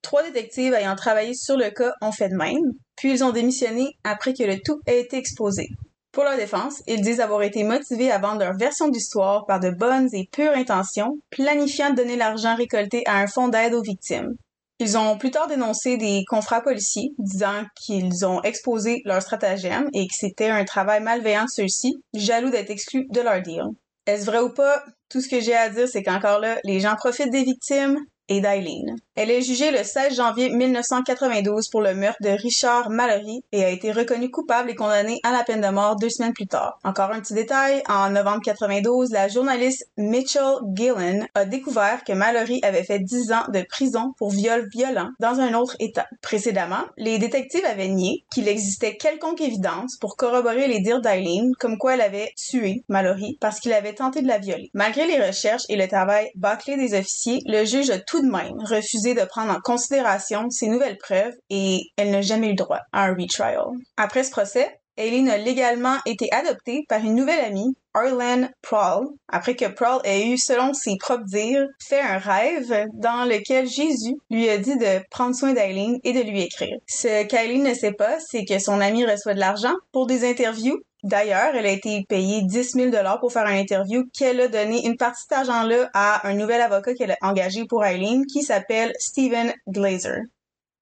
Trois 0.00 0.22
détectives 0.22 0.72
ayant 0.72 0.94
travaillé 0.94 1.34
sur 1.34 1.56
le 1.56 1.70
cas 1.70 1.92
ont 2.00 2.12
fait 2.12 2.28
de 2.28 2.36
même, 2.36 2.72
puis 2.96 3.10
ils 3.10 3.24
ont 3.24 3.32
démissionné 3.32 3.96
après 4.04 4.32
que 4.32 4.44
le 4.44 4.60
tout 4.64 4.80
ait 4.86 5.00
été 5.00 5.18
exposé. 5.18 5.68
Pour 6.12 6.22
leur 6.22 6.36
défense, 6.36 6.80
ils 6.86 7.02
disent 7.02 7.20
avoir 7.20 7.42
été 7.42 7.64
motivés 7.64 8.12
à 8.12 8.18
vendre 8.18 8.38
leur 8.44 8.56
version 8.56 8.88
d'histoire 8.88 9.44
par 9.46 9.58
de 9.58 9.70
bonnes 9.70 10.08
et 10.12 10.28
pures 10.30 10.56
intentions, 10.56 11.18
planifiant 11.30 11.90
de 11.90 11.96
donner 11.96 12.16
l'argent 12.16 12.54
récolté 12.54 13.02
à 13.06 13.18
un 13.18 13.26
fonds 13.26 13.48
d'aide 13.48 13.74
aux 13.74 13.82
victimes. 13.82 14.36
Ils 14.78 14.96
ont 14.96 15.18
plus 15.18 15.32
tard 15.32 15.48
dénoncé 15.48 15.96
des 15.96 16.24
confrères 16.26 16.62
policiers, 16.62 17.12
disant 17.18 17.64
qu'ils 17.76 18.24
ont 18.24 18.40
exposé 18.42 19.02
leur 19.04 19.20
stratagème 19.20 19.88
et 19.92 20.06
que 20.06 20.14
c'était 20.14 20.48
un 20.48 20.64
travail 20.64 21.02
malveillant 21.02 21.44
de 21.44 21.50
ceux-ci, 21.50 22.02
jaloux 22.14 22.50
d'être 22.50 22.70
exclus 22.70 23.06
de 23.10 23.20
leur 23.20 23.42
deal. 23.42 23.64
Est-ce 24.06 24.24
vrai 24.24 24.38
ou 24.38 24.54
pas? 24.54 24.82
Tout 25.10 25.20
ce 25.20 25.28
que 25.28 25.40
j'ai 25.40 25.54
à 25.54 25.68
dire, 25.68 25.88
c'est 25.88 26.02
qu'encore 26.02 26.38
là, 26.38 26.58
les 26.64 26.80
gens 26.80 26.96
profitent 26.96 27.30
des 27.30 27.42
victimes, 27.42 27.98
et 28.30 28.40
d'Eileen. 28.40 28.96
Elle 29.16 29.30
est 29.30 29.42
jugée 29.42 29.70
le 29.70 29.84
16 29.84 30.16
janvier 30.16 30.48
1992 30.48 31.68
pour 31.68 31.82
le 31.82 31.94
meurtre 31.94 32.22
de 32.22 32.30
Richard 32.30 32.88
Mallory 32.88 33.42
et 33.52 33.64
a 33.64 33.68
été 33.68 33.92
reconnue 33.92 34.30
coupable 34.30 34.70
et 34.70 34.74
condamnée 34.74 35.20
à 35.24 35.32
la 35.32 35.42
peine 35.42 35.60
de 35.60 35.68
mort 35.68 35.96
deux 35.96 36.08
semaines 36.08 36.32
plus 36.32 36.46
tard. 36.46 36.78
Encore 36.84 37.10
un 37.10 37.20
petit 37.20 37.34
détail, 37.34 37.82
en 37.88 38.08
novembre 38.10 38.40
92, 38.44 39.10
la 39.10 39.28
journaliste 39.28 39.84
Mitchell 39.98 40.54
Gillen 40.74 41.26
a 41.34 41.44
découvert 41.44 42.04
que 42.04 42.12
Mallory 42.12 42.60
avait 42.62 42.84
fait 42.84 43.00
10 43.00 43.32
ans 43.32 43.44
de 43.52 43.62
prison 43.68 44.14
pour 44.16 44.30
viol 44.30 44.68
violent 44.72 45.10
dans 45.18 45.40
un 45.40 45.52
autre 45.54 45.76
État. 45.80 46.06
Précédemment, 46.22 46.84
les 46.96 47.18
détectives 47.18 47.64
avaient 47.64 47.88
nié 47.88 48.24
qu'il 48.32 48.48
existait 48.48 48.96
quelconque 48.96 49.40
évidence 49.40 49.96
pour 50.00 50.16
corroborer 50.16 50.68
les 50.68 50.80
dires 50.80 51.00
d'Eileen 51.00 51.52
comme 51.58 51.78
quoi 51.78 51.94
elle 51.94 52.00
avait 52.00 52.32
tué 52.36 52.84
Mallory 52.88 53.38
parce 53.40 53.58
qu'il 53.58 53.72
avait 53.72 53.94
tenté 53.94 54.22
de 54.22 54.28
la 54.28 54.38
violer. 54.38 54.70
Malgré 54.72 55.06
les 55.06 55.20
recherches 55.20 55.64
et 55.68 55.76
le 55.76 55.88
travail 55.88 56.30
bâclé 56.36 56.76
des 56.76 56.96
officiers, 56.96 57.40
le 57.46 57.64
juge 57.64 57.90
a 57.90 57.98
tout 57.98 58.19
de 58.22 58.30
même 58.30 58.58
refusé 58.60 59.14
de 59.14 59.24
prendre 59.24 59.52
en 59.52 59.60
considération 59.60 60.50
ces 60.50 60.68
nouvelles 60.68 60.98
preuves 60.98 61.34
et 61.48 61.82
elle 61.96 62.10
n'a 62.10 62.22
jamais 62.22 62.50
eu 62.50 62.54
droit 62.54 62.80
à 62.92 63.04
un 63.04 63.14
retrial. 63.14 63.66
Après 63.96 64.24
ce 64.24 64.30
procès, 64.30 64.80
Aileen 64.96 65.30
a 65.30 65.38
légalement 65.38 65.96
été 66.04 66.28
adoptée 66.30 66.84
par 66.88 67.00
une 67.00 67.14
nouvelle 67.14 67.42
amie, 67.42 67.74
Arlene 67.94 68.50
Prowl, 68.60 69.08
après 69.28 69.56
que 69.56 69.64
Prowl 69.66 70.00
ait 70.04 70.28
eu, 70.28 70.36
selon 70.36 70.74
ses 70.74 70.96
propres 70.98 71.24
dires, 71.24 71.66
fait 71.82 72.00
un 72.00 72.18
rêve 72.18 72.86
dans 72.94 73.24
lequel 73.24 73.66
Jésus 73.66 74.14
lui 74.30 74.48
a 74.48 74.58
dit 74.58 74.76
de 74.76 75.00
prendre 75.10 75.34
soin 75.34 75.54
d'Aileen 75.54 75.98
et 76.04 76.12
de 76.12 76.20
lui 76.20 76.42
écrire. 76.42 76.76
Ce 76.86 77.24
qu'Aileen 77.24 77.62
ne 77.62 77.74
sait 77.74 77.92
pas, 77.92 78.18
c'est 78.20 78.44
que 78.44 78.58
son 78.58 78.80
amie 78.80 79.06
reçoit 79.06 79.34
de 79.34 79.40
l'argent 79.40 79.74
pour 79.92 80.06
des 80.06 80.28
interviews 80.28 80.78
D'ailleurs, 81.02 81.54
elle 81.54 81.66
a 81.66 81.70
été 81.70 82.04
payée 82.08 82.42
10 82.42 82.72
000 82.72 82.90
pour 83.20 83.32
faire 83.32 83.46
un 83.46 83.58
interview 83.58 84.04
qu'elle 84.12 84.40
a 84.40 84.48
donné 84.48 84.86
une 84.86 84.96
partie 84.96 85.22
de 85.24 85.28
cet 85.28 85.48
argent-là 85.48 85.90
à 85.94 86.28
un 86.28 86.34
nouvel 86.34 86.60
avocat 86.60 86.94
qu'elle 86.94 87.12
a 87.12 87.18
engagé 87.22 87.64
pour 87.64 87.84
Eileen 87.84 88.26
qui 88.26 88.42
s'appelle 88.42 88.92
Steven 88.98 89.52
Glazer. 89.68 90.22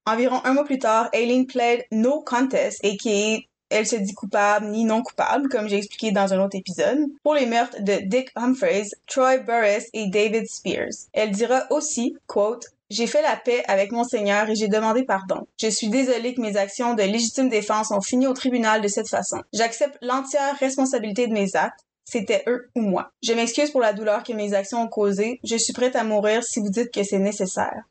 Environ 0.06 0.40
un 0.44 0.54
mois 0.54 0.64
plus 0.64 0.78
tard, 0.78 1.08
Eileen 1.12 1.46
plaide 1.46 1.84
no 1.92 2.22
contest 2.22 2.80
et 2.82 2.96
qui 2.96 3.46
elle 3.70 3.86
se 3.86 3.96
dit 3.96 4.14
coupable 4.14 4.66
ni 4.68 4.84
non 4.84 5.02
coupable, 5.02 5.48
comme 5.48 5.68
j'ai 5.68 5.76
expliqué 5.76 6.10
dans 6.10 6.32
un 6.32 6.42
autre 6.42 6.56
épisode, 6.56 7.00
pour 7.22 7.34
les 7.34 7.44
meurtres 7.44 7.82
de 7.82 7.98
Dick 8.06 8.30
Humphreys, 8.34 8.88
Troy 9.06 9.38
Burris 9.38 9.84
et 9.92 10.08
David 10.08 10.48
Spears. 10.48 11.08
Elle 11.12 11.32
dira 11.32 11.64
aussi, 11.70 12.16
quote, 12.26 12.64
j'ai 12.90 13.06
fait 13.06 13.22
la 13.22 13.36
paix 13.36 13.62
avec 13.68 13.92
mon 13.92 14.04
Seigneur 14.04 14.48
et 14.48 14.54
j'ai 14.54 14.68
demandé 14.68 15.04
pardon. 15.04 15.46
Je 15.60 15.68
suis 15.68 15.88
désolée 15.88 16.34
que 16.34 16.40
mes 16.40 16.56
actions 16.56 16.94
de 16.94 17.02
légitime 17.02 17.48
défense 17.48 17.90
ont 17.90 18.00
fini 18.00 18.26
au 18.26 18.32
tribunal 18.32 18.80
de 18.80 18.88
cette 18.88 19.08
façon. 19.08 19.42
J'accepte 19.52 19.98
l'entière 20.00 20.56
responsabilité 20.58 21.26
de 21.26 21.32
mes 21.32 21.54
actes. 21.54 21.80
C'était 22.04 22.44
eux 22.46 22.70
ou 22.74 22.80
moi. 22.80 23.10
Je 23.22 23.34
m'excuse 23.34 23.70
pour 23.70 23.82
la 23.82 23.92
douleur 23.92 24.22
que 24.22 24.32
mes 24.32 24.54
actions 24.54 24.82
ont 24.82 24.88
causée. 24.88 25.40
Je 25.44 25.56
suis 25.56 25.74
prête 25.74 25.96
à 25.96 26.04
mourir 26.04 26.42
si 26.42 26.60
vous 26.60 26.70
dites 26.70 26.90
que 26.90 27.02
c'est 27.04 27.18
nécessaire. 27.18 27.82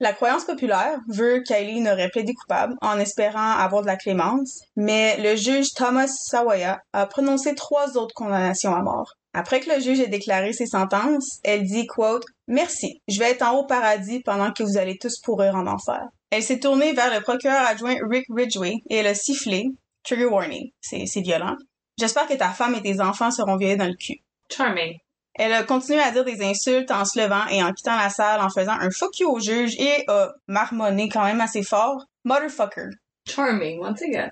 La 0.00 0.14
croyance 0.14 0.44
populaire 0.44 0.98
veut 1.08 1.42
qu'Aileen 1.46 1.86
aurait 1.86 2.08
plaidé 2.08 2.32
coupable 2.34 2.74
en 2.80 2.98
espérant 2.98 3.52
avoir 3.52 3.82
de 3.82 3.86
la 3.86 3.96
clémence, 3.96 4.60
mais 4.74 5.18
le 5.18 5.36
juge 5.36 5.74
Thomas 5.74 6.08
Sawaya 6.08 6.80
a 6.94 7.06
prononcé 7.06 7.54
trois 7.54 7.98
autres 7.98 8.14
condamnations 8.14 8.74
à 8.74 8.82
mort. 8.82 9.14
Après 9.32 9.60
que 9.60 9.70
le 9.70 9.80
juge 9.80 10.00
ait 10.00 10.08
déclaré 10.08 10.52
ses 10.52 10.66
sentences, 10.66 11.38
elle 11.44 11.64
dit, 11.64 11.86
quote, 11.86 12.24
Merci, 12.48 13.00
je 13.06 13.18
vais 13.18 13.30
être 13.30 13.42
en 13.42 13.56
haut 13.56 13.66
paradis 13.66 14.20
pendant 14.20 14.52
que 14.52 14.62
vous 14.62 14.76
allez 14.76 14.98
tous 14.98 15.20
pourrir 15.20 15.54
en 15.54 15.66
enfer. 15.66 16.02
Elle 16.30 16.42
s'est 16.42 16.60
tournée 16.60 16.92
vers 16.92 17.14
le 17.14 17.20
procureur 17.20 17.66
adjoint 17.66 17.96
Rick 18.08 18.26
Ridgway 18.28 18.82
et 18.88 18.96
elle 18.96 19.06
a 19.06 19.14
sifflé, 19.14 19.66
trigger 20.02 20.26
warning, 20.26 20.70
c'est 20.80 21.20
violent. 21.20 21.56
J'espère 21.98 22.26
que 22.26 22.34
ta 22.34 22.48
femme 22.48 22.74
et 22.74 22.82
tes 22.82 23.00
enfants 23.00 23.30
seront 23.30 23.56
violés 23.56 23.76
dans 23.76 23.86
le 23.86 23.94
cul. 23.94 24.22
Charming. 24.50 24.98
Elle 25.34 25.52
a 25.52 25.62
continué 25.62 26.00
à 26.00 26.10
dire 26.10 26.24
des 26.24 26.42
insultes 26.42 26.90
en 26.90 27.04
se 27.04 27.20
levant 27.20 27.46
et 27.48 27.62
en 27.62 27.72
quittant 27.72 27.96
la 27.96 28.10
salle 28.10 28.40
en 28.40 28.50
faisant 28.50 28.72
un 28.72 28.90
fuck 28.90 29.18
you 29.20 29.28
au 29.28 29.38
juge 29.38 29.74
et 29.78 30.04
a 30.08 30.32
marmonné 30.48 31.08
quand 31.08 31.24
même 31.24 31.40
assez 31.40 31.62
fort. 31.62 32.06
Motherfucker. 32.24 32.90
Charming, 33.26 33.80
once 33.80 34.02
again. 34.02 34.30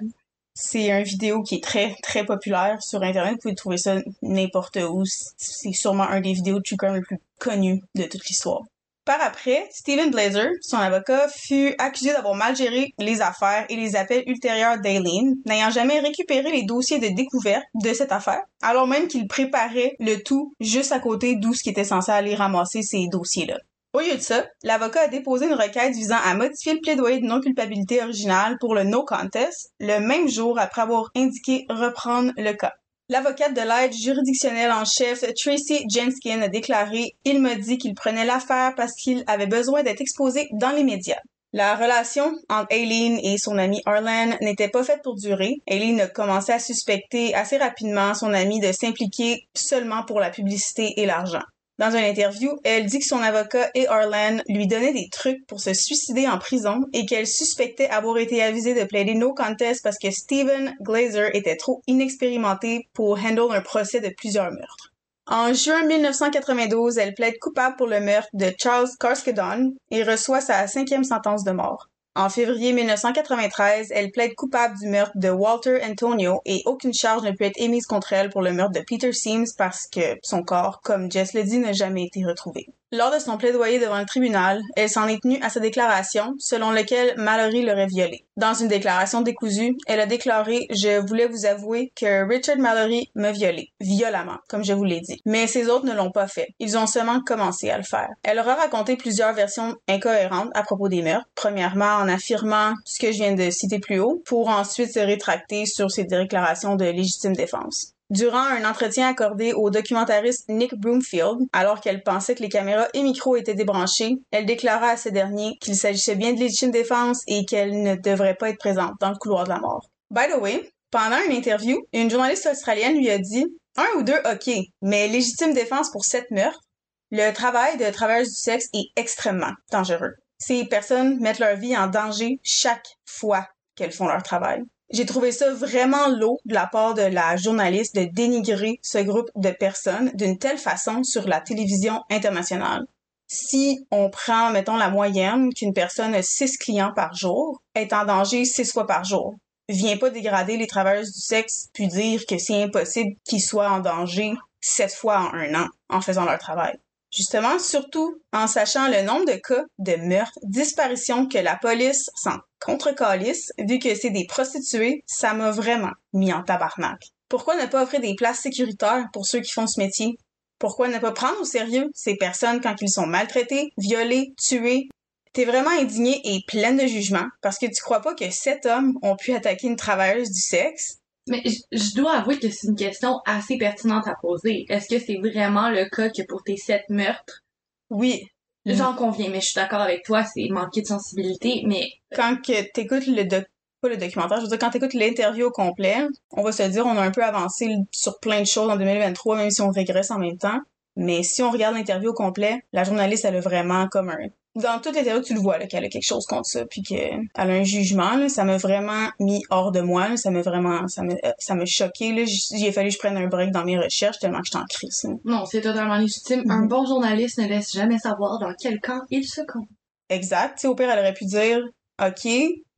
C'est 0.61 0.91
un 0.91 1.03
vidéo 1.03 1.45
qui 1.45 1.55
est 1.55 1.63
très, 1.63 1.95
très 2.03 2.27
populaire 2.27 2.83
sur 2.83 3.01
Internet. 3.05 3.35
Vous 3.35 3.43
pouvez 3.43 3.55
trouver 3.55 3.77
ça 3.79 3.99
n'importe 4.23 4.77
où. 4.77 5.05
C'est 5.07 5.73
sûrement 5.73 6.03
un 6.03 6.21
des 6.21 6.33
vidéos 6.33 6.59
de 6.59 6.65
true 6.65 6.77
les 6.95 7.01
plus 7.01 7.21
connues 7.39 7.81
de 7.95 8.03
toute 8.03 8.27
l'histoire. 8.27 8.63
Par 9.05 9.23
après, 9.23 9.69
Stephen 9.71 10.11
Blazer, 10.11 10.51
son 10.61 10.77
avocat, 10.77 11.29
fut 11.29 11.75
accusé 11.79 12.13
d'avoir 12.13 12.35
mal 12.35 12.57
géré 12.57 12.93
les 12.99 13.23
affaires 13.23 13.67
et 13.69 13.77
les 13.77 13.95
appels 13.95 14.25
ultérieurs 14.27 14.81
d'Aileen, 14.81 15.37
n'ayant 15.47 15.71
jamais 15.71 16.01
récupéré 16.01 16.51
les 16.51 16.65
dossiers 16.65 16.99
de 16.99 17.15
découverte 17.15 17.65
de 17.75 17.95
cette 17.95 18.13
affaire, 18.13 18.43
alors 18.61 18.89
même 18.89 19.07
qu'il 19.07 19.29
préparait 19.29 19.95
le 20.01 20.17
tout 20.17 20.53
juste 20.61 20.91
à 20.91 20.99
côté 20.99 21.37
d'où 21.37 21.55
ce 21.55 21.63
qui 21.63 21.71
était 21.71 21.85
censé 21.85 22.11
aller 22.11 22.35
ramasser 22.35 22.83
ces 22.83 23.07
dossiers-là. 23.07 23.59
Au 23.95 24.01
lieu 24.01 24.17
de 24.17 24.21
ça, 24.21 24.47
l'avocat 24.63 25.03
a 25.03 25.09
déposé 25.09 25.47
une 25.47 25.55
requête 25.55 25.95
visant 25.95 26.19
à 26.23 26.35
modifier 26.35 26.75
le 26.75 26.81
plaidoyer 26.81 27.21
de 27.21 27.27
non-culpabilité 27.27 28.03
original 28.03 28.59
pour 28.61 28.75
le 28.75 28.85
no 28.85 29.03
contest 29.03 29.73
le 29.81 29.99
même 29.99 30.29
jour 30.29 30.59
après 30.59 30.83
avoir 30.83 31.11
indiqué 31.17 31.65
reprendre 31.71 32.33
le 32.37 32.53
cas. 32.53 32.75
L'avocate 33.09 33.55
de 33.55 33.63
l'aide 33.63 33.95
juridictionnelle 33.95 34.71
en 34.71 34.85
chef, 34.85 35.25
Tracy 35.35 35.87
Jenskin, 35.89 36.43
a 36.43 36.49
déclaré 36.49 37.15
Il 37.25 37.41
m'a 37.41 37.55
dit 37.55 37.79
qu'il 37.79 37.95
prenait 37.95 38.27
l'affaire 38.27 38.75
parce 38.77 38.93
qu'il 38.93 39.25
avait 39.27 39.47
besoin 39.47 39.83
d'être 39.83 40.03
exposé 40.03 40.49
dans 40.53 40.71
les 40.73 40.85
médias. 40.85 41.21
La 41.55 41.75
relation 41.75 42.35
entre 42.51 42.67
Aileen 42.71 43.19
et 43.23 43.39
son 43.39 43.57
amie 43.57 43.81
Arlen 43.87 44.37
n'était 44.43 44.69
pas 44.69 44.85
faite 44.85 45.01
pour 45.03 45.15
durer. 45.15 45.63
Aileen 45.67 45.99
a 46.03 46.07
commencé 46.07 46.53
à 46.53 46.59
suspecter 46.59 47.35
assez 47.35 47.57
rapidement 47.57 48.13
son 48.13 48.35
amie 48.35 48.61
de 48.61 48.71
s'impliquer 48.73 49.49
seulement 49.55 50.05
pour 50.05 50.21
la 50.21 50.29
publicité 50.29 50.93
et 50.99 51.07
l'argent. 51.07 51.41
Dans 51.79 51.91
une 51.91 52.05
interview, 52.05 52.59
elle 52.65 52.87
dit 52.87 52.99
que 52.99 53.05
son 53.05 53.21
avocat 53.21 53.71
et 53.75 53.87
Arlen 53.87 54.43
lui 54.49 54.67
donnaient 54.67 54.93
des 54.93 55.09
trucs 55.13 55.47
pour 55.47 55.61
se 55.61 55.73
suicider 55.75 56.27
en 56.27 56.39
prison 56.39 56.81
et 56.93 57.07
qu'elle 57.07 57.29
suspectait 57.29 57.89
avoir 57.89 58.19
été 58.19 58.43
avisée 58.43 58.75
de 58.75 58.83
plaider 58.83 59.15
no 59.15 59.33
contest 59.33 59.85
parce 59.85 59.99
que 59.99 60.11
Steven 60.11 60.75
Glazer 60.81 61.31
était 61.37 61.57
trop 61.57 61.83
inexpérimenté 61.87 62.89
pour 62.95 63.17
handle 63.19 63.55
un 63.55 63.61
procès 63.61 64.01
de 64.01 64.09
plusieurs 64.09 64.51
meurtres. 64.51 64.93
En 65.29 65.53
juin 65.53 65.85
1992, 65.85 66.99
elle 66.99 67.15
plaide 67.15 67.39
coupable 67.39 67.77
pour 67.77 67.87
le 67.87 68.01
meurtre 68.01 68.31
de 68.33 68.53
Charles 68.59 68.89
Carskedon 68.99 69.75
et 69.93 70.03
reçoit 70.03 70.41
sa 70.41 70.67
cinquième 70.67 71.05
sentence 71.05 71.45
de 71.45 71.53
mort. 71.53 71.87
En 72.19 72.31
février 72.31 72.73
1993, 72.73 73.93
elle 73.95 74.11
plaide 74.11 74.35
coupable 74.35 74.77
du 74.77 74.89
meurtre 74.89 75.13
de 75.15 75.31
Walter 75.31 75.79
Antonio 75.89 76.41
et 76.45 76.63
aucune 76.67 76.93
charge 76.93 77.23
ne 77.23 77.31
peut 77.31 77.45
être 77.45 77.61
émise 77.61 77.87
contre 77.87 78.13
elle 78.13 78.29
pour 78.29 78.43
le 78.43 78.53
meurtre 78.53 78.73
de 78.73 78.85
Peter 78.85 79.13
Seams 79.13 79.47
parce 79.57 79.87
que 79.87 80.19
son 80.25 80.43
corps, 80.43 80.81
comme 80.83 81.13
Jess 81.13 81.33
l'a 81.33 81.45
dit, 81.45 81.59
n'a 81.59 81.73
jamais 81.73 82.07
été 82.07 82.25
retrouvé. 82.25 82.67
Lors 82.91 83.13
de 83.13 83.19
son 83.19 83.37
plaidoyer 83.37 83.79
devant 83.79 83.99
le 83.99 84.07
tribunal, 84.07 84.63
elle 84.75 84.89
s'en 84.89 85.09
est 85.09 85.21
tenue 85.21 85.39
à 85.43 85.51
sa 85.51 85.61
déclaration, 85.61 86.35
selon 86.39 86.71
laquelle 86.71 87.13
Mallory 87.19 87.63
l'aurait 87.63 87.87
violée. 87.87 88.25
Dans 88.39 88.55
une 88.55 88.69
déclaration 88.69 89.21
décousue, 89.21 89.77
elle 89.87 90.01
a 90.01 90.07
déclaré 90.07 90.67
«Je 90.71 90.99
voulais 91.07 91.27
vous 91.27 91.45
avouer 91.45 91.93
que 91.95 92.27
Richard 92.27 92.57
Mallory 92.57 93.11
m'a 93.15 93.33
violée, 93.33 93.73
violemment, 93.79 94.39
comme 94.49 94.65
je 94.65 94.73
vous 94.73 94.85
l'ai 94.85 95.01
dit. 95.01 95.21
Mais 95.27 95.47
ces 95.47 95.69
autres 95.69 95.85
ne 95.85 95.93
l'ont 95.93 96.13
pas 96.13 96.29
fait. 96.29 96.55
Ils 96.61 96.79
ont 96.79 96.87
seulement 96.87 97.21
commencé 97.21 97.69
à 97.69 97.77
le 97.77 97.85
faire.» 97.85 98.09
Elle 98.23 98.39
aura 98.39 98.55
raconté 98.55 98.97
plusieurs 98.97 99.35
versions 99.35 99.77
incohérentes 99.87 100.51
à 100.55 100.63
propos 100.63 100.89
des 100.89 101.03
meurtres, 101.03 101.29
premièrement 101.35 101.97
en 101.97 102.09
affirmant 102.09 102.73
ce 102.87 102.99
que 102.99 103.13
je 103.13 103.19
viens 103.19 103.35
de 103.35 103.51
citer 103.51 103.81
plus 103.81 104.01
haut, 104.01 104.23
pour 104.25 104.49
ensuite 104.49 104.95
se 104.95 105.01
rétracter 105.01 105.67
sur 105.67 105.91
ses 105.91 106.05
déclarations 106.05 106.77
de 106.77 106.87
légitime 106.87 107.35
défense. 107.35 107.93
Durant 108.11 108.39
un 108.39 108.65
entretien 108.65 109.07
accordé 109.07 109.53
au 109.53 109.69
documentariste 109.69 110.49
Nick 110.49 110.75
Broomfield, 110.75 111.47
alors 111.53 111.83
qu'elle 111.83 112.03
pensait 112.03 112.35
que 112.35 112.43
les 112.43 112.49
caméras 112.49 112.89
et 112.95 113.03
micros 113.03 113.37
étaient 113.37 113.53
débranchés, 113.53 114.17
elle 114.31 114.47
déclara 114.47 114.89
à 114.89 114.97
ce 114.97 115.11
dernier 115.11 115.59
qu'il 115.61 115.77
s'agissait 115.77 116.17
bien 116.17 116.33
de 116.33 116.41
légitime 116.41 116.71
défense 116.71 117.23
et 117.27 117.45
qu'elle 117.45 117.83
ne 117.83 117.97
devrait 117.97 118.37
pas 118.37 118.49
être 118.49 118.59
présente 118.59 118.95
dans 119.01 119.11
le 119.11 119.17
couloir 119.17 119.45
de 119.45 119.51
la 119.51 119.59
mort. 119.59 119.91
By 120.11 120.23
the 120.33 120.41
way, 120.41 120.73
pendant 120.91 121.19
une 121.27 121.37
interview, 121.37 121.77
une 121.93 122.09
journaliste 122.09 122.49
australienne 122.51 122.97
lui 122.97 123.11
a 123.11 123.19
dit 123.19 123.45
un 123.77 123.99
ou 123.99 124.03
deux, 124.03 124.21
ok, 124.25 124.55
mais 124.81 125.07
légitime 125.09 125.53
défense 125.53 125.91
pour 125.91 126.07
sept 126.07 126.31
meurtres. 126.31 126.63
Le 127.11 127.31
travail 127.33 127.77
de 127.77 127.91
travailleuse 127.91 128.31
du 128.31 128.41
sexe 128.41 128.69
est 128.73 128.89
extrêmement 128.97 129.53
dangereux. 129.71 130.15
Ces 130.39 130.65
personnes 130.65 131.21
mettent 131.21 131.41
leur 131.41 131.57
vie 131.57 131.77
en 131.77 131.89
danger 131.89 132.41
chaque 132.43 132.97
fois 133.05 133.47
qu'elles 133.75 133.93
font 133.93 134.07
leur 134.07 134.23
travail. 134.23 134.63
J'ai 134.91 135.05
trouvé 135.05 135.33
ça 135.33 135.53
vraiment 135.53 136.09
lourd 136.09 136.41
de 136.47 136.55
la 136.55 136.67
part 136.67 136.95
de 136.95 137.03
la 137.03 137.37
journaliste 137.37 137.95
de 137.95 138.05
dénigrer 138.05 138.81
ce 138.83 138.99
groupe 138.99 139.31
de 139.37 139.51
personnes 139.51 140.11
d'une 140.15 140.39
telle 140.39 140.57
façon 140.57 141.05
sur 141.05 141.29
la 141.29 141.41
télévision 141.41 142.03
internationale. 142.11 142.87
Si 143.27 143.87
on 143.91 144.09
prend, 144.09 144.51
mettons, 144.51 144.79
la 144.79 144.89
moyenne 144.89 145.53
qu'une 145.53 145.75
personne 145.75 146.15
a 146.15 146.23
six 146.23 146.57
clients 146.57 146.95
par 146.95 147.15
jour, 147.15 147.63
est 147.75 147.93
en 147.93 148.07
danger 148.07 148.47
six 148.47 148.73
fois 148.73 148.87
par 148.87 149.05
jour. 149.05 149.37
Viens 149.69 149.99
pas 149.99 150.09
dégrader 150.09 150.57
les 150.57 150.67
travailleuses 150.67 151.13
du 151.13 151.21
sexe 151.21 151.69
puis 151.75 151.89
dire 151.89 152.25
que 152.25 152.39
c'est 152.39 152.63
impossible 152.63 153.15
qu'ils 153.25 153.43
soient 153.43 153.71
en 153.71 153.81
danger 153.81 154.33
sept 154.63 154.95
fois 154.95 155.19
en 155.19 155.35
un 155.35 155.55
an 155.55 155.69
en 155.91 156.01
faisant 156.01 156.25
leur 156.25 156.39
travail. 156.39 156.79
Justement, 157.15 157.59
surtout 157.59 158.23
en 158.33 158.47
sachant 158.47 158.89
le 158.89 159.03
nombre 159.03 159.27
de 159.27 159.37
cas 159.37 159.65
de 159.79 159.97
meurtres, 159.97 160.39
disparitions 160.43 161.27
que 161.29 161.39
la 161.39 161.57
police 161.57 162.11
s'en 162.15 162.39
contre-calisse, 162.61 163.53
vu 163.59 163.79
que 163.79 163.95
c'est 163.95 164.11
des 164.11 164.27
prostituées, 164.27 165.03
ça 165.07 165.35
m'a 165.35 165.51
vraiment 165.51 165.93
mis 166.13 166.33
en 166.33 166.43
tabarnak. 166.43 167.01
Pourquoi 167.29 167.57
ne 167.57 167.67
pas 167.67 167.83
offrir 167.83 168.01
des 168.01 168.15
places 168.15 168.41
sécuritaires 168.41 169.09
pour 169.13 169.27
ceux 169.27 169.41
qui 169.41 169.53
font 169.53 169.67
ce 169.67 169.81
métier? 169.81 170.17
Pourquoi 170.59 170.89
ne 170.89 170.99
pas 170.99 171.13
prendre 171.13 171.41
au 171.41 171.45
sérieux 171.45 171.91
ces 171.95 172.17
personnes 172.17 172.61
quand 172.61 172.75
ils 172.81 172.91
sont 172.91 173.07
maltraités, 173.07 173.71
violés, 173.77 174.35
tués? 174.39 174.89
T'es 175.33 175.45
vraiment 175.45 175.71
indigné 175.71 176.21
et 176.25 176.41
pleine 176.49 176.79
de 176.79 176.87
jugement 176.87 177.27
parce 177.43 177.59
que 177.59 177.67
tu 177.67 177.83
crois 177.83 178.01
pas 178.01 178.15
que 178.15 178.31
sept 178.31 178.67
hommes 178.67 178.95
ont 179.03 179.15
pu 179.15 179.33
attaquer 179.33 179.69
une 179.69 179.77
travailleuse 179.77 180.31
du 180.31 180.41
sexe? 180.41 180.97
Mais 181.29 181.43
je 181.71 181.95
dois 181.95 182.15
avouer 182.15 182.39
que 182.39 182.51
c'est 182.51 182.67
une 182.67 182.77
question 182.77 183.21
assez 183.27 183.59
pertinente 183.59 184.09
à 184.09 184.15
poser. 184.21 184.65
Est-ce 184.69 184.89
que 184.89 184.99
c'est 184.99 185.19
vraiment 185.19 185.69
le 185.69 185.89
cas 185.91 186.09
que 186.09 186.23
pour 186.27 186.43
tes 186.43 186.57
sept 186.57 186.85
meurtres? 186.89 187.45
Oui. 187.91 188.27
J'en 188.75 188.95
conviens, 188.95 189.29
mais 189.31 189.41
je 189.41 189.47
suis 189.47 189.55
d'accord 189.55 189.81
avec 189.81 190.05
toi, 190.05 190.25
c'est 190.25 190.49
manquer 190.51 190.83
de 190.83 190.87
sensibilité, 190.87 191.63
mais... 191.67 191.89
Quand 192.15 192.37
que 192.37 192.71
t'écoutes 192.73 193.07
le 193.07 193.25
doc 193.25 193.45
pas 193.81 193.89
le 193.89 193.97
documentaire, 193.97 194.39
je 194.39 194.43
veux 194.43 194.49
dire, 194.49 194.59
quand 194.59 194.71
t'écoutes 194.71 194.95
l'interview 194.95 195.47
au 195.47 195.51
complet, 195.51 195.99
on 196.33 196.43
va 196.43 196.51
se 196.51 196.65
dire, 196.65 196.85
on 196.85 196.97
a 196.97 197.03
un 197.03 197.11
peu 197.11 197.23
avancé 197.23 197.77
sur 197.93 198.19
plein 198.19 198.41
de 198.41 198.47
choses 198.47 198.69
en 198.69 198.77
2023, 198.77 199.37
même 199.37 199.51
si 199.51 199.61
on 199.61 199.71
régresse 199.71 200.11
en 200.11 200.19
même 200.19 200.37
temps. 200.37 200.59
Mais 200.99 201.23
si 201.23 201.43
on 201.43 201.51
regarde 201.51 201.77
l'interview 201.77 202.11
au 202.11 202.15
complet, 202.15 202.61
la 202.73 202.83
journaliste, 202.83 203.25
elle 203.25 203.37
a 203.37 203.41
vraiment 203.41 203.87
comme 203.87 204.11
un 204.11 204.17
dans 204.57 204.81
toutes 204.81 204.97
les 204.97 205.05
théories, 205.05 205.23
tu 205.23 205.35
le 205.35 205.41
vois, 205.41 205.59
qu'elle 205.59 205.85
a 205.85 205.89
quelque 205.89 206.05
chose 206.05 206.27
contre 206.27 206.47
ça, 206.47 206.65
puis 206.67 206.83
qu'elle 206.83 207.29
a 207.35 207.43
un 207.43 207.63
jugement, 207.63 208.29
ça 208.29 208.43
m'a 208.43 208.57
vraiment 208.57 209.09
mis 209.21 209.43
hors 209.51 209.71
de 209.71 209.81
moi, 209.81 210.17
ça 210.17 210.33
m'a 210.33 210.43
vraiment, 210.43 210.89
ça 210.89 211.03
m'a, 211.03 211.13
euh, 211.13 211.31
ça 211.39 211.55
m'a 211.55 211.65
choqué, 211.65 212.13
là. 212.13 212.25
J'ai 212.25 212.73
fallu 212.73 212.89
que 212.89 212.95
je 212.95 212.99
prenne 212.99 213.17
un 213.17 213.29
break 213.29 213.53
dans 213.53 213.65
mes 213.65 213.79
recherches 213.79 214.19
tellement 214.19 214.41
que 214.41 214.47
j'étais 214.47 214.59
en 214.59 214.67
crise, 214.69 215.07
Non, 215.25 215.45
c'est 215.47 215.61
totalement 215.61 215.97
légitime. 215.97 216.43
Un 216.51 216.63
mhm. 216.63 216.69
bon 216.69 216.85
journaliste 216.87 217.39
ne 217.39 217.47
laisse 217.47 217.73
jamais 217.73 217.99
savoir 217.99 218.41
dans 218.41 218.53
quel 218.61 218.81
camp 218.81 219.01
il 219.11 219.25
se 219.25 219.43
compte. 219.43 219.69
Exact. 220.11 220.57
Tu 220.57 220.63
sais, 220.63 220.69
au 220.69 220.75
pire, 220.75 220.91
elle 220.91 220.99
aurait 220.99 221.15
pu 221.15 221.27
dire, 221.27 221.61
OK, 222.05 222.29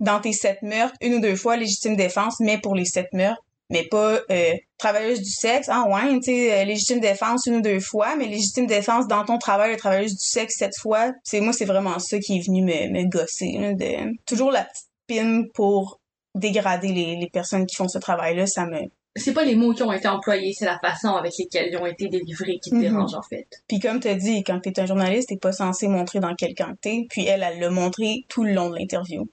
dans 0.00 0.20
tes 0.20 0.32
sept 0.32 0.60
meurtres, 0.62 0.96
une 1.00 1.14
ou 1.14 1.20
deux 1.20 1.36
fois 1.36 1.56
légitime 1.56 1.96
défense, 1.96 2.40
mais 2.40 2.58
pour 2.58 2.74
les 2.74 2.84
sept 2.84 3.08
meurtres, 3.14 3.42
mais 3.70 3.84
pas 3.84 4.20
euh, 4.30 4.52
travailleuse 4.78 5.20
du 5.22 5.30
sexe. 5.30 5.68
Ah 5.70 5.86
ouais, 5.88 6.14
tu 6.18 6.24
sais, 6.24 6.52
euh, 6.52 6.64
légitime 6.64 7.00
défense 7.00 7.46
une 7.46 7.56
ou 7.56 7.60
deux 7.62 7.80
fois, 7.80 8.16
mais 8.16 8.26
légitime 8.26 8.66
défense 8.66 9.06
dans 9.06 9.24
ton 9.24 9.38
travail, 9.38 9.72
de 9.72 9.78
travailleuse 9.78 10.12
du 10.12 10.24
sexe 10.24 10.56
sept 10.58 10.76
fois. 10.78 11.12
C'est 11.24 11.40
moi, 11.40 11.52
c'est 11.52 11.64
vraiment 11.64 11.98
ça 11.98 12.18
qui 12.18 12.38
est 12.38 12.46
venu 12.46 12.62
me, 12.62 12.90
me 12.90 13.08
gosser. 13.08 13.74
de, 13.74 14.16
toujours 14.26 14.50
la 14.50 14.64
petite 14.64 14.88
pine 15.06 15.48
pour 15.54 16.00
dégrader 16.34 16.88
les, 16.88 17.16
les 17.16 17.30
personnes 17.30 17.66
qui 17.66 17.76
font 17.76 17.88
ce 17.88 17.98
travail-là, 17.98 18.46
ça 18.46 18.66
me... 18.66 18.78
C'est 19.16 19.32
pas 19.32 19.44
les 19.44 19.56
mots 19.56 19.72
qui 19.72 19.82
ont 19.82 19.92
été 19.92 20.06
employés, 20.06 20.52
c'est 20.56 20.64
la 20.64 20.78
façon 20.78 21.08
avec 21.08 21.32
lesquels 21.36 21.68
ils 21.72 21.76
ont 21.76 21.86
été 21.86 22.06
délivrés 22.06 22.60
qui 22.62 22.70
te 22.70 22.76
mm-hmm. 22.76 22.80
dérange 22.80 23.14
en 23.14 23.22
fait. 23.22 23.48
Puis 23.66 23.80
comme 23.80 23.98
t'as 23.98 24.14
dit, 24.14 24.44
quand 24.44 24.60
t'es 24.60 24.78
un 24.78 24.86
journaliste, 24.86 25.30
t'es 25.30 25.36
pas 25.36 25.52
censé 25.52 25.88
montrer 25.88 26.20
dans 26.20 26.34
quel 26.36 26.54
camp 26.54 26.72
t'es. 26.80 27.06
Puis 27.10 27.26
elle, 27.26 27.42
elle 27.42 27.58
l'a 27.58 27.70
montré 27.70 28.24
tout 28.28 28.44
le 28.44 28.52
long 28.52 28.70
de 28.70 28.76
l'interview. 28.76 29.28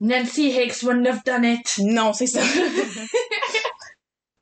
Nancy 0.00 0.50
Hicks 0.50 0.82
wouldn't 0.82 1.06
have 1.06 1.24
done 1.24 1.44
it. 1.44 1.78
Non, 1.78 2.12
c'est 2.12 2.26
ça. 2.26 2.40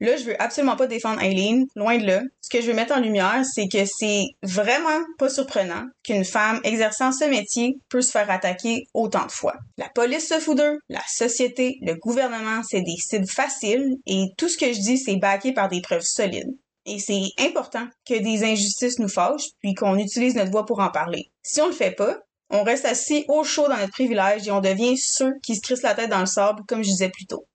Là, 0.04 0.18
je 0.18 0.24
veux 0.24 0.42
absolument 0.42 0.76
pas 0.76 0.86
défendre 0.86 1.22
Eileen, 1.22 1.64
loin 1.76 1.96
de 1.96 2.04
là. 2.04 2.22
Ce 2.42 2.50
que 2.50 2.60
je 2.60 2.66
veux 2.66 2.74
mettre 2.74 2.94
en 2.94 3.00
lumière, 3.00 3.42
c'est 3.50 3.68
que 3.68 3.86
c'est 3.86 4.26
vraiment 4.42 5.00
pas 5.18 5.30
surprenant 5.30 5.86
qu'une 6.02 6.26
femme 6.26 6.60
exerçant 6.62 7.10
ce 7.10 7.24
métier 7.24 7.78
peut 7.88 8.02
se 8.02 8.10
faire 8.10 8.30
attaquer 8.30 8.86
autant 8.92 9.24
de 9.24 9.32
fois. 9.32 9.54
La 9.78 9.88
police 9.88 10.28
se 10.28 10.38
fout 10.40 10.58
d'eux, 10.58 10.78
la 10.90 11.00
société, 11.08 11.78
le 11.80 11.94
gouvernement, 11.94 12.62
c'est 12.68 12.82
des 12.82 12.96
cibles 12.98 13.26
faciles 13.26 13.96
et 14.04 14.26
tout 14.36 14.50
ce 14.50 14.58
que 14.58 14.74
je 14.74 14.80
dis, 14.80 14.98
c'est 14.98 15.16
backé 15.16 15.54
par 15.54 15.70
des 15.70 15.80
preuves 15.80 16.02
solides. 16.02 16.54
Et 16.84 16.98
c'est 16.98 17.22
important 17.38 17.88
que 18.06 18.22
des 18.22 18.44
injustices 18.44 18.98
nous 18.98 19.08
fâchent, 19.08 19.48
puis 19.60 19.72
qu'on 19.72 19.96
utilise 19.96 20.34
notre 20.34 20.50
voix 20.50 20.66
pour 20.66 20.80
en 20.80 20.90
parler. 20.90 21.30
Si 21.42 21.62
on 21.62 21.68
le 21.68 21.72
fait 21.72 21.92
pas, 21.92 22.18
on 22.50 22.62
reste 22.62 22.84
assis 22.84 23.24
au 23.28 23.42
chaud 23.42 23.68
dans 23.68 23.78
notre 23.78 23.92
privilège 23.92 24.46
et 24.46 24.50
on 24.50 24.60
devient 24.60 24.98
ceux 24.98 25.32
qui 25.42 25.56
se 25.56 25.62
crissent 25.62 25.82
la 25.82 25.94
tête 25.94 26.10
dans 26.10 26.20
le 26.20 26.26
sable, 26.26 26.62
comme 26.68 26.84
je 26.84 26.90
disais 26.90 27.08
plus 27.08 27.24
tôt. 27.24 27.46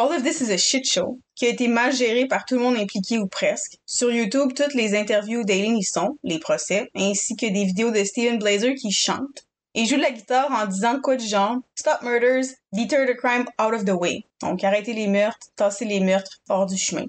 All 0.00 0.12
of 0.12 0.22
This 0.22 0.40
is 0.40 0.52
a 0.52 0.56
Shit 0.56 0.88
Show, 0.88 1.18
qui 1.34 1.46
a 1.46 1.48
été 1.48 1.66
mal 1.66 1.92
géré 1.92 2.26
par 2.26 2.44
tout 2.44 2.54
le 2.54 2.60
monde 2.60 2.76
impliqué 2.76 3.18
ou 3.18 3.26
presque. 3.26 3.78
Sur 3.84 4.12
YouTube, 4.12 4.52
toutes 4.54 4.74
les 4.74 4.94
interviews 4.94 5.42
d'Aileen 5.42 5.76
y 5.76 5.82
sont, 5.82 6.16
les 6.22 6.38
procès, 6.38 6.88
ainsi 6.94 7.34
que 7.34 7.46
des 7.46 7.64
vidéos 7.64 7.90
de 7.90 8.04
Steven 8.04 8.38
Blazer 8.38 8.76
qui 8.76 8.92
chante. 8.92 9.44
Et 9.74 9.86
joue 9.86 9.96
de 9.96 10.02
la 10.02 10.12
guitare 10.12 10.52
en 10.52 10.66
disant 10.66 11.00
quoi 11.00 11.16
du 11.16 11.26
genre? 11.26 11.56
Stop 11.74 12.02
murders, 12.02 12.46
deter 12.72 13.06
the 13.06 13.16
crime 13.16 13.46
out 13.60 13.74
of 13.74 13.84
the 13.84 13.90
way. 13.90 14.24
Donc 14.40 14.62
arrêtez 14.62 14.92
les 14.92 15.08
meurtres, 15.08 15.48
tassez 15.56 15.84
les 15.84 15.98
meurtres 15.98 16.38
hors 16.48 16.66
du 16.66 16.78
chemin. 16.78 17.06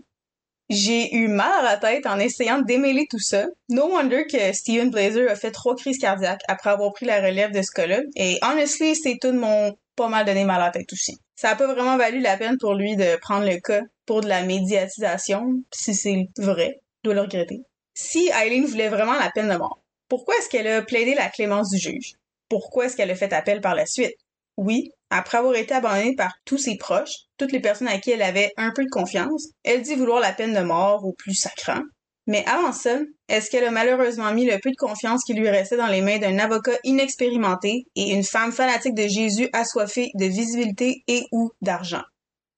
J'ai 0.72 1.14
eu 1.14 1.28
mal 1.28 1.60
à 1.60 1.62
la 1.62 1.78
tête 1.78 2.08
en 2.08 2.18
essayant 2.18 2.58
de 2.58 2.66
démêler 2.66 3.06
tout 3.08 3.20
ça. 3.20 3.46
No 3.70 3.86
wonder 3.86 4.26
que 4.26 4.52
Steven 4.52 4.90
Blazer 4.90 5.30
a 5.30 5.36
fait 5.36 5.52
trois 5.52 5.76
crises 5.76 6.00
cardiaques 6.00 6.42
après 6.48 6.72
avoir 6.72 6.92
pris 6.94 7.06
la 7.06 7.22
relève 7.22 7.52
de 7.52 7.62
ce 7.62 7.70
cas-là. 7.70 8.00
Et 8.16 8.40
honestly, 8.42 8.96
c'est 8.96 9.20
tout 9.22 9.32
mon 9.32 9.78
pas 9.96 10.08
mal 10.08 10.26
donné 10.26 10.44
mal 10.44 10.60
à 10.60 10.66
la 10.66 10.72
tête 10.72 10.92
aussi. 10.92 11.20
Ça 11.42 11.52
a 11.52 11.56
pas 11.56 11.74
vraiment 11.74 11.96
valu 11.96 12.20
la 12.20 12.36
peine 12.36 12.58
pour 12.58 12.74
lui 12.74 12.98
de 12.98 13.16
prendre 13.16 13.46
le 13.46 13.62
cas 13.62 13.84
pour 14.06 14.20
de 14.20 14.28
la 14.28 14.44
médiatisation, 14.44 15.64
si 15.72 15.96
c'est 15.96 16.28
vrai. 16.38 16.82
Je 16.98 17.08
dois 17.08 17.14
le 17.14 17.22
regretter. 17.22 17.62
Si 17.94 18.28
Eileen 18.28 18.66
voulait 18.66 18.90
vraiment 18.90 19.18
la 19.18 19.32
peine 19.32 19.48
de 19.48 19.56
mort, 19.56 19.80
pourquoi 20.10 20.36
est-ce 20.36 20.50
qu'elle 20.50 20.68
a 20.68 20.82
plaidé 20.82 21.16
la 21.16 21.30
clémence 21.30 21.70
du 21.70 21.78
juge? 21.78 22.16
Pourquoi 22.50 22.88
est-ce 22.88 22.98
qu'elle 22.98 23.10
a 23.10 23.16
fait 23.16 23.32
appel 23.32 23.62
par 23.62 23.74
la 23.74 23.86
suite? 23.86 24.18
Oui, 24.58 24.92
après 25.10 25.38
avoir 25.38 25.56
été 25.56 25.74
abandonnée 25.74 26.14
par 26.14 26.34
tous 26.44 26.58
ses 26.58 26.76
proches, 26.76 27.16
toutes 27.38 27.54
les 27.54 27.62
personnes 27.62 27.88
à 27.88 28.00
qui 28.00 28.12
elle 28.12 28.22
avait 28.22 28.52
un 28.58 28.74
peu 28.76 28.84
de 28.84 28.90
confiance, 28.90 29.48
elle 29.64 29.82
dit 29.82 29.96
vouloir 29.96 30.20
la 30.20 30.34
peine 30.34 30.54
de 30.54 30.60
mort 30.60 31.06
au 31.06 31.14
plus 31.14 31.36
sacrant. 31.36 31.84
Mais 32.30 32.46
avant 32.46 32.74
ça, 32.74 33.00
est-ce 33.28 33.50
qu'elle 33.50 33.64
a 33.64 33.72
malheureusement 33.72 34.32
mis 34.32 34.46
le 34.46 34.60
peu 34.60 34.70
de 34.70 34.76
confiance 34.76 35.24
qui 35.24 35.34
lui 35.34 35.50
restait 35.50 35.78
dans 35.78 35.88
les 35.88 36.04
mains 36.04 36.20
d'un 36.20 36.38
avocat 36.38 36.78
inexpérimenté 36.84 37.88
et 37.96 38.12
une 38.12 38.24
femme 38.24 38.52
fanatique 38.52 38.94
de 38.94 39.08
Jésus 39.08 39.50
assoiffée 39.52 40.12
de 40.14 40.26
visibilité 40.26 41.02
et 41.08 41.24
ou 41.32 41.50
d'argent? 41.64 42.04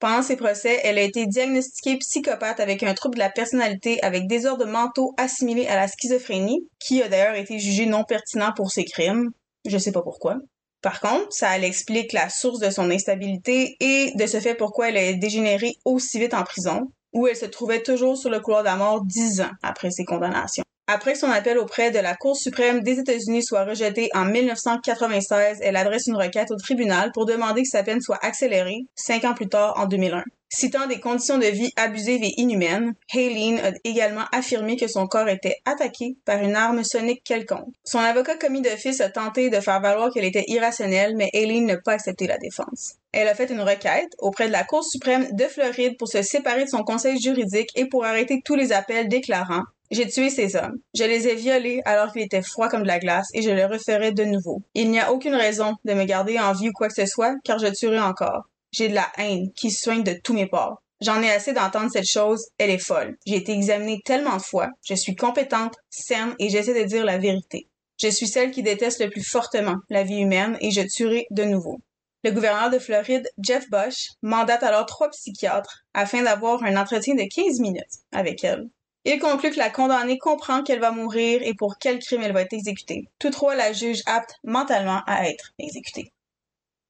Pendant 0.01 0.23
ses 0.23 0.35
procès, 0.35 0.81
elle 0.83 0.97
a 0.97 1.03
été 1.03 1.25
diagnostiquée 1.25 1.95
psychopathe 1.99 2.59
avec 2.59 2.83
un 2.83 2.93
trouble 2.93 3.15
de 3.15 3.19
la 3.19 3.29
personnalité 3.29 4.03
avec 4.03 4.27
désordre 4.27 4.65
mentaux 4.65 5.13
assimilé 5.17 5.65
à 5.67 5.77
la 5.77 5.87
schizophrénie, 5.87 6.67
qui 6.77 7.01
a 7.01 7.07
d'ailleurs 7.07 7.35
été 7.35 7.57
jugé 7.57 7.85
non 7.85 8.03
pertinent 8.03 8.51
pour 8.53 8.71
ses 8.71 8.83
crimes. 8.83 9.29
Je 9.65 9.77
sais 9.77 9.93
pas 9.93 10.01
pourquoi. 10.01 10.35
Par 10.81 10.99
contre, 10.99 11.27
ça 11.29 11.55
elle 11.55 11.63
explique 11.63 12.11
la 12.11 12.29
source 12.29 12.59
de 12.59 12.71
son 12.71 12.91
instabilité 12.91 13.77
et 13.79 14.11
de 14.15 14.25
ce 14.25 14.41
fait 14.41 14.55
pourquoi 14.55 14.89
elle 14.89 14.97
a 14.97 15.13
dégénéré 15.13 15.71
aussi 15.85 16.19
vite 16.19 16.33
en 16.33 16.43
prison, 16.43 16.91
où 17.13 17.27
elle 17.27 17.35
se 17.35 17.45
trouvait 17.45 17.83
toujours 17.83 18.17
sur 18.17 18.29
le 18.29 18.39
couloir 18.39 18.61
de 18.61 18.67
la 18.67 18.75
mort 18.75 19.03
dix 19.03 19.41
ans 19.41 19.51
après 19.63 19.91
ses 19.91 20.05
condamnations. 20.05 20.63
Après 20.87 21.13
que 21.13 21.19
son 21.19 21.29
appel 21.29 21.57
auprès 21.57 21.91
de 21.91 21.99
la 21.99 22.15
Cour 22.15 22.35
suprême 22.35 22.81
des 22.81 22.99
États-Unis 22.99 23.43
soit 23.43 23.63
rejeté 23.63 24.09
en 24.13 24.25
1996, 24.25 25.59
elle 25.61 25.77
adresse 25.77 26.07
une 26.07 26.17
requête 26.17 26.51
au 26.51 26.57
tribunal 26.57 27.11
pour 27.13 27.25
demander 27.25 27.61
que 27.61 27.69
sa 27.69 27.83
peine 27.83 28.01
soit 28.01 28.19
accélérée, 28.21 28.79
cinq 28.95 29.23
ans 29.23 29.33
plus 29.33 29.47
tard, 29.47 29.73
en 29.77 29.85
2001. 29.85 30.23
Citant 30.53 30.87
des 30.87 30.99
conditions 30.99 31.37
de 31.37 31.45
vie 31.45 31.71
abusives 31.77 32.25
et 32.25 32.33
inhumaines, 32.35 32.93
Haleen 33.13 33.59
a 33.59 33.71
également 33.85 34.25
affirmé 34.33 34.75
que 34.75 34.89
son 34.89 35.07
corps 35.07 35.29
était 35.29 35.55
attaqué 35.63 36.17
par 36.25 36.43
une 36.43 36.55
arme 36.55 36.83
sonique 36.83 37.23
quelconque. 37.23 37.73
Son 37.85 37.99
avocat 37.99 38.35
commis 38.35 38.61
d'office 38.61 38.99
a 38.99 39.09
tenté 39.09 39.49
de 39.49 39.61
faire 39.61 39.79
valoir 39.79 40.11
qu'elle 40.11 40.25
était 40.25 40.43
irrationnelle, 40.47 41.15
mais 41.15 41.29
Haleen 41.33 41.67
n'a 41.67 41.77
pas 41.77 41.93
accepté 41.93 42.27
la 42.27 42.37
défense. 42.37 42.95
Elle 43.11 43.27
a 43.27 43.35
fait 43.35 43.51
une 43.51 43.61
requête 43.61 44.13
auprès 44.19 44.47
de 44.47 44.53
la 44.53 44.63
Cour 44.63 44.83
suprême 44.83 45.27
de 45.31 45.43
Floride 45.45 45.97
pour 45.97 46.07
se 46.07 46.21
séparer 46.21 46.65
de 46.65 46.69
son 46.69 46.83
conseil 46.83 47.19
juridique 47.19 47.69
et 47.75 47.85
pour 47.85 48.05
arrêter 48.05 48.41
tous 48.43 48.55
les 48.55 48.71
appels 48.71 49.09
déclarant 49.09 49.63
j'ai 49.91 50.07
tué 50.07 50.29
ces 50.29 50.55
hommes. 50.55 50.79
Je 50.95 51.03
les 51.03 51.27
ai 51.27 51.35
violés 51.35 51.81
alors 51.85 52.13
qu'ils 52.13 52.21
étaient 52.23 52.41
froids 52.41 52.69
comme 52.69 52.83
de 52.83 52.87
la 52.87 52.99
glace 52.99 53.27
et 53.33 53.41
je 53.41 53.49
le 53.49 53.65
referai 53.65 54.13
de 54.13 54.23
nouveau. 54.23 54.61
Il 54.73 54.89
n'y 54.89 54.99
a 54.99 55.11
aucune 55.11 55.35
raison 55.35 55.75
de 55.83 55.93
me 55.93 56.05
garder 56.05 56.39
en 56.39 56.53
vie 56.53 56.69
ou 56.69 56.73
quoi 56.73 56.87
que 56.87 56.93
ce 56.93 57.05
soit 57.05 57.35
car 57.43 57.59
je 57.59 57.67
tuerai 57.67 57.99
encore. 57.99 58.47
J'ai 58.71 58.87
de 58.87 58.95
la 58.95 59.11
haine 59.17 59.51
qui 59.51 59.69
soigne 59.69 60.03
de 60.03 60.13
tous 60.13 60.33
mes 60.33 60.47
pores. 60.47 60.81
J'en 61.01 61.21
ai 61.21 61.29
assez 61.29 61.51
d'entendre 61.51 61.89
cette 61.91 62.09
chose, 62.09 62.45
elle 62.57 62.69
est 62.69 62.77
folle. 62.77 63.17
J'ai 63.25 63.35
été 63.35 63.51
examinée 63.51 63.99
tellement 64.05 64.37
de 64.37 64.41
fois. 64.41 64.69
Je 64.85 64.93
suis 64.93 65.15
compétente, 65.15 65.75
saine 65.89 66.35
et 66.39 66.49
j'essaie 66.49 66.79
de 66.79 66.87
dire 66.87 67.03
la 67.03 67.17
vérité. 67.17 67.67
Je 68.01 68.07
suis 68.07 68.27
celle 68.27 68.51
qui 68.51 68.63
déteste 68.63 69.01
le 69.01 69.09
plus 69.09 69.23
fortement 69.23 69.75
la 69.89 70.03
vie 70.03 70.19
humaine 70.19 70.57
et 70.61 70.71
je 70.71 70.81
tuerai 70.81 71.25
de 71.31 71.43
nouveau. 71.43 71.81
Le 72.23 72.31
gouverneur 72.31 72.69
de 72.69 72.79
Floride, 72.79 73.27
Jeff 73.39 73.69
Bush, 73.69 74.09
mandate 74.21 74.63
alors 74.63 74.85
trois 74.85 75.09
psychiatres 75.09 75.83
afin 75.93 76.23
d'avoir 76.23 76.63
un 76.63 76.77
entretien 76.77 77.15
de 77.15 77.23
15 77.23 77.59
minutes 77.59 77.99
avec 78.11 78.43
elle. 78.43 78.69
Il 79.05 79.19
conclut 79.19 79.51
que 79.51 79.57
la 79.57 79.71
condamnée 79.71 80.19
comprend 80.19 80.61
qu'elle 80.61 80.79
va 80.79 80.91
mourir 80.91 81.41
et 81.43 81.55
pour 81.55 81.77
quel 81.79 81.99
crime 81.99 82.21
elle 82.21 82.33
va 82.33 82.41
être 82.41 82.53
exécutée. 82.53 83.07
Tous 83.17 83.31
trois 83.31 83.55
la 83.55 83.73
jugent 83.73 84.03
apte 84.05 84.35
mentalement 84.43 85.01
à 85.07 85.27
être 85.27 85.53
exécutée 85.57 86.11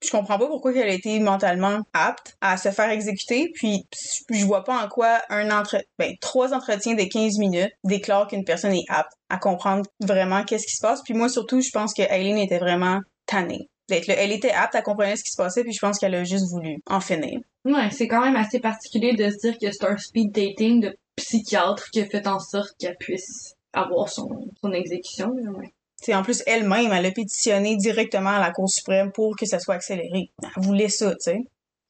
je 0.03 0.09
comprends 0.09 0.39
pas 0.39 0.47
pourquoi 0.47 0.73
elle 0.73 0.89
a 0.89 0.93
été 0.93 1.19
mentalement 1.19 1.81
apte 1.93 2.35
à 2.41 2.57
se 2.57 2.71
faire 2.71 2.89
exécuter, 2.89 3.51
puis 3.53 3.85
je 4.31 4.45
vois 4.45 4.63
pas 4.63 4.83
en 4.83 4.87
quoi 4.87 5.21
un 5.29 5.51
entre... 5.51 5.77
ben, 5.99 6.15
trois 6.19 6.53
entretiens 6.53 6.95
de 6.95 7.03
15 7.03 7.37
minutes 7.37 7.71
déclarent 7.83 8.27
qu'une 8.27 8.43
personne 8.43 8.73
est 8.73 8.85
apte 8.89 9.13
à 9.29 9.37
comprendre 9.37 9.83
vraiment 9.99 10.43
qu'est-ce 10.43 10.65
qui 10.65 10.75
se 10.75 10.81
passe. 10.81 11.01
Puis 11.03 11.13
moi, 11.13 11.29
surtout, 11.29 11.61
je 11.61 11.69
pense 11.71 11.93
que 11.93 12.01
Aileen 12.01 12.37
était 12.37 12.57
vraiment 12.57 12.99
tannée. 13.27 13.69
Elle 13.91 14.31
était 14.31 14.51
apte 14.51 14.75
à 14.75 14.81
comprendre 14.81 15.15
ce 15.17 15.23
qui 15.23 15.31
se 15.31 15.37
passait, 15.37 15.63
puis 15.63 15.73
je 15.73 15.79
pense 15.79 15.99
qu'elle 15.99 16.15
a 16.15 16.23
juste 16.23 16.49
voulu 16.49 16.81
en 16.87 16.99
finir. 16.99 17.39
Ouais, 17.65 17.89
c'est 17.91 18.07
quand 18.07 18.21
même 18.21 18.35
assez 18.35 18.59
particulier 18.59 19.13
de 19.13 19.29
se 19.29 19.37
dire 19.37 19.57
que 19.57 19.71
c'est 19.71 19.85
un 19.85 19.97
speed 19.97 20.31
dating 20.31 20.81
de 20.81 20.97
psychiatre 21.15 21.89
qui 21.91 22.01
a 22.01 22.05
fait 22.05 22.27
en 22.27 22.39
sorte 22.39 22.75
qu'elle 22.79 22.97
puisse 22.97 23.55
avoir 23.73 24.09
son, 24.09 24.49
son 24.61 24.71
exécution. 24.71 25.31
Ouais 25.31 25.73
en 26.09 26.23
plus, 26.23 26.43
elle-même, 26.47 26.91
elle 26.91 27.05
a 27.05 27.11
pétitionné 27.11 27.75
directement 27.75 28.31
à 28.31 28.39
la 28.39 28.51
Cour 28.51 28.69
suprême 28.69 29.11
pour 29.11 29.35
que 29.35 29.45
ça 29.45 29.59
soit 29.59 29.75
accéléré. 29.75 30.31
Elle 30.43 30.63
voulait 30.63 30.89
ça, 30.89 31.11
tu 31.11 31.17
sais. 31.19 31.39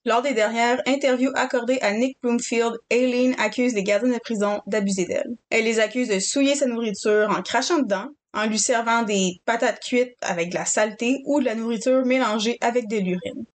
Lors 0.04 0.24
des 0.24 0.34
dernières 0.34 0.82
interviews 0.88 1.32
accordées 1.36 1.80
à 1.82 1.93
Nick 1.93 2.18
Bloomfield, 2.22 2.74
Aileen 2.89 3.36
accuse 3.38 3.76
les 3.76 3.84
gardiens 3.84 4.14
de 4.14 4.20
prison 4.20 4.62
d'abuser 4.66 5.06
d'elle. 5.06 5.36
Elle 5.52 5.66
les 5.66 5.80
accuse 5.80 6.10
de 6.10 6.20
souiller 6.20 6.56
sa 6.56 6.66
nourriture 6.66 7.30
en 7.30 7.41
crachant 7.43 7.80
dedans, 7.80 8.08
en 8.34 8.45
lui 8.47 8.59
servant 8.59 9.03
des 9.03 9.41
patates 9.45 9.79
cuites 9.79 10.15
avec 10.21 10.49
de 10.49 10.55
la 10.55 10.65
saleté 10.65 11.21
ou 11.25 11.39
de 11.39 11.45
la 11.45 11.55
nourriture 11.55 12.05
mélangée 12.05 12.57
avec 12.61 12.88
de 12.88 12.97
l'urine. 12.97 13.45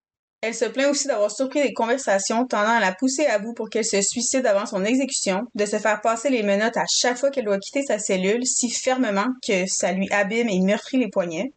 Elle 0.42 0.54
se 0.54 0.66
plaint 0.66 0.90
aussi 0.90 1.08
d'avoir 1.08 1.30
surpris 1.30 1.62
des 1.62 1.72
conversations 1.72 2.46
tendant 2.46 2.76
à 2.76 2.80
la 2.80 2.92
pousser 2.92 3.26
à 3.26 3.38
bout 3.38 3.54
pour 3.54 3.70
qu'elle 3.70 3.84
se 3.84 4.00
suicide 4.02 4.46
avant 4.46 4.66
son 4.66 4.84
exécution, 4.84 5.46
de 5.54 5.66
se 5.66 5.78
faire 5.78 6.00
passer 6.00 6.28
les 6.28 6.42
menottes 6.42 6.76
à 6.76 6.84
chaque 6.88 7.18
fois 7.18 7.30
qu'elle 7.30 7.46
doit 7.46 7.58
quitter 7.58 7.82
sa 7.82 7.98
cellule 7.98 8.46
si 8.46 8.70
fermement 8.70 9.28
que 9.46 9.66
ça 9.66 9.92
lui 9.92 10.10
abîme 10.12 10.48
et 10.48 10.60
meurtrit 10.60 10.98
les 10.98 11.08
poignets. 11.08 11.52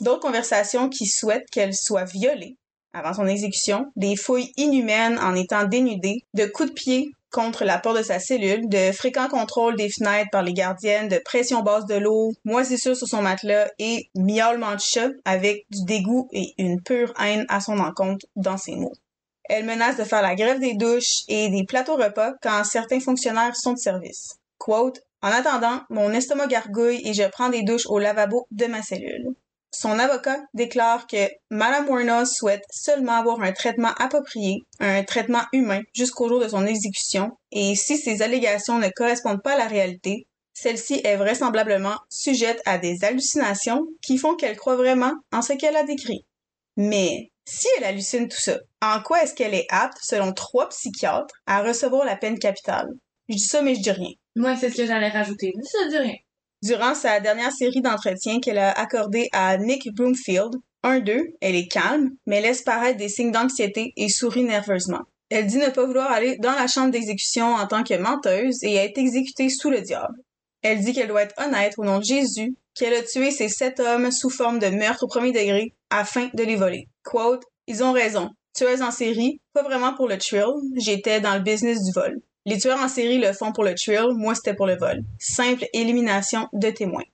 D'autres 0.00 0.20
conversations 0.20 0.88
qui 0.88 1.06
souhaitent 1.06 1.48
qu'elle 1.50 1.74
soit 1.74 2.04
violée 2.04 2.56
avant 2.94 3.12
son 3.12 3.26
exécution, 3.26 3.86
des 3.96 4.16
fouilles 4.16 4.52
inhumaines 4.56 5.18
en 5.18 5.34
étant 5.34 5.64
dénudée, 5.64 6.24
de 6.32 6.46
coups 6.46 6.70
de 6.70 6.74
pied 6.74 7.12
contre 7.34 7.64
la 7.64 7.78
porte 7.78 7.98
de 7.98 8.02
sa 8.04 8.20
cellule, 8.20 8.68
de 8.68 8.92
fréquents 8.92 9.26
contrôles 9.26 9.74
des 9.74 9.90
fenêtres 9.90 10.30
par 10.30 10.44
les 10.44 10.52
gardiennes, 10.52 11.08
de 11.08 11.18
pression 11.18 11.62
basse 11.62 11.84
de 11.84 11.96
l'eau, 11.96 12.32
moisissure 12.44 12.96
sur 12.96 13.08
son 13.08 13.22
matelas 13.22 13.68
et 13.80 14.08
miaulement 14.14 14.76
de 14.76 14.80
chat 14.80 15.10
avec 15.24 15.66
du 15.68 15.84
dégoût 15.84 16.28
et 16.32 16.54
une 16.58 16.80
pure 16.80 17.12
haine 17.20 17.44
à 17.48 17.60
son 17.60 17.80
encontre 17.80 18.24
dans 18.36 18.56
ses 18.56 18.76
mots. 18.76 18.94
Elle 19.50 19.66
menace 19.66 19.96
de 19.96 20.04
faire 20.04 20.22
la 20.22 20.36
grève 20.36 20.60
des 20.60 20.74
douches 20.74 21.24
et 21.26 21.48
des 21.48 21.64
plateaux 21.64 21.96
repas 21.96 22.34
quand 22.40 22.62
certains 22.62 23.00
fonctionnaires 23.00 23.56
sont 23.56 23.72
de 23.72 23.78
service. 23.78 24.36
Quote, 24.56 25.00
en 25.20 25.28
attendant, 25.28 25.80
mon 25.90 26.12
estomac 26.12 26.46
gargouille 26.46 27.02
et 27.04 27.14
je 27.14 27.28
prends 27.28 27.48
des 27.48 27.64
douches 27.64 27.86
au 27.86 27.98
lavabo 27.98 28.46
de 28.52 28.66
ma 28.66 28.80
cellule. 28.80 29.34
Son 29.76 29.98
avocat 29.98 30.38
déclare 30.54 31.08
que 31.08 31.28
Madame 31.50 31.88
Warner 31.88 32.26
souhaite 32.26 32.62
seulement 32.70 33.14
avoir 33.14 33.40
un 33.40 33.50
traitement 33.50 33.92
approprié, 33.98 34.60
un 34.78 35.02
traitement 35.02 35.42
humain 35.52 35.80
jusqu'au 35.92 36.28
jour 36.28 36.40
de 36.40 36.46
son 36.46 36.64
exécution, 36.64 37.32
et 37.50 37.74
si 37.74 37.98
ces 37.98 38.22
allégations 38.22 38.78
ne 38.78 38.88
correspondent 38.90 39.42
pas 39.42 39.54
à 39.54 39.58
la 39.58 39.66
réalité, 39.66 40.28
celle-ci 40.52 41.00
est 41.02 41.16
vraisemblablement 41.16 41.98
sujette 42.08 42.62
à 42.66 42.78
des 42.78 43.02
hallucinations 43.02 43.84
qui 44.00 44.16
font 44.16 44.36
qu'elle 44.36 44.56
croit 44.56 44.76
vraiment 44.76 45.14
en 45.32 45.42
ce 45.42 45.54
qu'elle 45.54 45.76
a 45.76 45.82
décrit. 45.82 46.24
Mais 46.76 47.32
si 47.44 47.66
elle 47.76 47.84
hallucine 47.84 48.28
tout 48.28 48.40
ça, 48.40 48.58
en 48.80 49.02
quoi 49.02 49.24
est-ce 49.24 49.34
qu'elle 49.34 49.54
est 49.54 49.66
apte, 49.70 49.98
selon 50.02 50.32
trois 50.32 50.68
psychiatres, 50.68 51.34
à 51.46 51.64
recevoir 51.64 52.04
la 52.04 52.16
peine 52.16 52.38
capitale? 52.38 52.90
Je 53.28 53.34
dis 53.34 53.42
ça, 53.42 53.60
mais 53.60 53.74
je 53.74 53.80
dis 53.80 53.90
rien. 53.90 54.12
Moi, 54.36 54.54
c'est 54.54 54.70
ce 54.70 54.76
que 54.76 54.86
j'allais 54.86 55.08
rajouter. 55.08 55.52
Ça 55.64 55.88
dis 55.88 55.98
rien. 55.98 56.14
Durant 56.64 56.94
sa 56.94 57.20
dernière 57.20 57.52
série 57.52 57.82
d'entretiens 57.82 58.40
qu'elle 58.40 58.56
a 58.56 58.70
accordé 58.70 59.28
à 59.32 59.58
Nick 59.58 59.94
Broomfield, 59.94 60.54
un 60.82 61.00
d'eux, 61.00 61.34
elle 61.42 61.56
est 61.56 61.68
calme, 61.68 62.12
mais 62.26 62.40
laisse 62.40 62.62
paraître 62.62 62.96
des 62.96 63.10
signes 63.10 63.32
d'anxiété 63.32 63.92
et 63.98 64.08
sourit 64.08 64.44
nerveusement. 64.44 65.02
Elle 65.28 65.46
dit 65.46 65.58
ne 65.58 65.68
pas 65.68 65.84
vouloir 65.84 66.10
aller 66.10 66.38
dans 66.38 66.54
la 66.54 66.66
chambre 66.66 66.90
d'exécution 66.90 67.52
en 67.54 67.66
tant 67.66 67.84
que 67.84 67.92
menteuse 67.92 68.62
et 68.62 68.76
être 68.76 68.96
exécutée 68.96 69.50
sous 69.50 69.68
le 69.68 69.82
diable. 69.82 70.16
Elle 70.62 70.80
dit 70.80 70.94
qu'elle 70.94 71.08
doit 71.08 71.24
être 71.24 71.38
honnête 71.38 71.74
au 71.76 71.84
nom 71.84 71.98
de 71.98 72.04
Jésus, 72.04 72.56
qu'elle 72.74 72.94
a 72.94 73.02
tué 73.02 73.30
ces 73.30 73.50
sept 73.50 73.78
hommes 73.78 74.10
sous 74.10 74.30
forme 74.30 74.58
de 74.58 74.68
meurtre 74.68 75.04
au 75.04 75.08
premier 75.08 75.32
degré 75.32 75.74
afin 75.90 76.30
de 76.32 76.44
les 76.44 76.56
voler. 76.56 76.88
Quote, 77.02 77.42
ils 77.66 77.84
ont 77.84 77.92
raison. 77.92 78.30
Tueuse 78.56 78.80
en 78.80 78.90
série, 78.90 79.38
pas 79.52 79.64
vraiment 79.64 79.92
pour 79.92 80.08
le 80.08 80.16
thrill, 80.16 80.54
j'étais 80.76 81.20
dans 81.20 81.34
le 81.34 81.42
business 81.42 81.82
du 81.82 81.92
vol. 81.92 82.22
Les 82.46 82.58
tueurs 82.58 82.80
en 82.80 82.88
série 82.88 83.18
le 83.18 83.32
font 83.32 83.52
pour 83.52 83.64
le 83.64 83.74
thrill, 83.74 84.12
moi 84.14 84.34
c'était 84.34 84.54
pour 84.54 84.66
le 84.66 84.76
vol. 84.76 85.02
Simple 85.18 85.66
élimination 85.72 86.48
de 86.52 86.70
témoins. 86.70 87.04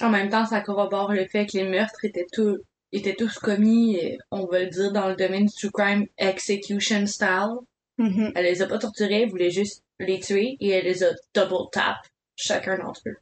En 0.00 0.10
même 0.10 0.30
temps, 0.30 0.46
ça 0.46 0.60
corrobore 0.60 1.12
le 1.12 1.26
fait 1.26 1.46
que 1.46 1.56
les 1.56 1.68
meurtres 1.68 2.04
étaient 2.04 2.26
tous 2.32 2.58
étaient 2.94 3.14
tous 3.14 3.38
commis, 3.38 3.98
on 4.30 4.46
va 4.46 4.60
le 4.60 4.68
dire, 4.68 4.92
dans 4.92 5.08
le 5.08 5.16
domaine 5.16 5.46
du 5.46 5.70
crime 5.70 6.06
execution 6.16 7.06
style. 7.06 7.56
Mm-hmm. 7.98 8.32
Elle 8.36 8.44
les 8.44 8.62
a 8.62 8.66
pas 8.66 8.78
torturés, 8.78 9.22
elle 9.22 9.30
voulait 9.30 9.50
juste 9.50 9.82
les 9.98 10.20
tuer 10.20 10.56
et 10.60 10.68
elle 10.70 10.84
les 10.84 11.02
a 11.02 11.10
double 11.34 11.70
tap, 11.72 11.96
chacun 12.36 12.78
d'entre 12.78 13.02
eux. 13.06 13.16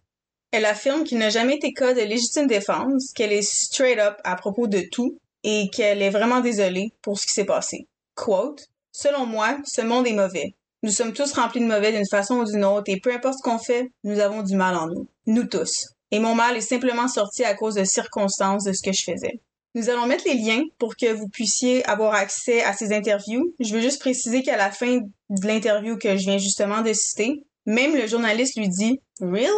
Elle 0.51 0.67
affirme 0.67 1.05
qu'il 1.05 1.19
n'a 1.19 1.31
jamais 1.31 1.57
été 1.57 1.73
cas 1.73 1.95
de 1.95 2.03
légitime 2.03 2.47
défense, 2.47 3.13
qu'elle 3.15 3.33
est 3.33 3.43
straight 3.43 3.99
up 3.99 4.19
à 4.25 4.37
propos 4.37 4.67
de 4.67 4.83
tout 4.91 5.19
et 5.43 5.71
qu'elle 5.71 6.03
est 6.03 6.11
vraiment 6.11 6.41
désolée 6.41 6.93
pour 7.01 7.19
ce 7.19 7.27
qui 7.27 7.33
s'est 7.33 7.47
passé. 7.47 7.87
Quote, 8.15 8.69
Selon 8.93 9.25
moi, 9.25 9.57
ce 9.65 9.81
monde 9.81 10.07
est 10.07 10.13
mauvais. 10.13 10.55
Nous 10.85 10.91
sommes 10.91 11.13
tous 11.13 11.33
remplis 11.33 11.61
de 11.61 11.67
mauvais 11.67 11.93
d'une 11.93 12.09
façon 12.09 12.37
ou 12.37 12.45
d'une 12.45 12.65
autre 12.65 12.85
et 12.89 12.99
peu 12.99 13.15
importe 13.15 13.39
ce 13.39 13.43
qu'on 13.43 13.59
fait, 13.59 13.93
nous 14.03 14.19
avons 14.19 14.43
du 14.43 14.57
mal 14.57 14.75
en 14.77 14.89
nous. 14.89 15.07
Nous 15.27 15.45
tous. 15.45 15.87
Et 16.11 16.19
mon 16.19 16.35
mal 16.35 16.57
est 16.57 16.61
simplement 16.61 17.07
sorti 17.07 17.45
à 17.45 17.55
cause 17.55 17.77
de 17.77 17.85
circonstances 17.85 18.65
de 18.65 18.73
ce 18.73 18.83
que 18.83 18.93
je 18.93 19.05
faisais. 19.05 19.41
Nous 19.75 19.89
allons 19.89 20.07
mettre 20.07 20.25
les 20.27 20.35
liens 20.35 20.65
pour 20.79 20.97
que 20.97 21.13
vous 21.13 21.29
puissiez 21.29 21.85
avoir 21.89 22.15
accès 22.15 22.63
à 22.65 22.73
ces 22.73 22.93
interviews. 22.93 23.55
Je 23.61 23.73
veux 23.73 23.81
juste 23.81 24.01
préciser 24.01 24.43
qu'à 24.43 24.57
la 24.57 24.71
fin 24.73 24.99
de 25.31 25.47
l'interview 25.47 25.97
que 25.97 26.17
je 26.17 26.25
viens 26.25 26.39
justement 26.39 26.83
de 26.83 26.93
citer, 26.93 27.45
même 27.65 27.97
le 27.97 28.07
journaliste 28.07 28.57
lui 28.59 28.69
dit 28.69 29.01
Really? 29.21 29.49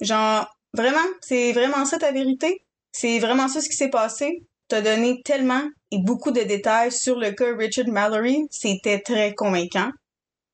Genre, 0.00 0.46
vraiment? 0.72 0.98
C'est 1.20 1.52
vraiment 1.52 1.84
ça 1.84 1.98
ta 1.98 2.12
vérité? 2.12 2.64
C'est 2.92 3.18
vraiment 3.18 3.46
ça 3.48 3.60
ce 3.60 3.68
qui 3.68 3.76
s'est 3.76 3.90
passé? 3.90 4.42
T'as 4.68 4.80
donné 4.80 5.20
tellement 5.22 5.62
et 5.92 5.98
beaucoup 5.98 6.30
de 6.30 6.40
détails 6.40 6.92
sur 6.92 7.18
le 7.18 7.32
cas 7.32 7.54
Richard 7.56 7.88
Mallory, 7.88 8.46
c'était 8.50 9.00
très 9.00 9.34
convaincant. 9.34 9.90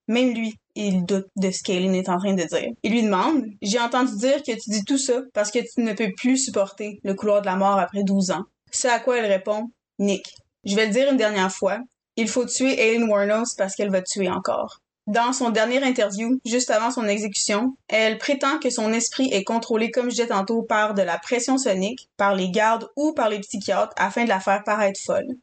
Même 0.09 0.35
lui, 0.35 0.55
il 0.75 1.05
doute 1.05 1.27
de 1.37 1.51
ce 1.51 1.63
qu'Aileen 1.63 1.95
est 1.95 2.09
en 2.09 2.19
train 2.19 2.35
de 2.35 2.43
dire. 2.43 2.71
Il 2.83 2.93
lui 2.93 3.03
demande 3.03 3.45
J'ai 3.63 3.81
entendu 3.81 4.17
dire 4.17 4.43
que 4.43 4.53
tu 4.53 4.71
dis 4.71 4.85
tout 4.85 4.99
ça 4.99 5.23
parce 5.35 5.51
que 5.51 5.59
tu 5.59 5.81
ne 5.81 5.95
peux 5.95 6.13
plus 6.17 6.37
supporter 6.37 7.01
le 7.03 7.15
couloir 7.15 7.41
de 7.41 7.47
la 7.47 7.57
mort 7.57 7.79
après 7.79 8.05
12 8.05 8.31
ans. 8.31 8.45
Ce 8.71 8.89
à 8.89 9.01
quoi 9.01 9.19
elle 9.19 9.31
répond 9.31 9.71
Nick, 9.99 10.37
je 10.65 10.77
vais 10.77 10.87
le 10.87 10.93
dire 10.93 11.11
une 11.11 11.17
dernière 11.17 11.53
fois. 11.53 11.79
Il 12.17 12.29
faut 12.29 12.45
tuer 12.45 12.81
Aileen 12.81 13.09
Warnos 13.09 13.55
parce 13.57 13.75
qu'elle 13.75 13.91
va 13.91 14.03
tuer 14.03 14.29
encore. 14.29 14.81
Dans 15.07 15.33
son 15.33 15.51
dernier 15.51 15.83
interview, 15.85 16.41
juste 16.45 16.71
avant 16.71 16.91
son 16.91 17.07
exécution, 17.07 17.77
elle 17.87 18.19
prétend 18.19 18.59
que 18.59 18.71
son 18.71 18.93
esprit 18.93 19.29
est 19.33 19.45
contrôlé, 19.45 19.93
comme 19.93 20.07
je 20.07 20.17
disais 20.17 20.27
tantôt, 20.27 20.63
par 20.63 20.95
de 20.95 21.03
la 21.03 21.17
pression 21.17 21.59
sonique, 21.59 22.09
par 22.17 22.35
les 22.35 22.51
gardes 22.51 22.89
ou 22.97 23.13
par 23.13 23.29
les 23.29 23.39
psychiatres 23.39 23.95
afin 23.97 24.25
de 24.25 24.29
la 24.29 24.41
faire 24.41 24.65
paraître 24.65 24.99
folle. 25.01 25.37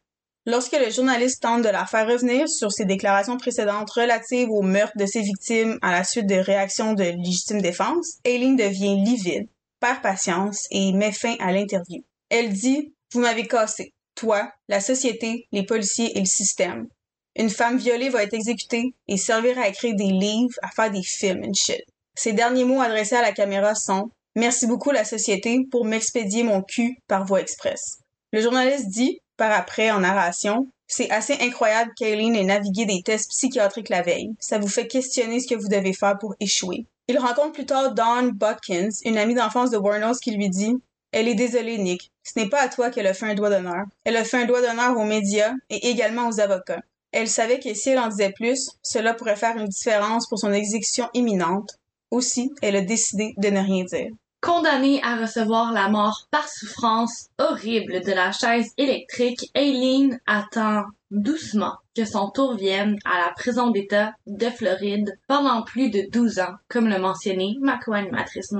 Lorsque 0.46 0.76
le 0.78 0.90
journaliste 0.90 1.40
tente 1.40 1.62
de 1.62 1.70
la 1.70 1.86
faire 1.86 2.06
revenir 2.06 2.46
sur 2.48 2.70
ses 2.70 2.84
déclarations 2.84 3.38
précédentes 3.38 3.90
relatives 3.90 4.50
au 4.50 4.60
meurtre 4.60 4.98
de 4.98 5.06
ses 5.06 5.22
victimes 5.22 5.78
à 5.80 5.90
la 5.90 6.04
suite 6.04 6.26
de 6.26 6.34
réactions 6.34 6.92
de 6.92 7.04
légitime 7.04 7.62
défense, 7.62 8.18
Aileen 8.24 8.54
devient 8.54 9.02
livide, 9.02 9.48
perd 9.80 10.02
patience 10.02 10.66
et 10.70 10.92
met 10.92 11.12
fin 11.12 11.34
à 11.40 11.50
l'interview. 11.50 12.04
Elle 12.28 12.52
dit 12.52 12.92
Vous 13.12 13.20
m'avez 13.20 13.46
cassé. 13.46 13.94
Toi, 14.16 14.52
la 14.68 14.80
société, 14.80 15.48
les 15.50 15.64
policiers 15.64 16.14
et 16.14 16.20
le 16.20 16.26
système. 16.26 16.88
Une 17.36 17.50
femme 17.50 17.78
violée 17.78 18.10
va 18.10 18.22
être 18.22 18.34
exécutée 18.34 18.94
et 19.08 19.16
servir 19.16 19.58
à 19.58 19.68
écrire 19.68 19.96
des 19.96 20.04
livres, 20.04 20.54
à 20.62 20.68
faire 20.68 20.90
des 20.90 21.02
films 21.02 21.42
and 21.42 21.54
shit. 21.54 21.82
Ses 22.14 22.34
derniers 22.34 22.64
mots 22.64 22.82
adressés 22.82 23.16
à 23.16 23.22
la 23.22 23.32
caméra 23.32 23.74
sont 23.74 24.10
Merci 24.36 24.66
beaucoup 24.66 24.90
la 24.90 25.04
société 25.04 25.60
pour 25.70 25.84
m'expédier 25.84 26.42
mon 26.42 26.60
cul 26.60 26.98
par 27.08 27.24
voie 27.24 27.40
express. 27.40 28.00
Le 28.32 28.40
journaliste 28.40 28.88
dit 28.88 29.20
par 29.36 29.52
après 29.52 29.90
en 29.90 30.00
narration. 30.00 30.68
C'est 30.86 31.10
assez 31.10 31.34
incroyable 31.40 31.92
qu'Aileen 31.96 32.36
ait 32.36 32.44
navigué 32.44 32.84
des 32.86 33.02
tests 33.02 33.30
psychiatriques 33.30 33.88
la 33.88 34.02
veille. 34.02 34.34
Ça 34.38 34.58
vous 34.58 34.68
fait 34.68 34.86
questionner 34.86 35.40
ce 35.40 35.48
que 35.48 35.58
vous 35.58 35.68
devez 35.68 35.92
faire 35.92 36.18
pour 36.18 36.34
échouer. 36.40 36.86
Il 37.08 37.18
rencontre 37.18 37.52
plus 37.52 37.66
tard 37.66 37.92
Dawn 37.94 38.30
Butkins, 38.30 38.90
une 39.04 39.18
amie 39.18 39.34
d'enfance 39.34 39.70
de 39.70 39.76
Warnos, 39.76 40.18
qui 40.20 40.30
lui 40.30 40.48
dit 40.48 40.74
Elle 41.12 41.28
est 41.28 41.34
désolée, 41.34 41.78
Nick. 41.78 42.10
Ce 42.22 42.38
n'est 42.38 42.48
pas 42.48 42.60
à 42.60 42.68
toi 42.68 42.90
qu'elle 42.90 43.06
a 43.06 43.14
fait 43.14 43.26
un 43.26 43.34
doigt 43.34 43.50
d'honneur. 43.50 43.84
Elle 44.04 44.16
a 44.16 44.24
fait 44.24 44.42
un 44.42 44.46
doigt 44.46 44.62
d'honneur 44.62 44.96
aux 44.96 45.04
médias 45.04 45.52
et 45.68 45.88
également 45.88 46.28
aux 46.28 46.40
avocats. 46.40 46.82
Elle 47.12 47.28
savait 47.28 47.60
que 47.60 47.74
si 47.74 47.90
elle 47.90 47.98
en 47.98 48.08
disait 48.08 48.32
plus, 48.32 48.70
cela 48.82 49.14
pourrait 49.14 49.36
faire 49.36 49.56
une 49.56 49.68
différence 49.68 50.28
pour 50.28 50.38
son 50.38 50.52
exécution 50.52 51.08
imminente. 51.14 51.78
Aussi, 52.10 52.52
elle 52.62 52.76
a 52.76 52.80
décidé 52.80 53.34
de 53.36 53.48
ne 53.50 53.60
rien 53.60 53.84
dire. 53.84 54.10
Condamnée 54.44 55.00
à 55.02 55.16
recevoir 55.16 55.72
la 55.72 55.88
mort 55.88 56.28
par 56.30 56.46
souffrance 56.46 57.30
horrible 57.38 58.02
de 58.02 58.12
la 58.12 58.30
chaise 58.30 58.74
électrique, 58.76 59.50
Aileen 59.54 60.20
attend 60.26 60.82
doucement 61.10 61.78
que 61.96 62.04
son 62.04 62.28
tour 62.28 62.54
vienne 62.54 62.98
à 63.06 63.20
la 63.20 63.32
prison 63.32 63.70
d'État 63.70 64.12
de 64.26 64.50
Floride 64.50 65.18
pendant 65.28 65.62
plus 65.62 65.88
de 65.88 66.10
12 66.12 66.40
ans, 66.40 66.56
comme 66.68 66.88
le 66.88 66.98
mentionnait 66.98 67.54
ma 67.62 67.78
co-animatrice. 67.78 68.52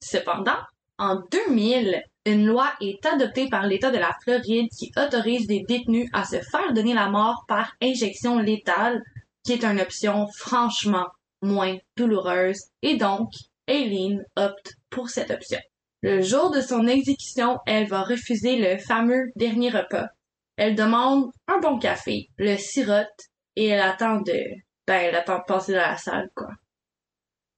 Cependant, 0.00 0.60
en 0.98 1.20
2000, 1.32 2.00
une 2.26 2.46
loi 2.46 2.70
est 2.80 3.04
adoptée 3.04 3.48
par 3.48 3.66
l'État 3.66 3.90
de 3.90 3.98
la 3.98 4.16
Floride 4.22 4.70
qui 4.70 4.92
autorise 4.96 5.48
des 5.48 5.64
détenus 5.66 6.08
à 6.12 6.24
se 6.24 6.40
faire 6.42 6.72
donner 6.72 6.94
la 6.94 7.08
mort 7.08 7.44
par 7.48 7.72
injection 7.82 8.38
létale, 8.38 9.02
qui 9.44 9.54
est 9.54 9.64
une 9.64 9.80
option 9.80 10.28
franchement 10.28 11.08
moins 11.42 11.76
douloureuse, 11.96 12.60
et 12.82 12.96
donc 12.96 13.30
Aileen 13.66 14.24
opte 14.36 14.74
pour 14.90 15.08
cette 15.08 15.30
option. 15.30 15.60
Le 16.02 16.20
jour 16.20 16.50
de 16.50 16.60
son 16.60 16.86
exécution, 16.86 17.58
elle 17.66 17.86
va 17.86 18.02
refuser 18.02 18.56
le 18.56 18.78
fameux 18.78 19.30
dernier 19.36 19.70
repas. 19.70 20.08
Elle 20.56 20.74
demande 20.74 21.30
un 21.48 21.58
bon 21.60 21.78
café, 21.78 22.28
le 22.36 22.56
sirote, 22.56 23.08
et 23.56 23.68
elle 23.68 23.80
attend 23.80 24.20
de, 24.20 24.38
ben, 24.86 25.00
elle 25.00 25.16
attend 25.16 25.38
de 25.38 25.44
passer 25.46 25.72
dans 25.72 25.78
la 25.78 25.96
salle, 25.96 26.28
quoi. 26.34 26.50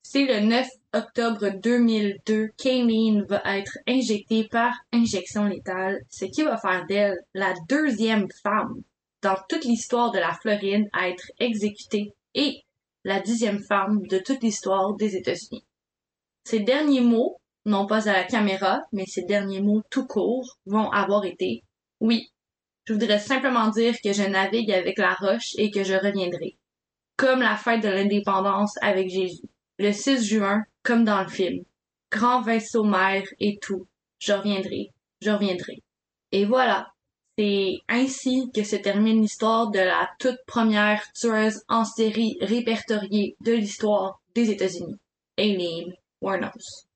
C'est 0.01 0.25
le 0.25 0.39
9 0.39 0.65
octobre 0.93 1.49
2002 1.61 2.47
qu'Aileen 2.57 3.25
va 3.25 3.41
être 3.57 3.77
injectée 3.85 4.47
par 4.47 4.73
injection 4.93 5.43
létale, 5.43 5.99
ce 6.09 6.23
qui 6.23 6.43
va 6.43 6.57
faire 6.57 6.85
d'elle 6.87 7.17
la 7.33 7.53
deuxième 7.67 8.27
femme 8.41 8.81
dans 9.21 9.35
toute 9.49 9.65
l'histoire 9.65 10.11
de 10.11 10.19
la 10.19 10.33
Floride 10.33 10.87
à 10.93 11.09
être 11.09 11.29
exécutée 11.39 12.13
et 12.33 12.63
la 13.03 13.19
dixième 13.19 13.59
femme 13.59 14.01
de 14.07 14.19
toute 14.19 14.41
l'histoire 14.41 14.95
des 14.95 15.17
États-Unis. 15.17 15.66
Ces 16.49 16.61
derniers 16.61 17.01
mots, 17.01 17.41
non 17.65 17.87
pas 17.87 18.07
à 18.07 18.13
la 18.13 18.23
caméra, 18.23 18.79
mais 18.93 19.05
ces 19.05 19.23
derniers 19.23 19.59
mots 19.59 19.81
tout 19.89 20.07
court, 20.07 20.57
vont 20.65 20.89
avoir 20.91 21.25
été 21.25 21.61
Oui, 21.99 22.31
je 22.85 22.93
voudrais 22.93 23.19
simplement 23.19 23.67
dire 23.67 23.95
que 24.01 24.13
je 24.13 24.23
navigue 24.23 24.71
avec 24.71 24.97
la 24.97 25.13
roche 25.13 25.55
et 25.57 25.71
que 25.71 25.83
je 25.83 25.95
reviendrai. 25.95 26.55
Comme 27.17 27.41
la 27.41 27.57
fête 27.57 27.83
de 27.83 27.89
l'indépendance 27.89 28.77
avec 28.81 29.09
Jésus. 29.09 29.49
Le 29.77 29.91
6 29.91 30.23
juin, 30.23 30.63
comme 30.83 31.03
dans 31.03 31.21
le 31.21 31.27
film. 31.27 31.65
Grand 32.13 32.39
vaisseau 32.39 32.85
mère 32.85 33.27
et 33.41 33.59
tout. 33.61 33.85
Je 34.19 34.31
reviendrai, 34.31 34.93
je 35.21 35.31
reviendrai. 35.31 35.83
Et 36.31 36.45
voilà. 36.45 36.93
C'est 37.37 37.79
ainsi 37.89 38.49
que 38.55 38.63
se 38.63 38.77
termine 38.77 39.21
l'histoire 39.21 39.69
de 39.69 39.79
la 39.79 40.09
toute 40.17 40.39
première 40.47 41.11
tueuse 41.11 41.61
en 41.67 41.83
série 41.83 42.37
répertoriée 42.39 43.35
de 43.41 43.51
l'histoire 43.51 44.21
des 44.33 44.49
États-Unis. 44.49 44.95
Aileen 45.35 45.93
Warnos. 46.21 46.87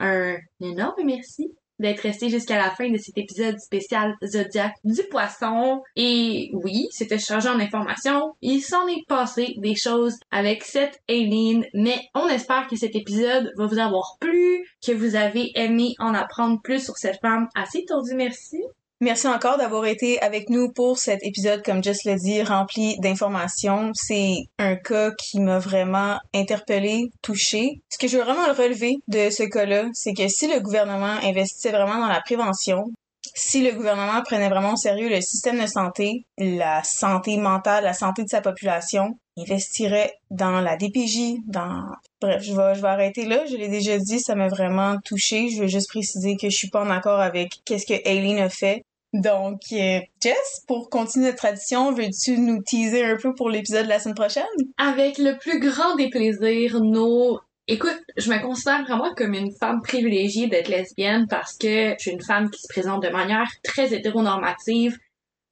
Un 0.00 0.36
énorme 0.60 1.02
merci 1.04 1.52
d'être 1.78 2.00
resté 2.00 2.28
jusqu'à 2.28 2.56
la 2.56 2.70
fin 2.70 2.90
de 2.90 2.96
cet 2.98 3.16
épisode 3.18 3.58
spécial 3.58 4.14
Zodiac 4.24 4.74
du 4.84 5.02
poisson. 5.04 5.82
Et 5.96 6.50
oui, 6.52 6.86
c'était 6.90 7.18
chargé 7.18 7.48
en 7.48 7.60
informations. 7.60 8.34
Il 8.42 8.60
s'en 8.60 8.86
est 8.88 9.06
passé 9.06 9.54
des 9.58 9.76
choses 9.76 10.16
avec 10.30 10.64
cette 10.64 11.00
Aileen, 11.08 11.64
mais 11.74 12.00
on 12.14 12.28
espère 12.28 12.66
que 12.66 12.76
cet 12.76 12.96
épisode 12.96 13.52
va 13.56 13.66
vous 13.66 13.78
avoir 13.78 14.16
plu, 14.20 14.64
que 14.84 14.92
vous 14.92 15.14
avez 15.14 15.50
aimé 15.54 15.94
en 15.98 16.14
apprendre 16.14 16.60
plus 16.62 16.84
sur 16.84 16.96
cette 16.96 17.20
femme 17.20 17.48
assez 17.54 17.84
tordue. 17.84 18.14
Merci. 18.14 18.58
Merci 19.00 19.28
encore 19.28 19.58
d'avoir 19.58 19.86
été 19.86 20.20
avec 20.22 20.50
nous 20.50 20.72
pour 20.72 20.98
cet 20.98 21.24
épisode, 21.24 21.62
comme 21.62 21.84
Jess 21.84 22.02
l'a 22.02 22.16
dit, 22.16 22.42
rempli 22.42 22.98
d'informations. 22.98 23.92
C'est 23.94 24.34
un 24.58 24.74
cas 24.74 25.12
qui 25.12 25.38
m'a 25.38 25.60
vraiment 25.60 26.18
interpellée, 26.34 27.12
touchée. 27.22 27.80
Ce 27.90 27.98
que 27.98 28.08
je 28.08 28.16
veux 28.16 28.24
vraiment 28.24 28.52
relever 28.52 28.96
de 29.06 29.30
ce 29.30 29.44
cas-là, 29.44 29.84
c'est 29.92 30.14
que 30.14 30.26
si 30.26 30.48
le 30.48 30.58
gouvernement 30.58 31.14
investissait 31.22 31.70
vraiment 31.70 32.00
dans 32.00 32.08
la 32.08 32.20
prévention, 32.20 32.86
si 33.34 33.62
le 33.62 33.70
gouvernement 33.70 34.20
prenait 34.22 34.48
vraiment 34.48 34.72
au 34.72 34.76
sérieux 34.76 35.08
le 35.08 35.20
système 35.20 35.60
de 35.60 35.66
santé, 35.68 36.24
la 36.36 36.82
santé 36.82 37.36
mentale, 37.36 37.84
la 37.84 37.92
santé 37.92 38.24
de 38.24 38.28
sa 38.28 38.40
population, 38.40 39.16
investirait 39.38 40.14
dans 40.30 40.60
la 40.60 40.76
DPJ, 40.76 41.36
dans... 41.46 41.84
Bref, 42.20 42.42
je 42.42 42.52
vais, 42.52 42.74
je 42.74 42.80
vais 42.80 42.88
arrêter 42.88 43.26
là. 43.26 43.46
Je 43.46 43.56
l'ai 43.56 43.68
déjà 43.68 43.96
dit, 43.96 44.18
ça 44.18 44.34
m'a 44.34 44.48
vraiment 44.48 44.96
touchée. 45.04 45.50
Je 45.50 45.62
veux 45.62 45.68
juste 45.68 45.88
préciser 45.88 46.36
que 46.36 46.50
je 46.50 46.56
suis 46.56 46.68
pas 46.68 46.82
en 46.82 46.90
accord 46.90 47.20
avec 47.20 47.60
qu'est-ce 47.64 47.86
que 47.86 47.94
Aileen 48.04 48.38
a 48.38 48.48
fait. 48.48 48.82
Donc, 49.14 49.60
euh, 49.72 50.00
Jess, 50.22 50.64
pour 50.66 50.90
continuer 50.90 51.26
notre 51.26 51.38
tradition, 51.38 51.92
veux-tu 51.92 52.38
nous 52.38 52.62
teaser 52.62 53.04
un 53.04 53.16
peu 53.16 53.34
pour 53.34 53.48
l'épisode 53.48 53.84
de 53.84 53.88
la 53.88 54.00
semaine 54.00 54.14
prochaine? 54.14 54.44
Avec 54.76 55.16
le 55.18 55.38
plus 55.38 55.60
grand 55.60 55.96
des 55.96 56.10
plaisirs, 56.10 56.80
nos... 56.80 57.40
Écoute, 57.68 57.98
je 58.16 58.30
me 58.30 58.40
considère 58.40 58.82
vraiment 58.84 59.14
comme 59.14 59.34
une 59.34 59.52
femme 59.52 59.80
privilégiée 59.82 60.46
d'être 60.48 60.68
lesbienne 60.68 61.26
parce 61.28 61.56
que 61.56 61.94
je 61.94 61.96
suis 61.98 62.10
une 62.10 62.22
femme 62.22 62.50
qui 62.50 62.60
se 62.60 62.68
présente 62.68 63.02
de 63.02 63.08
manière 63.08 63.50
très 63.62 63.94
hétéronormative. 63.94 64.98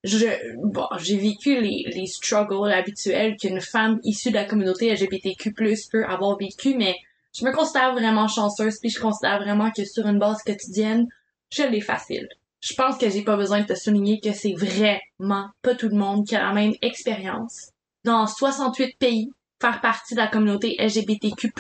Je, 0.05 0.27
bon, 0.63 0.87
j'ai 0.99 1.17
vécu 1.17 1.61
les, 1.61 1.85
les 1.95 2.07
struggles 2.07 2.73
habituels 2.73 3.37
qu'une 3.37 3.61
femme 3.61 4.01
issue 4.03 4.31
de 4.31 4.35
la 4.35 4.45
communauté 4.45 4.93
LGBTQ+, 4.93 5.53
peut 5.91 6.05
avoir 6.05 6.39
vécu, 6.39 6.75
mais 6.77 6.95
je 7.35 7.45
me 7.45 7.53
considère 7.53 7.93
vraiment 7.93 8.29
chanceuse 8.29 8.79
puis 8.79 8.91
je 8.91 9.01
considère 9.01 9.39
vraiment 9.39 9.71
que 9.71 9.85
sur 9.85 10.07
une 10.07 10.19
base 10.19 10.43
quotidienne, 10.43 11.07
je 11.51 11.65
l'ai 11.65 11.81
facile 11.81 12.29
je 12.67 12.75
pense 12.75 12.99
que 12.99 13.09
j'ai 13.09 13.23
pas 13.23 13.37
besoin 13.37 13.61
de 13.61 13.67
te 13.67 13.77
souligner 13.77 14.19
que 14.19 14.33
c'est 14.33 14.55
vraiment 14.55 15.51
pas 15.63 15.77
tout 15.77 15.89
le 15.89 15.97
monde 15.97 16.27
qui 16.27 16.35
a 16.35 16.43
la 16.43 16.53
même 16.53 16.75
expérience. 16.83 17.71
Dans 18.05 18.27
68 18.27 18.99
pays, 18.99 19.31
faire 19.61 19.81
partie 19.81 20.15
de 20.15 20.21
la 20.21 20.27
communauté 20.27 20.75
LGBTQ+, 20.81 21.53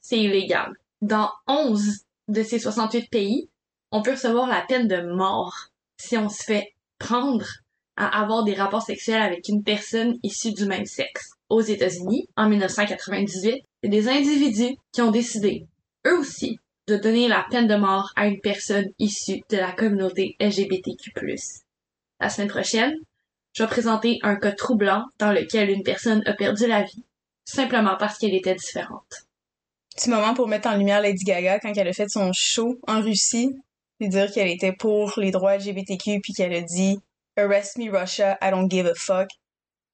c'est 0.00 0.18
illégal. 0.18 0.72
Dans 1.02 1.30
11 1.48 2.04
de 2.28 2.42
ces 2.42 2.58
68 2.58 3.10
pays, 3.10 3.50
on 3.90 4.00
peut 4.00 4.12
recevoir 4.12 4.48
la 4.48 4.62
peine 4.62 4.88
de 4.88 5.02
mort 5.02 5.54
si 5.98 6.16
on 6.16 6.30
se 6.30 6.42
fait 6.42 6.72
prendre 6.98 7.46
à 7.96 8.22
avoir 8.22 8.44
des 8.44 8.54
rapports 8.54 8.82
sexuels 8.82 9.20
avec 9.20 9.48
une 9.48 9.62
personne 9.62 10.18
issue 10.22 10.52
du 10.52 10.64
même 10.64 10.86
sexe. 10.86 11.32
aux 11.50 11.60
États-Unis 11.60 12.26
en 12.36 12.48
1998, 12.48 13.62
c'est 13.82 13.88
des 13.90 14.08
individus 14.08 14.76
qui 14.92 15.02
ont 15.02 15.10
décidé, 15.10 15.66
eux 16.06 16.18
aussi, 16.18 16.58
de 16.86 16.96
donner 16.96 17.28
la 17.28 17.46
peine 17.50 17.66
de 17.66 17.76
mort 17.76 18.12
à 18.16 18.26
une 18.26 18.40
personne 18.40 18.90
issue 18.98 19.40
de 19.48 19.56
la 19.56 19.72
communauté 19.72 20.36
LGBTQ+. 20.40 21.12
La 22.20 22.28
semaine 22.28 22.48
prochaine, 22.48 22.94
je 23.54 23.62
vais 23.62 23.68
présenter 23.68 24.18
un 24.22 24.36
cas 24.36 24.52
troublant 24.52 25.04
dans 25.18 25.32
lequel 25.32 25.70
une 25.70 25.82
personne 25.82 26.22
a 26.26 26.32
perdu 26.32 26.66
la 26.66 26.82
vie, 26.82 27.04
simplement 27.44 27.96
parce 27.98 28.18
qu'elle 28.18 28.34
était 28.34 28.54
différente. 28.54 29.26
Petit 29.94 30.10
moment 30.10 30.34
pour 30.34 30.48
mettre 30.48 30.68
en 30.68 30.76
lumière 30.76 31.00
Lady 31.00 31.24
Gaga 31.24 31.60
quand 31.60 31.72
elle 31.76 31.88
a 31.88 31.92
fait 31.92 32.08
son 32.08 32.32
show 32.32 32.78
en 32.86 33.00
Russie, 33.00 33.54
puis 33.98 34.08
dire 34.08 34.30
qu'elle 34.32 34.48
était 34.48 34.72
pour 34.72 35.12
les 35.18 35.30
droits 35.30 35.56
LGBTQ, 35.56 36.20
puis 36.20 36.32
qu'elle 36.32 36.52
a 36.52 36.62
dit 36.62 36.98
«Arrest 37.36 37.78
me 37.78 37.90
Russia, 37.90 38.36
I 38.42 38.50
don't 38.50 38.68
give 38.68 38.86
a 38.86 38.94
fuck». 38.94 39.28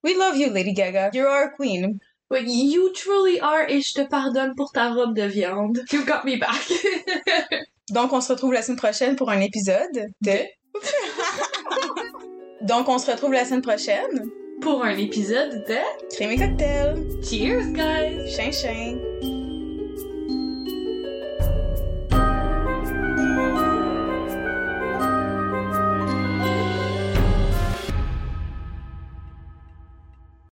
We 0.02 0.16
love 0.16 0.38
you, 0.38 0.50
Lady 0.50 0.72
Gaga. 0.72 1.10
You're 1.12 1.28
our 1.28 1.52
queen. 1.54 2.00
But 2.30 2.46
you 2.46 2.92
truly 2.92 3.40
are 3.40 3.68
et 3.68 3.80
je 3.80 3.92
te 3.92 4.06
pardonne 4.08 4.54
pour 4.54 4.70
ta 4.70 4.90
robe 4.90 5.14
de 5.14 5.24
viande. 5.24 5.80
You 5.92 6.04
got 6.04 6.24
me 6.24 6.36
back. 6.38 6.62
Donc, 7.90 8.12
on 8.12 8.20
se 8.20 8.32
retrouve 8.32 8.52
la 8.52 8.62
semaine 8.62 8.78
prochaine 8.78 9.16
pour 9.16 9.30
un 9.30 9.40
épisode 9.40 10.12
de... 10.20 10.32
Donc, 12.62 12.88
on 12.88 12.98
se 12.98 13.10
retrouve 13.10 13.32
la 13.32 13.44
semaine 13.44 13.62
prochaine 13.62 14.30
pour 14.60 14.84
un 14.84 14.96
épisode 14.96 15.64
de 15.66 16.14
Crème 16.14 16.30
et 16.30 16.36
cocktail. 16.36 16.94
Cheers, 17.28 17.72
guys! 17.72 18.32
Chin 18.32 18.52
chin. 18.52 19.39